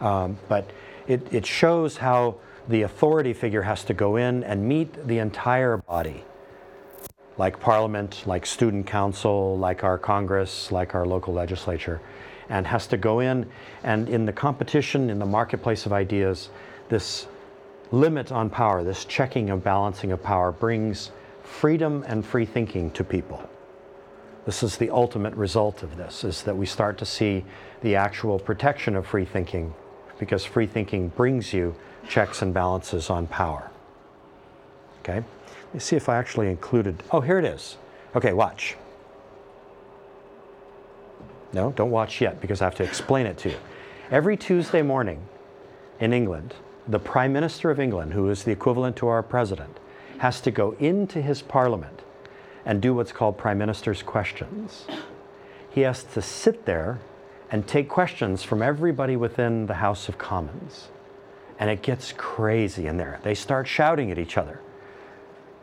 um, 0.00 0.38
but 0.48 0.70
it, 1.06 1.32
it 1.32 1.46
shows 1.46 1.98
how 1.98 2.36
the 2.70 2.82
authority 2.82 3.32
figure 3.32 3.62
has 3.62 3.82
to 3.82 3.92
go 3.92 4.14
in 4.14 4.44
and 4.44 4.64
meet 4.64 5.08
the 5.08 5.18
entire 5.18 5.78
body, 5.78 6.22
like 7.36 7.58
Parliament, 7.58 8.22
like 8.26 8.46
Student 8.46 8.86
Council, 8.86 9.58
like 9.58 9.82
our 9.82 9.98
Congress, 9.98 10.70
like 10.70 10.94
our 10.94 11.04
local 11.04 11.34
legislature, 11.34 12.00
and 12.48 12.64
has 12.68 12.86
to 12.86 12.96
go 12.96 13.18
in 13.18 13.50
and 13.82 14.08
in 14.08 14.24
the 14.24 14.32
competition, 14.32 15.10
in 15.10 15.18
the 15.18 15.26
marketplace 15.26 15.84
of 15.84 15.92
ideas, 15.92 16.50
this 16.88 17.26
limit 17.90 18.30
on 18.30 18.48
power, 18.48 18.84
this 18.84 19.04
checking 19.04 19.50
and 19.50 19.64
balancing 19.64 20.12
of 20.12 20.22
power 20.22 20.52
brings 20.52 21.10
freedom 21.42 22.04
and 22.06 22.24
free 22.24 22.46
thinking 22.46 22.88
to 22.92 23.02
people. 23.02 23.42
This 24.46 24.62
is 24.62 24.76
the 24.76 24.90
ultimate 24.90 25.34
result 25.34 25.82
of 25.82 25.96
this, 25.96 26.22
is 26.22 26.44
that 26.44 26.56
we 26.56 26.66
start 26.66 26.98
to 26.98 27.04
see 27.04 27.44
the 27.82 27.96
actual 27.96 28.38
protection 28.38 28.94
of 28.94 29.08
free 29.08 29.24
thinking 29.24 29.74
because 30.20 30.44
free 30.44 30.66
thinking 30.68 31.08
brings 31.08 31.52
you 31.52 31.74
checks 32.10 32.42
and 32.42 32.52
balances 32.52 33.08
on 33.08 33.26
power. 33.28 33.70
Okay, 35.00 35.14
let 35.14 35.74
me 35.74 35.80
see 35.80 35.96
if 35.96 36.08
I 36.08 36.16
actually 36.16 36.48
included. 36.48 37.02
Oh, 37.12 37.20
here 37.20 37.38
it 37.38 37.44
is. 37.44 37.78
Okay, 38.14 38.32
watch. 38.32 38.76
No, 41.52 41.70
don't 41.72 41.90
watch 41.90 42.20
yet 42.20 42.40
because 42.40 42.60
I 42.60 42.64
have 42.64 42.74
to 42.76 42.82
explain 42.82 43.26
it 43.26 43.38
to 43.38 43.50
you. 43.50 43.56
Every 44.10 44.36
Tuesday 44.36 44.82
morning 44.82 45.22
in 46.00 46.12
England, 46.12 46.54
the 46.86 46.98
Prime 46.98 47.32
Minister 47.32 47.70
of 47.70 47.78
England, 47.78 48.12
who 48.12 48.28
is 48.28 48.42
the 48.42 48.50
equivalent 48.50 48.96
to 48.96 49.06
our 49.06 49.22
president, 49.22 49.78
has 50.18 50.40
to 50.42 50.50
go 50.50 50.72
into 50.80 51.22
his 51.22 51.42
parliament 51.42 52.02
and 52.66 52.82
do 52.82 52.92
what's 52.92 53.12
called 53.12 53.38
Prime 53.38 53.58
Minister's 53.58 54.02
questions. 54.02 54.86
He 55.70 55.82
has 55.82 56.02
to 56.04 56.20
sit 56.20 56.66
there 56.66 56.98
and 57.50 57.66
take 57.66 57.88
questions 57.88 58.42
from 58.42 58.62
everybody 58.62 59.16
within 59.16 59.66
the 59.66 59.74
House 59.74 60.08
of 60.08 60.18
Commons. 60.18 60.88
And 61.60 61.70
it 61.70 61.82
gets 61.82 62.12
crazy 62.16 62.86
in 62.86 62.96
there. 62.96 63.20
They 63.22 63.34
start 63.34 63.68
shouting 63.68 64.10
at 64.10 64.18
each 64.18 64.38
other. 64.38 64.60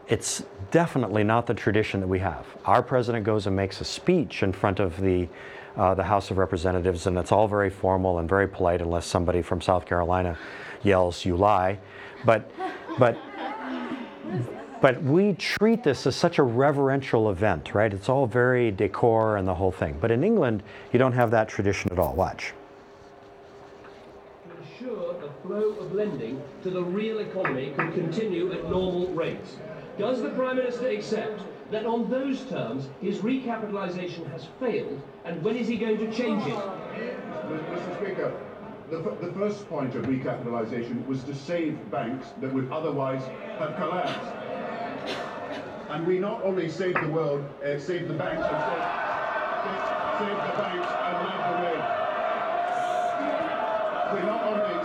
It's 0.07 0.43
definitely 0.71 1.23
not 1.23 1.47
the 1.47 1.53
tradition 1.53 1.99
that 1.99 2.07
we 2.07 2.19
have. 2.19 2.45
Our 2.65 2.81
president 2.81 3.25
goes 3.25 3.47
and 3.47 3.55
makes 3.55 3.81
a 3.81 3.83
speech 3.83 4.43
in 4.43 4.53
front 4.53 4.79
of 4.79 5.01
the, 5.01 5.27
uh, 5.75 5.95
the 5.95 6.03
House 6.03 6.31
of 6.31 6.37
Representatives, 6.37 7.07
and 7.07 7.17
it's 7.17 7.31
all 7.31 7.47
very 7.47 7.69
formal 7.69 8.19
and 8.19 8.29
very 8.29 8.47
polite, 8.47 8.79
unless 8.81 9.05
somebody 9.05 9.41
from 9.41 9.59
South 9.59 9.85
Carolina 9.85 10.37
yells, 10.83 11.25
You 11.25 11.35
lie. 11.35 11.79
But, 12.23 12.49
but, 12.97 13.17
but 14.79 15.01
we 15.03 15.33
treat 15.33 15.83
this 15.83 16.07
as 16.07 16.15
such 16.15 16.37
a 16.37 16.43
reverential 16.43 17.31
event, 17.31 17.73
right? 17.73 17.91
It's 17.91 18.07
all 18.07 18.27
very 18.27 18.71
decor 18.71 19.37
and 19.37 19.47
the 19.47 19.55
whole 19.55 19.71
thing. 19.71 19.97
But 19.99 20.11
in 20.11 20.23
England, 20.23 20.63
you 20.93 20.99
don't 20.99 21.13
have 21.13 21.31
that 21.31 21.49
tradition 21.49 21.91
at 21.91 21.99
all. 21.99 22.13
Watch. 22.13 22.53
Flow 25.47 25.77
of 25.79 25.93
lending 25.93 26.41
to 26.61 26.69
the 26.69 26.83
real 26.83 27.19
economy 27.19 27.71
can 27.73 27.93
continue 27.93 28.51
at 28.51 28.69
normal 28.69 29.07
rates. 29.13 29.55
Does 29.97 30.21
the 30.21 30.27
Prime 30.31 30.57
Minister 30.57 30.89
accept 30.89 31.41
that 31.71 31.85
on 31.85 32.09
those 32.09 32.43
terms 32.45 32.89
his 32.99 33.19
recapitalisation 33.19 34.29
has 34.31 34.45
failed 34.59 35.01
and 35.23 35.41
when 35.41 35.55
is 35.55 35.69
he 35.69 35.77
going 35.77 35.99
to 35.99 36.11
change 36.11 36.45
it? 36.45 36.53
Mr 36.53 37.95
Speaker, 37.95 38.33
the, 38.89 38.97
the 39.25 39.31
first 39.33 39.69
point 39.69 39.95
of 39.95 40.03
recapitalisation 40.03 41.07
was 41.07 41.23
to 41.23 41.33
save 41.33 41.79
banks 41.89 42.27
that 42.41 42.53
would 42.53 42.69
otherwise 42.69 43.23
have 43.57 43.73
collapsed. 43.77 44.19
And 45.89 46.05
we 46.05 46.19
not 46.19 46.43
only 46.43 46.69
saved 46.69 47.01
the 47.01 47.09
world, 47.09 47.45
uh, 47.63 47.79
saved 47.79 48.09
the 48.09 48.15
banks, 48.15 48.43
and 48.43 48.63
saved, 48.67 49.87
saved 50.19 50.41
the 50.43 50.57
banks 50.59 50.91
and 50.91 51.15
led 51.23 51.39
the 51.47 51.55
way. 51.63 51.77
We 54.13 54.21
not 54.25 54.43
only 54.43 54.76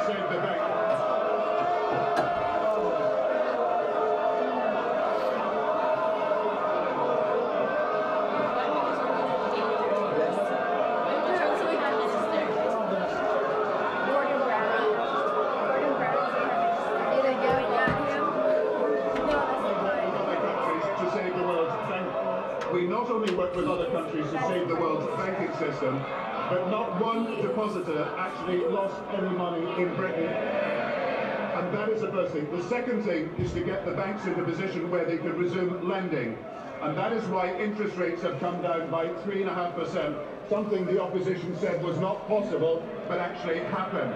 but 25.82 26.70
not 26.70 27.00
one 27.00 27.42
depositor 27.42 28.08
actually 28.16 28.58
lost 28.66 28.94
any 29.14 29.30
money 29.36 29.62
in 29.82 29.94
Britain. 29.96 30.28
And 30.28 31.74
that 31.74 31.88
is 31.88 32.00
the 32.00 32.08
first 32.08 32.32
thing. 32.32 32.50
The 32.56 32.62
second 32.68 33.02
thing 33.02 33.30
is 33.38 33.52
to 33.52 33.60
get 33.60 33.84
the 33.84 33.92
banks 33.92 34.24
into 34.26 34.42
a 34.42 34.44
position 34.44 34.90
where 34.90 35.04
they 35.04 35.18
can 35.18 35.36
resume 35.36 35.88
lending. 35.88 36.38
And 36.82 36.96
that 36.96 37.12
is 37.12 37.24
why 37.26 37.56
interest 37.60 37.96
rates 37.96 38.22
have 38.22 38.38
come 38.40 38.62
down 38.62 38.90
by 38.90 39.06
3.5%, 39.06 40.48
something 40.48 40.84
the 40.86 41.00
opposition 41.00 41.56
said 41.58 41.82
was 41.82 41.98
not 41.98 42.26
possible, 42.28 42.86
but 43.08 43.18
actually 43.18 43.60
happened. 43.60 44.12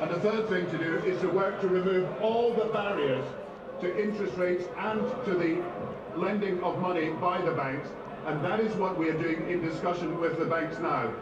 And 0.00 0.10
the 0.10 0.20
third 0.20 0.48
thing 0.48 0.70
to 0.70 0.78
do 0.78 0.98
is 1.06 1.20
to 1.20 1.28
work 1.28 1.60
to 1.60 1.68
remove 1.68 2.08
all 2.20 2.52
the 2.52 2.66
barriers 2.66 3.24
to 3.80 4.02
interest 4.02 4.36
rates 4.36 4.64
and 4.78 5.00
to 5.24 5.34
the 5.34 5.62
lending 6.16 6.62
of 6.62 6.78
money 6.80 7.10
by 7.10 7.40
the 7.40 7.52
banks, 7.52 7.88
and 8.26 8.42
that 8.44 8.60
is 8.60 8.74
what 8.76 8.98
we 8.98 9.10
are 9.10 9.18
doing 9.18 9.48
in 9.50 9.60
discussion 9.60 10.18
with 10.18 10.38
the 10.38 10.46
banks 10.46 10.78
now. 10.78 11.12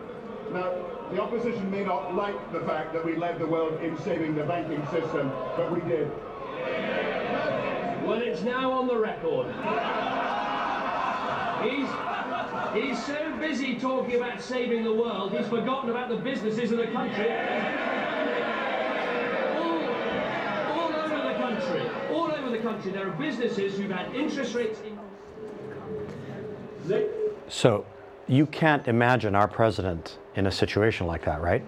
Now, 0.52 0.72
the 1.10 1.20
opposition 1.20 1.70
may 1.70 1.84
not 1.84 2.14
like 2.14 2.52
the 2.52 2.60
fact 2.60 2.92
that 2.92 3.04
we 3.04 3.16
led 3.16 3.38
the 3.38 3.46
world 3.46 3.82
in 3.82 3.98
saving 4.02 4.34
the 4.34 4.44
banking 4.44 4.84
system, 4.86 5.32
but 5.56 5.72
we 5.72 5.80
did. 5.88 6.10
Well, 8.04 8.20
it's 8.20 8.42
now 8.42 8.70
on 8.72 8.86
the 8.86 8.96
record. 8.96 9.46
He's, 11.62 11.88
he's 12.82 13.04
so 13.04 13.36
busy 13.38 13.76
talking 13.76 14.16
about 14.16 14.40
saving 14.40 14.84
the 14.84 14.94
world, 14.94 15.32
he's 15.32 15.48
forgotten 15.48 15.90
about 15.90 16.08
the 16.08 16.16
businesses 16.16 16.70
of 16.70 16.78
the 16.78 16.88
country. 16.88 17.30
All, 19.58 19.82
all 20.78 20.94
over 20.94 21.28
the 21.28 21.34
country, 21.34 21.90
all 22.12 22.32
over 22.32 22.50
the 22.50 22.58
country, 22.58 22.92
there 22.92 23.08
are 23.08 23.16
businesses 23.16 23.76
who've 23.76 23.90
had 23.90 24.14
interest 24.14 24.54
rates. 24.54 24.80
In- 24.86 25.11
So 27.48 27.84
you 28.26 28.46
can't 28.46 28.86
imagine 28.88 29.34
our 29.34 29.48
president 29.48 30.18
in 30.34 30.46
a 30.46 30.52
situation 30.52 31.06
like 31.06 31.24
that, 31.24 31.40
right? 31.40 31.64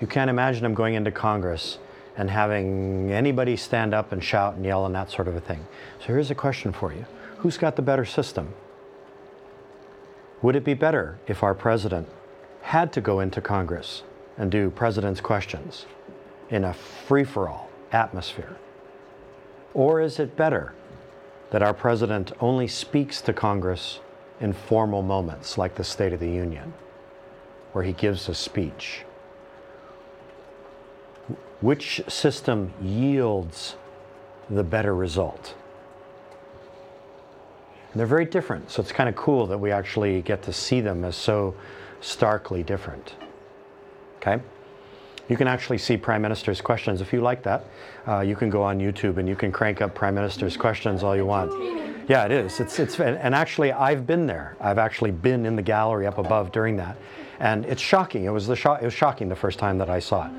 You 0.00 0.06
can't 0.06 0.30
imagine 0.30 0.64
him 0.64 0.74
going 0.74 0.94
into 0.94 1.10
Congress 1.10 1.78
and 2.16 2.28
having 2.28 3.10
anybody 3.10 3.56
stand 3.56 3.94
up 3.94 4.12
and 4.12 4.22
shout 4.22 4.54
and 4.54 4.64
yell 4.64 4.84
and 4.84 4.94
that 4.94 5.10
sort 5.10 5.28
of 5.28 5.36
a 5.36 5.40
thing. 5.40 5.66
So 6.00 6.06
here's 6.06 6.30
a 6.30 6.34
question 6.34 6.72
for 6.72 6.92
you 6.92 7.06
Who's 7.38 7.56
got 7.56 7.76
the 7.76 7.82
better 7.82 8.04
system? 8.04 8.54
Would 10.42 10.56
it 10.56 10.64
be 10.64 10.74
better 10.74 11.18
if 11.26 11.42
our 11.42 11.54
president 11.54 12.08
had 12.62 12.92
to 12.92 13.00
go 13.00 13.20
into 13.20 13.40
Congress 13.40 14.02
and 14.36 14.50
do 14.50 14.70
president's 14.70 15.20
questions 15.20 15.86
in 16.50 16.64
a 16.64 16.74
free 16.74 17.24
for 17.24 17.48
all 17.48 17.70
atmosphere? 17.92 18.56
Or 19.72 20.00
is 20.00 20.18
it 20.18 20.36
better 20.36 20.74
that 21.50 21.62
our 21.62 21.74
president 21.74 22.32
only 22.40 22.66
speaks 22.66 23.20
to 23.22 23.32
Congress 23.32 24.00
in 24.42 24.52
formal 24.52 25.02
moments 25.02 25.56
like 25.56 25.76
the 25.76 25.84
State 25.84 26.12
of 26.12 26.20
the 26.20 26.28
Union, 26.28 26.74
where 27.72 27.84
he 27.84 27.92
gives 27.92 28.28
a 28.28 28.34
speech? 28.34 29.04
Which 31.60 32.02
system 32.08 32.74
yields 32.82 33.76
the 34.50 34.64
better 34.64 34.94
result? 34.94 35.54
And 37.92 38.00
they're 38.00 38.06
very 38.06 38.24
different, 38.24 38.70
so 38.70 38.82
it's 38.82 38.90
kind 38.90 39.08
of 39.08 39.14
cool 39.14 39.46
that 39.46 39.58
we 39.58 39.70
actually 39.70 40.22
get 40.22 40.42
to 40.42 40.52
see 40.52 40.80
them 40.80 41.04
as 41.04 41.14
so 41.14 41.54
starkly 42.00 42.64
different. 42.64 43.14
Okay? 44.16 44.42
You 45.28 45.36
can 45.36 45.46
actually 45.46 45.78
see 45.78 45.96
Prime 45.96 46.20
Minister's 46.20 46.60
questions. 46.60 47.00
If 47.00 47.12
you 47.12 47.20
like 47.20 47.44
that, 47.44 47.64
uh, 48.08 48.20
you 48.20 48.34
can 48.34 48.50
go 48.50 48.62
on 48.62 48.80
YouTube 48.80 49.18
and 49.18 49.28
you 49.28 49.36
can 49.36 49.52
crank 49.52 49.80
up 49.80 49.94
Prime 49.94 50.16
Minister's 50.16 50.56
questions 50.56 51.04
all 51.04 51.14
you 51.14 51.26
want. 51.26 51.91
Yeah, 52.08 52.24
it 52.24 52.32
is. 52.32 52.60
It's, 52.60 52.78
it's, 52.78 52.98
and 52.98 53.34
actually, 53.34 53.72
I've 53.72 54.06
been 54.06 54.26
there. 54.26 54.56
I've 54.60 54.78
actually 54.78 55.12
been 55.12 55.46
in 55.46 55.56
the 55.56 55.62
gallery 55.62 56.06
up 56.06 56.18
above 56.18 56.52
during 56.52 56.76
that. 56.76 56.96
And 57.38 57.64
it's 57.66 57.82
shocking. 57.82 58.24
It 58.24 58.30
was, 58.30 58.46
the 58.46 58.56
sho- 58.56 58.74
it 58.74 58.84
was 58.84 58.94
shocking 58.94 59.28
the 59.28 59.36
first 59.36 59.58
time 59.58 59.78
that 59.78 59.90
I 59.90 59.98
saw 59.98 60.26
it. 60.26 60.32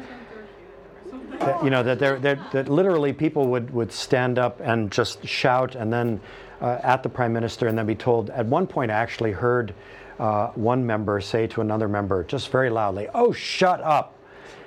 That, 1.39 1.63
you 1.63 1.69
know, 1.69 1.83
that, 1.83 1.99
there, 1.99 2.19
that, 2.19 2.51
that 2.51 2.69
literally 2.69 3.11
people 3.11 3.47
would, 3.47 3.73
would 3.73 3.91
stand 3.91 4.39
up 4.39 4.59
and 4.61 4.91
just 4.91 5.25
shout 5.27 5.75
and 5.75 5.91
then 5.91 6.21
uh, 6.61 6.79
at 6.83 7.03
the 7.03 7.09
Prime 7.09 7.33
Minister 7.33 7.67
and 7.67 7.77
then 7.77 7.85
be 7.85 7.95
told. 7.95 8.29
At 8.29 8.45
one 8.45 8.67
point, 8.67 8.91
I 8.91 8.95
actually 8.95 9.31
heard 9.31 9.73
uh, 10.19 10.49
one 10.49 10.85
member 10.85 11.19
say 11.19 11.47
to 11.47 11.61
another 11.61 11.87
member 11.87 12.23
just 12.23 12.49
very 12.49 12.69
loudly, 12.69 13.07
Oh, 13.13 13.31
shut 13.31 13.81
up 13.81 14.17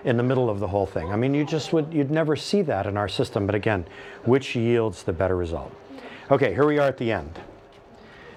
in 0.04 0.16
the 0.16 0.22
middle 0.22 0.50
of 0.50 0.60
the 0.60 0.68
whole 0.68 0.86
thing. 0.86 1.12
I 1.12 1.16
mean, 1.16 1.34
you 1.34 1.44
just 1.44 1.72
would, 1.72 1.92
you'd 1.92 2.10
never 2.10 2.36
see 2.36 2.62
that 2.62 2.86
in 2.86 2.96
our 2.96 3.08
system. 3.08 3.46
But 3.46 3.54
again, 3.54 3.86
which 4.24 4.54
yields 4.54 5.02
the 5.02 5.12
better 5.12 5.36
result? 5.36 5.72
Okay, 6.28 6.52
here 6.52 6.66
we 6.66 6.80
are 6.80 6.88
at 6.88 6.98
the 6.98 7.12
end. 7.12 7.38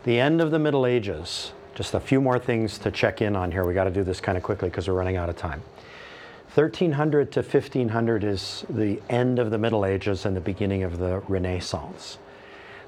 The 0.03 0.19
end 0.19 0.41
of 0.41 0.51
the 0.51 0.59
Middle 0.59 0.85
Ages. 0.85 1.53
Just 1.73 1.95
a 1.95 1.99
few 1.99 2.21
more 2.21 2.37
things 2.37 2.77
to 2.77 2.91
check 2.91 3.19
in 3.19 3.35
on 3.35 3.51
here. 3.51 3.65
We 3.65 3.73
got 3.73 3.85
to 3.85 3.89
do 3.89 4.03
this 4.03 4.21
kind 4.21 4.37
of 4.37 4.43
quickly 4.43 4.69
because 4.69 4.87
we're 4.87 4.93
running 4.93 5.17
out 5.17 5.27
of 5.27 5.37
time. 5.37 5.63
1300 6.53 7.31
to 7.31 7.39
1500 7.39 8.23
is 8.23 8.63
the 8.69 9.01
end 9.09 9.39
of 9.39 9.49
the 9.49 9.57
Middle 9.57 9.85
Ages 9.85 10.27
and 10.27 10.35
the 10.35 10.41
beginning 10.41 10.83
of 10.83 10.99
the 10.99 11.23
Renaissance. 11.27 12.19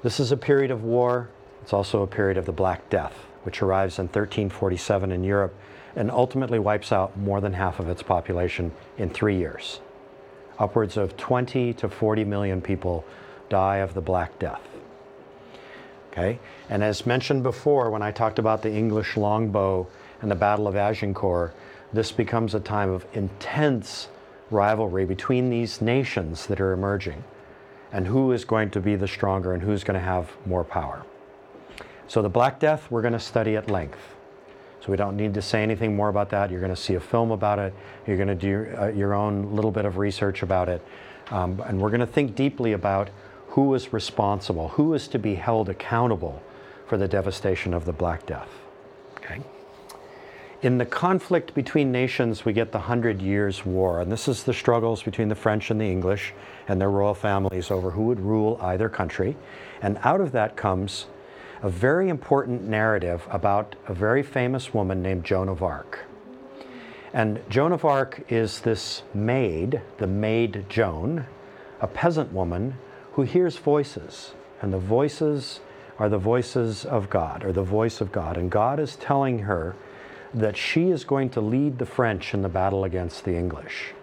This 0.03 0.19
is 0.19 0.31
a 0.31 0.37
period 0.37 0.69
of 0.69 0.83
war. 0.83 1.29
It's 1.63 1.73
also 1.73 2.03
a 2.03 2.07
period 2.07 2.37
of 2.37 2.45
the 2.45 2.51
Black 2.51 2.87
Death, 2.91 3.15
which 3.41 3.63
arrives 3.63 3.97
in 3.97 4.05
1347 4.05 5.11
in 5.11 5.23
Europe 5.23 5.55
and 5.95 6.11
ultimately 6.11 6.59
wipes 6.59 6.91
out 6.91 7.17
more 7.17 7.41
than 7.41 7.53
half 7.53 7.79
of 7.79 7.89
its 7.89 8.03
population 8.03 8.71
in 8.99 9.09
three 9.09 9.37
years. 9.37 9.79
Upwards 10.59 10.95
of 10.95 11.17
20 11.17 11.73
to 11.73 11.89
40 11.89 12.23
million 12.23 12.61
people 12.61 13.03
die 13.49 13.77
of 13.77 13.95
the 13.95 14.01
Black 14.01 14.37
Death. 14.37 14.61
Okay? 16.11 16.39
And 16.69 16.83
as 16.83 17.05
mentioned 17.05 17.43
before, 17.43 17.89
when 17.89 18.01
I 18.01 18.11
talked 18.11 18.39
about 18.39 18.61
the 18.61 18.71
English 18.71 19.17
longbow 19.17 19.87
and 20.21 20.29
the 20.29 20.35
Battle 20.35 20.67
of 20.67 20.75
Agincourt, 20.75 21.55
this 21.93 22.11
becomes 22.11 22.53
a 22.53 22.59
time 22.59 22.89
of 22.89 23.05
intense 23.13 24.09
rivalry 24.49 25.05
between 25.05 25.49
these 25.49 25.81
nations 25.81 26.47
that 26.47 26.59
are 26.59 26.73
emerging. 26.73 27.23
and 27.91 28.07
who 28.07 28.31
is 28.31 28.45
going 28.45 28.69
to 28.71 28.79
be 28.79 28.95
the 28.95 29.07
stronger 29.07 29.53
and 29.53 29.61
who's 29.61 29.83
going 29.83 29.99
to 29.99 30.05
have 30.05 30.31
more 30.45 30.63
power. 30.63 31.05
So 32.07 32.21
the 32.21 32.29
Black 32.29 32.59
Death, 32.59 32.89
we're 32.89 33.01
going 33.01 33.13
to 33.13 33.19
study 33.19 33.55
at 33.55 33.69
length. 33.69 33.99
So 34.81 34.91
we 34.91 34.97
don't 34.97 35.15
need 35.15 35.33
to 35.35 35.41
say 35.41 35.61
anything 35.61 35.95
more 35.95 36.09
about 36.09 36.29
that. 36.31 36.49
You're 36.49 36.59
going 36.59 36.73
to 36.73 36.81
see 36.81 36.95
a 36.95 36.99
film 36.99 37.31
about 37.31 37.59
it. 37.59 37.73
You're 38.07 38.17
going 38.17 38.29
to 38.29 38.35
do 38.35 38.73
uh, 38.77 38.87
your 38.87 39.13
own 39.13 39.55
little 39.55 39.71
bit 39.71 39.85
of 39.85 39.97
research 39.97 40.41
about 40.41 40.69
it. 40.69 40.81
Um, 41.29 41.61
and 41.67 41.79
we're 41.79 41.89
going 41.89 42.01
to 42.01 42.07
think 42.07 42.35
deeply 42.35 42.73
about 42.73 43.09
who 43.51 43.73
is 43.73 43.91
responsible, 43.91 44.69
who 44.69 44.93
is 44.93 45.07
to 45.09 45.19
be 45.19 45.35
held 45.35 45.67
accountable 45.67 46.41
for 46.87 46.97
the 46.97 47.07
devastation 47.07 47.73
of 47.73 47.85
the 47.85 47.93
Black 47.93 48.25
Death. 48.25 48.49
Okay. 49.17 49.41
In 50.61 50.77
the 50.77 50.85
conflict 50.85 51.53
between 51.53 51.91
nations, 51.91 52.45
we 52.45 52.53
get 52.53 52.71
the 52.71 52.79
Hundred 52.79 53.21
Years' 53.21 53.65
War, 53.65 53.99
and 53.99 54.11
this 54.11 54.27
is 54.27 54.43
the 54.43 54.53
struggles 54.53 55.03
between 55.03 55.27
the 55.27 55.35
French 55.35 55.69
and 55.69 55.81
the 55.81 55.85
English 55.85 56.33
and 56.67 56.79
their 56.79 56.89
royal 56.89 57.13
families 57.13 57.71
over 57.71 57.91
who 57.91 58.03
would 58.03 58.19
rule 58.19 58.57
either 58.61 58.87
country. 58.87 59.35
And 59.81 59.99
out 60.03 60.21
of 60.21 60.31
that 60.31 60.55
comes 60.55 61.07
a 61.61 61.69
very 61.69 62.09
important 62.09 62.63
narrative 62.67 63.27
about 63.29 63.75
a 63.87 63.93
very 63.93 64.23
famous 64.23 64.73
woman 64.73 65.01
named 65.01 65.25
Joan 65.25 65.49
of 65.49 65.61
Arc. 65.61 66.05
And 67.11 67.41
Joan 67.49 67.73
of 67.73 67.83
Arc 67.83 68.23
is 68.31 68.61
this 68.61 69.03
maid, 69.13 69.81
the 69.97 70.07
maid 70.07 70.65
Joan, 70.69 71.25
a 71.81 71.87
peasant 71.87 72.31
woman 72.31 72.77
who 73.13 73.23
hears 73.23 73.57
voices. 73.57 74.33
And 74.61 74.71
the 74.71 74.79
voices 74.79 75.59
are 75.97 76.09
the 76.09 76.17
voices 76.17 76.85
of 76.85 77.09
God, 77.09 77.43
or 77.43 77.51
the 77.51 77.63
voice 77.63 78.01
of 78.01 78.11
God. 78.11 78.37
And 78.37 78.49
God 78.49 78.79
is 78.79 78.95
telling 78.95 79.39
her 79.39 79.75
that 80.33 80.57
she 80.57 80.89
is 80.89 81.03
going 81.03 81.29
to 81.31 81.41
lead 81.41 81.77
the 81.77 81.85
French 81.85 82.33
in 82.33 82.41
the 82.41 82.49
battle 82.49 82.83
against 82.83 83.25
the 83.25 83.35
English. 83.35 83.93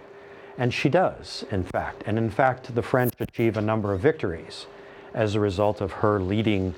And 0.59 0.75
she 0.75 0.89
does, 0.89 1.45
in 1.51 1.65
fact. 1.65 2.03
And 2.07 2.19
in 2.19 2.31
fact, 2.31 2.75
the 2.75 2.83
French 2.83 3.15
achieve 3.21 3.57
a 3.57 3.63
number 3.63 3.93
of 3.93 4.01
victories 4.01 4.67
as 5.15 5.35
a 5.35 5.41
result 5.41 5.81
of 5.81 5.93
her 5.93 6.21
leading 6.21 6.75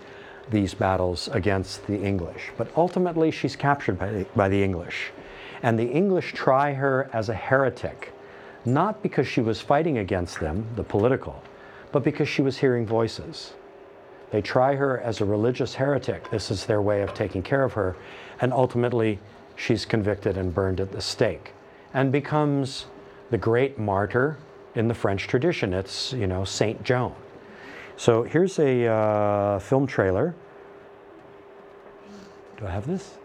these 0.51 0.75
battles 0.75 1.29
against 1.33 1.87
the 1.87 2.01
English. 2.01 2.51
But 2.57 2.69
ultimately, 2.77 3.31
she's 3.31 3.57
captured 3.57 3.99
by 3.99 4.11
the, 4.11 4.27
by 4.37 4.49
the 4.49 4.63
English. 4.63 5.11
And 5.63 5.79
the 5.79 5.91
English 5.91 6.33
try 6.33 6.75
her 6.75 7.11
as 7.13 7.29
a 7.29 7.35
heretic, 7.35 8.13
not 8.65 9.03
because 9.03 9.27
she 9.27 9.41
was 9.41 9.61
fighting 9.61 9.99
against 9.99 10.41
them, 10.41 10.67
the 10.77 10.85
political, 10.85 11.43
but 11.93 12.03
because 12.03 12.29
she 12.29 12.43
was 12.43 12.59
hearing 12.59 12.87
voices. 12.87 13.55
They 14.31 14.41
try 14.41 14.77
her 14.77 15.01
as 15.01 15.21
a 15.21 15.25
religious 15.25 15.75
heretic. 15.75 16.31
This 16.31 16.51
is 16.51 16.67
their 16.67 16.81
way 16.81 17.03
of 17.03 17.15
taking 17.15 17.43
care 17.43 17.65
of 17.65 17.73
her. 17.73 17.97
And 18.41 18.53
ultimately, 18.53 19.19
she's 19.57 19.85
convicted 19.85 20.37
and 20.37 20.55
burned 20.55 20.81
at 20.81 20.93
the 20.93 21.01
stake 21.01 21.53
and 21.93 22.13
becomes 22.13 22.87
the 23.31 23.39
great 23.39 23.79
martyr 23.79 24.39
in 24.75 24.87
the 24.87 24.95
French 24.95 25.27
tradition. 25.27 25.75
It's, 25.75 26.13
you 26.13 26.27
know, 26.27 26.45
Saint 26.45 26.83
Joan. 26.85 27.15
So 27.97 28.23
here's 28.23 28.59
a 28.59 28.87
uh, 28.87 29.59
film 29.59 29.87
trailer. 29.87 30.35
Do 32.59 32.67
I 32.67 32.71
have 32.71 32.87
this? 32.87 33.19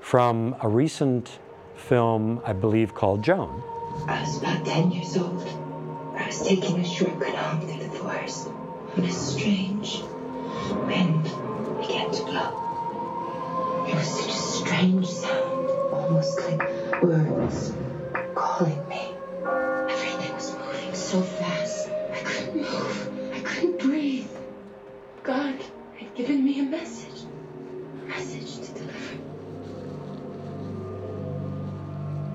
From 0.00 0.56
a 0.60 0.68
recent 0.68 1.38
film, 1.76 2.40
I 2.44 2.52
believe, 2.52 2.94
called 2.94 3.22
Joan. 3.22 3.62
I 4.06 4.20
was 4.22 4.38
about 4.38 4.66
10 4.66 4.90
years 4.90 5.16
old. 5.16 5.67
I 6.18 6.26
was 6.26 6.40
taking 6.40 6.80
a 6.80 6.84
shortcut 6.84 7.34
home 7.34 7.60
through 7.60 7.78
the 7.78 7.96
forest 7.96 8.48
when 8.48 9.06
a 9.06 9.12
strange 9.12 10.02
wind 10.86 11.22
began 11.80 12.10
to 12.10 12.24
blow. 12.24 13.84
It 13.88 13.94
was 13.94 14.08
such 14.08 14.30
a 14.30 14.32
strange 14.32 15.06
sound, 15.06 15.70
almost 15.92 16.40
like 16.40 16.60
words 17.02 17.72
calling 18.34 18.88
me. 18.88 19.14
Everything 19.88 20.34
was 20.34 20.56
moving 20.56 20.92
so 20.92 21.22
fast. 21.22 21.88
I 21.88 22.20
couldn't 22.24 22.56
move. 22.56 23.32
I 23.32 23.40
couldn't 23.40 23.78
breathe. 23.78 24.26
God 25.22 25.54
had 25.98 26.14
given 26.16 26.44
me 26.44 26.58
a 26.58 26.64
message. 26.64 27.22
A 28.02 28.08
message 28.08 28.66
to 28.66 28.72
deliver. 28.74 29.14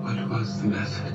What 0.00 0.30
was 0.30 0.62
the 0.62 0.68
message? 0.68 1.13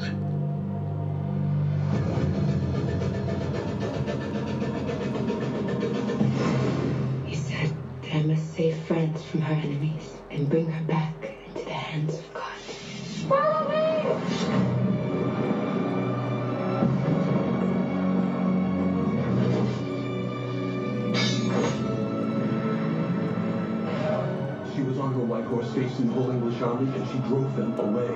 Was 25.52 25.68
on 25.68 25.74
her 25.74 25.84
horse 25.84 25.90
facing 25.90 26.08
the 26.08 26.14
whole 26.14 26.32
English 26.32 26.62
army, 26.62 26.92
and 26.96 27.08
she 27.08 27.18
drove 27.28 27.56
them 27.56 27.80
away. 27.80 28.08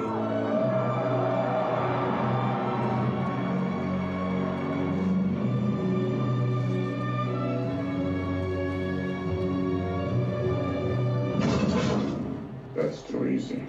That's 12.75 13.01
too 13.03 13.27
easy. 13.27 13.63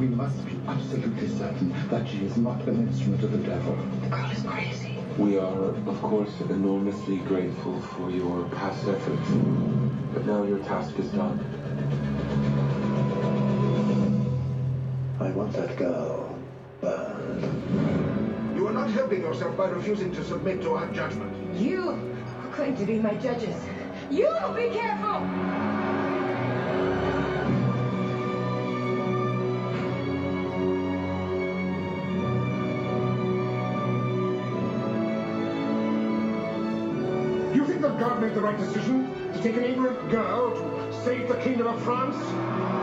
We 0.00 0.06
must 0.06 0.46
be 0.46 0.52
absolutely 0.66 1.28
certain 1.28 1.74
that 1.90 2.08
she 2.08 2.24
is 2.24 2.36
not 2.36 2.62
an 2.62 2.88
instrument 2.88 3.22
of 3.24 3.32
the 3.32 3.38
devil. 3.38 3.76
The 4.02 4.08
girl 4.08 4.30
is 4.30 4.42
crazy. 4.42 4.94
We 5.18 5.36
are, 5.36 5.74
of 5.74 6.00
course, 6.00 6.40
enormously 6.48 7.16
grateful 7.18 7.80
for 7.80 8.10
your 8.10 8.44
past 8.50 8.86
efforts. 8.86 9.30
But 10.14 10.24
now 10.26 10.44
your 10.44 10.58
task 10.60 10.96
is 10.98 11.08
done. 11.08 11.47
I 15.20 15.30
want 15.30 15.52
that 15.54 15.76
girl 15.76 16.38
burned. 16.80 18.56
You 18.56 18.68
are 18.68 18.72
not 18.72 18.88
helping 18.90 19.22
yourself 19.22 19.56
by 19.56 19.66
refusing 19.68 20.12
to 20.12 20.22
submit 20.22 20.62
to 20.62 20.74
our 20.74 20.86
judgment. 20.92 21.34
You 21.58 21.98
claim 22.52 22.76
to 22.76 22.84
be 22.84 23.00
my 23.00 23.14
judges. 23.14 23.54
You 24.10 24.28
be 24.54 24.68
careful! 24.70 25.20
You 37.54 37.66
think 37.66 37.80
that 37.82 37.98
God 37.98 38.20
made 38.20 38.34
the 38.34 38.40
right 38.40 38.56
decision 38.56 39.12
to 39.32 39.42
take 39.42 39.56
an 39.56 39.64
ignorant 39.64 40.10
girl 40.10 40.52
to 40.52 41.04
save 41.04 41.26
the 41.26 41.36
kingdom 41.38 41.66
of 41.66 41.82
France? 41.82 42.77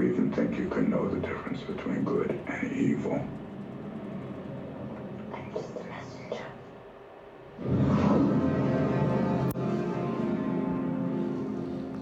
Even 0.00 0.32
think 0.32 0.56
you 0.56 0.68
can 0.68 0.88
know 0.88 1.08
the 1.08 1.20
difference 1.20 1.60
between 1.62 2.04
good 2.04 2.38
and 2.46 2.72
evil? 2.72 3.20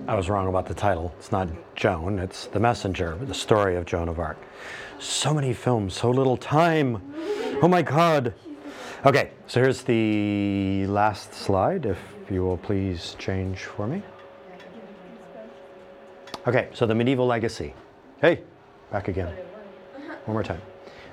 I 0.07 0.15
was 0.15 0.29
wrong 0.29 0.49
about 0.49 0.67
the 0.67 0.75
title. 0.75 1.12
It's 1.19 1.33
not 1.33 1.49
Joan, 1.75 2.19
it's 2.19 2.47
The 2.47 2.61
Messenger, 2.61 3.17
the 3.23 3.35
story 3.35 3.77
of 3.77 3.87
Joan 3.87 4.09
of 4.09 4.19
Arc. 4.19 4.39
So 4.99 5.33
many 5.33 5.55
films, 5.55 5.95
so 5.95 6.11
little 6.11 6.37
time. 6.37 7.01
Oh 7.62 7.69
my 7.69 7.83
God. 7.83 8.35
Okay, 9.07 9.31
so 9.47 9.61
here's 9.61 9.83
the 9.83 10.87
last 10.87 11.33
slide, 11.33 11.87
if 11.87 11.99
you 12.31 12.43
will 12.43 12.59
please 12.59 13.17
change 13.19 13.61
for 13.61 13.87
me. 13.87 14.03
Okay, 16.47 16.69
so 16.73 16.87
the 16.87 16.95
medieval 16.95 17.27
legacy. 17.27 17.75
Hey, 18.21 18.41
back 18.91 19.09
again. 19.09 19.35
One 20.25 20.35
more 20.35 20.43
time. 20.43 20.62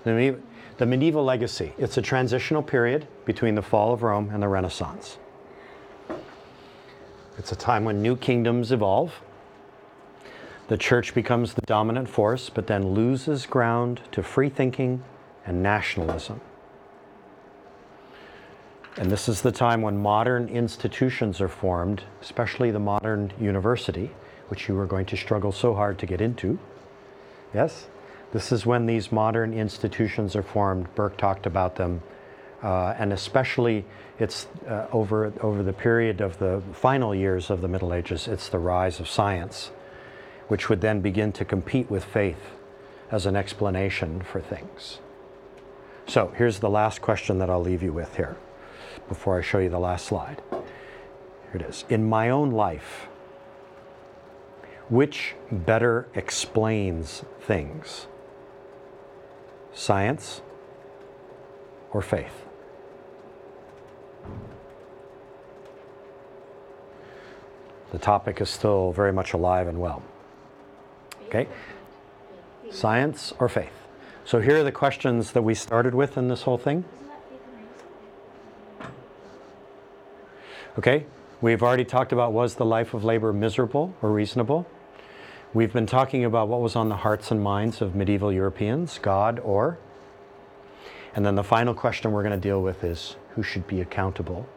The, 0.03 0.11
medi- 0.11 0.37
the 0.77 0.85
medieval 0.85 1.23
legacy. 1.23 1.73
It's 1.77 1.97
a 1.97 2.01
transitional 2.01 2.63
period 2.63 3.07
between 3.25 3.55
the 3.55 3.61
fall 3.61 3.93
of 3.93 4.03
Rome 4.03 4.29
and 4.31 4.41
the 4.41 4.47
Renaissance. 4.47 5.17
It's 7.37 7.51
a 7.51 7.55
time 7.55 7.83
when 7.83 8.01
new 8.01 8.15
kingdoms 8.15 8.71
evolve. 8.71 9.21
The 10.69 10.77
church 10.77 11.13
becomes 11.13 11.53
the 11.53 11.61
dominant 11.61 12.09
force, 12.09 12.49
but 12.49 12.67
then 12.67 12.93
loses 12.93 13.45
ground 13.45 14.01
to 14.11 14.23
free 14.23 14.49
thinking 14.49 15.03
and 15.45 15.61
nationalism. 15.61 16.41
And 18.97 19.11
this 19.11 19.29
is 19.29 19.41
the 19.41 19.51
time 19.51 19.81
when 19.81 19.97
modern 19.97 20.47
institutions 20.47 21.39
are 21.39 21.47
formed, 21.47 22.03
especially 22.21 22.71
the 22.71 22.79
modern 22.79 23.31
university, 23.39 24.11
which 24.49 24.67
you 24.67 24.77
are 24.79 24.85
going 24.85 25.05
to 25.05 25.17
struggle 25.17 25.51
so 25.51 25.73
hard 25.73 25.97
to 25.99 26.05
get 26.05 26.21
into. 26.21 26.59
Yes? 27.53 27.87
This 28.33 28.51
is 28.51 28.65
when 28.65 28.85
these 28.85 29.11
modern 29.11 29.53
institutions 29.53 30.35
are 30.35 30.43
formed. 30.43 30.93
Burke 30.95 31.17
talked 31.17 31.45
about 31.45 31.75
them 31.75 32.01
uh, 32.63 32.95
and 32.97 33.13
especially 33.13 33.85
it's 34.19 34.47
uh, 34.67 34.87
over, 34.91 35.31
over 35.41 35.61
the 35.61 35.73
period 35.73 36.21
of 36.21 36.39
the 36.39 36.61
final 36.73 37.13
years 37.13 37.49
of 37.49 37.61
the 37.61 37.67
Middle 37.67 37.93
Ages, 37.93 38.27
it's 38.27 38.49
the 38.49 38.57
rise 38.57 38.99
of 38.99 39.07
science, 39.07 39.71
which 40.47 40.69
would 40.69 40.81
then 40.81 41.01
begin 41.01 41.31
to 41.33 41.45
compete 41.45 41.89
with 41.89 42.03
faith 42.03 42.55
as 43.11 43.25
an 43.25 43.35
explanation 43.35 44.21
for 44.21 44.41
things. 44.41 44.99
So 46.07 46.33
here's 46.35 46.59
the 46.59 46.69
last 46.69 47.01
question 47.01 47.37
that 47.39 47.49
I'll 47.49 47.61
leave 47.61 47.83
you 47.83 47.93
with 47.93 48.15
here 48.15 48.37
before 49.07 49.37
I 49.37 49.41
show 49.41 49.59
you 49.59 49.69
the 49.69 49.79
last 49.79 50.05
slide. 50.05 50.41
Here 50.51 51.55
it 51.55 51.61
is. 51.61 51.85
In 51.89 52.09
my 52.09 52.29
own 52.29 52.51
life, 52.51 53.07
which 54.89 55.35
better 55.51 56.07
explains 56.15 57.23
things? 57.41 58.07
Science 59.73 60.41
or 61.91 62.01
faith? 62.01 62.45
The 67.91 67.99
topic 67.99 68.41
is 68.41 68.49
still 68.49 68.91
very 68.91 69.13
much 69.13 69.33
alive 69.33 69.67
and 69.67 69.79
well. 69.79 70.03
Okay? 71.27 71.47
Science 72.69 73.33
or 73.39 73.49
faith? 73.49 73.71
So 74.25 74.41
here 74.41 74.57
are 74.57 74.63
the 74.63 74.73
questions 74.73 75.31
that 75.31 75.41
we 75.41 75.53
started 75.53 75.95
with 75.95 76.17
in 76.17 76.27
this 76.27 76.41
whole 76.41 76.57
thing. 76.57 76.83
Okay, 80.77 81.05
we've 81.41 81.63
already 81.63 81.85
talked 81.85 82.11
about 82.11 82.33
was 82.33 82.55
the 82.55 82.65
life 82.65 82.93
of 82.93 83.03
labor 83.03 83.31
miserable 83.33 83.95
or 84.01 84.11
reasonable? 84.11 84.67
We've 85.53 85.71
been 85.71 85.85
talking 85.85 86.25
about 86.25 86.49
what 86.49 86.59
was 86.59 86.75
on 86.75 86.89
the 86.89 86.97
hearts 86.97 87.31
and 87.31 87.41
minds 87.41 87.81
of 87.81 87.95
medieval 87.95 88.33
Europeans 88.33 88.99
God 88.99 89.39
or? 89.39 89.79
And 91.15 91.25
then 91.25 91.35
the 91.35 91.43
final 91.43 91.73
question 91.73 92.11
we're 92.11 92.21
going 92.21 92.39
to 92.39 92.47
deal 92.49 92.61
with 92.61 92.83
is 92.83 93.15
who 93.29 93.43
should 93.43 93.65
be 93.65 93.79
accountable 93.79 94.47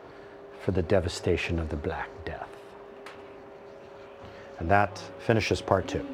for 0.61 0.73
the 0.73 0.83
devastation 0.83 1.61
of 1.61 1.69
the 1.69 1.77
Black 1.77 2.09
Death? 2.25 2.49
And 4.59 4.69
that 4.69 5.01
finishes 5.21 5.61
part 5.61 5.87
two. 5.87 6.05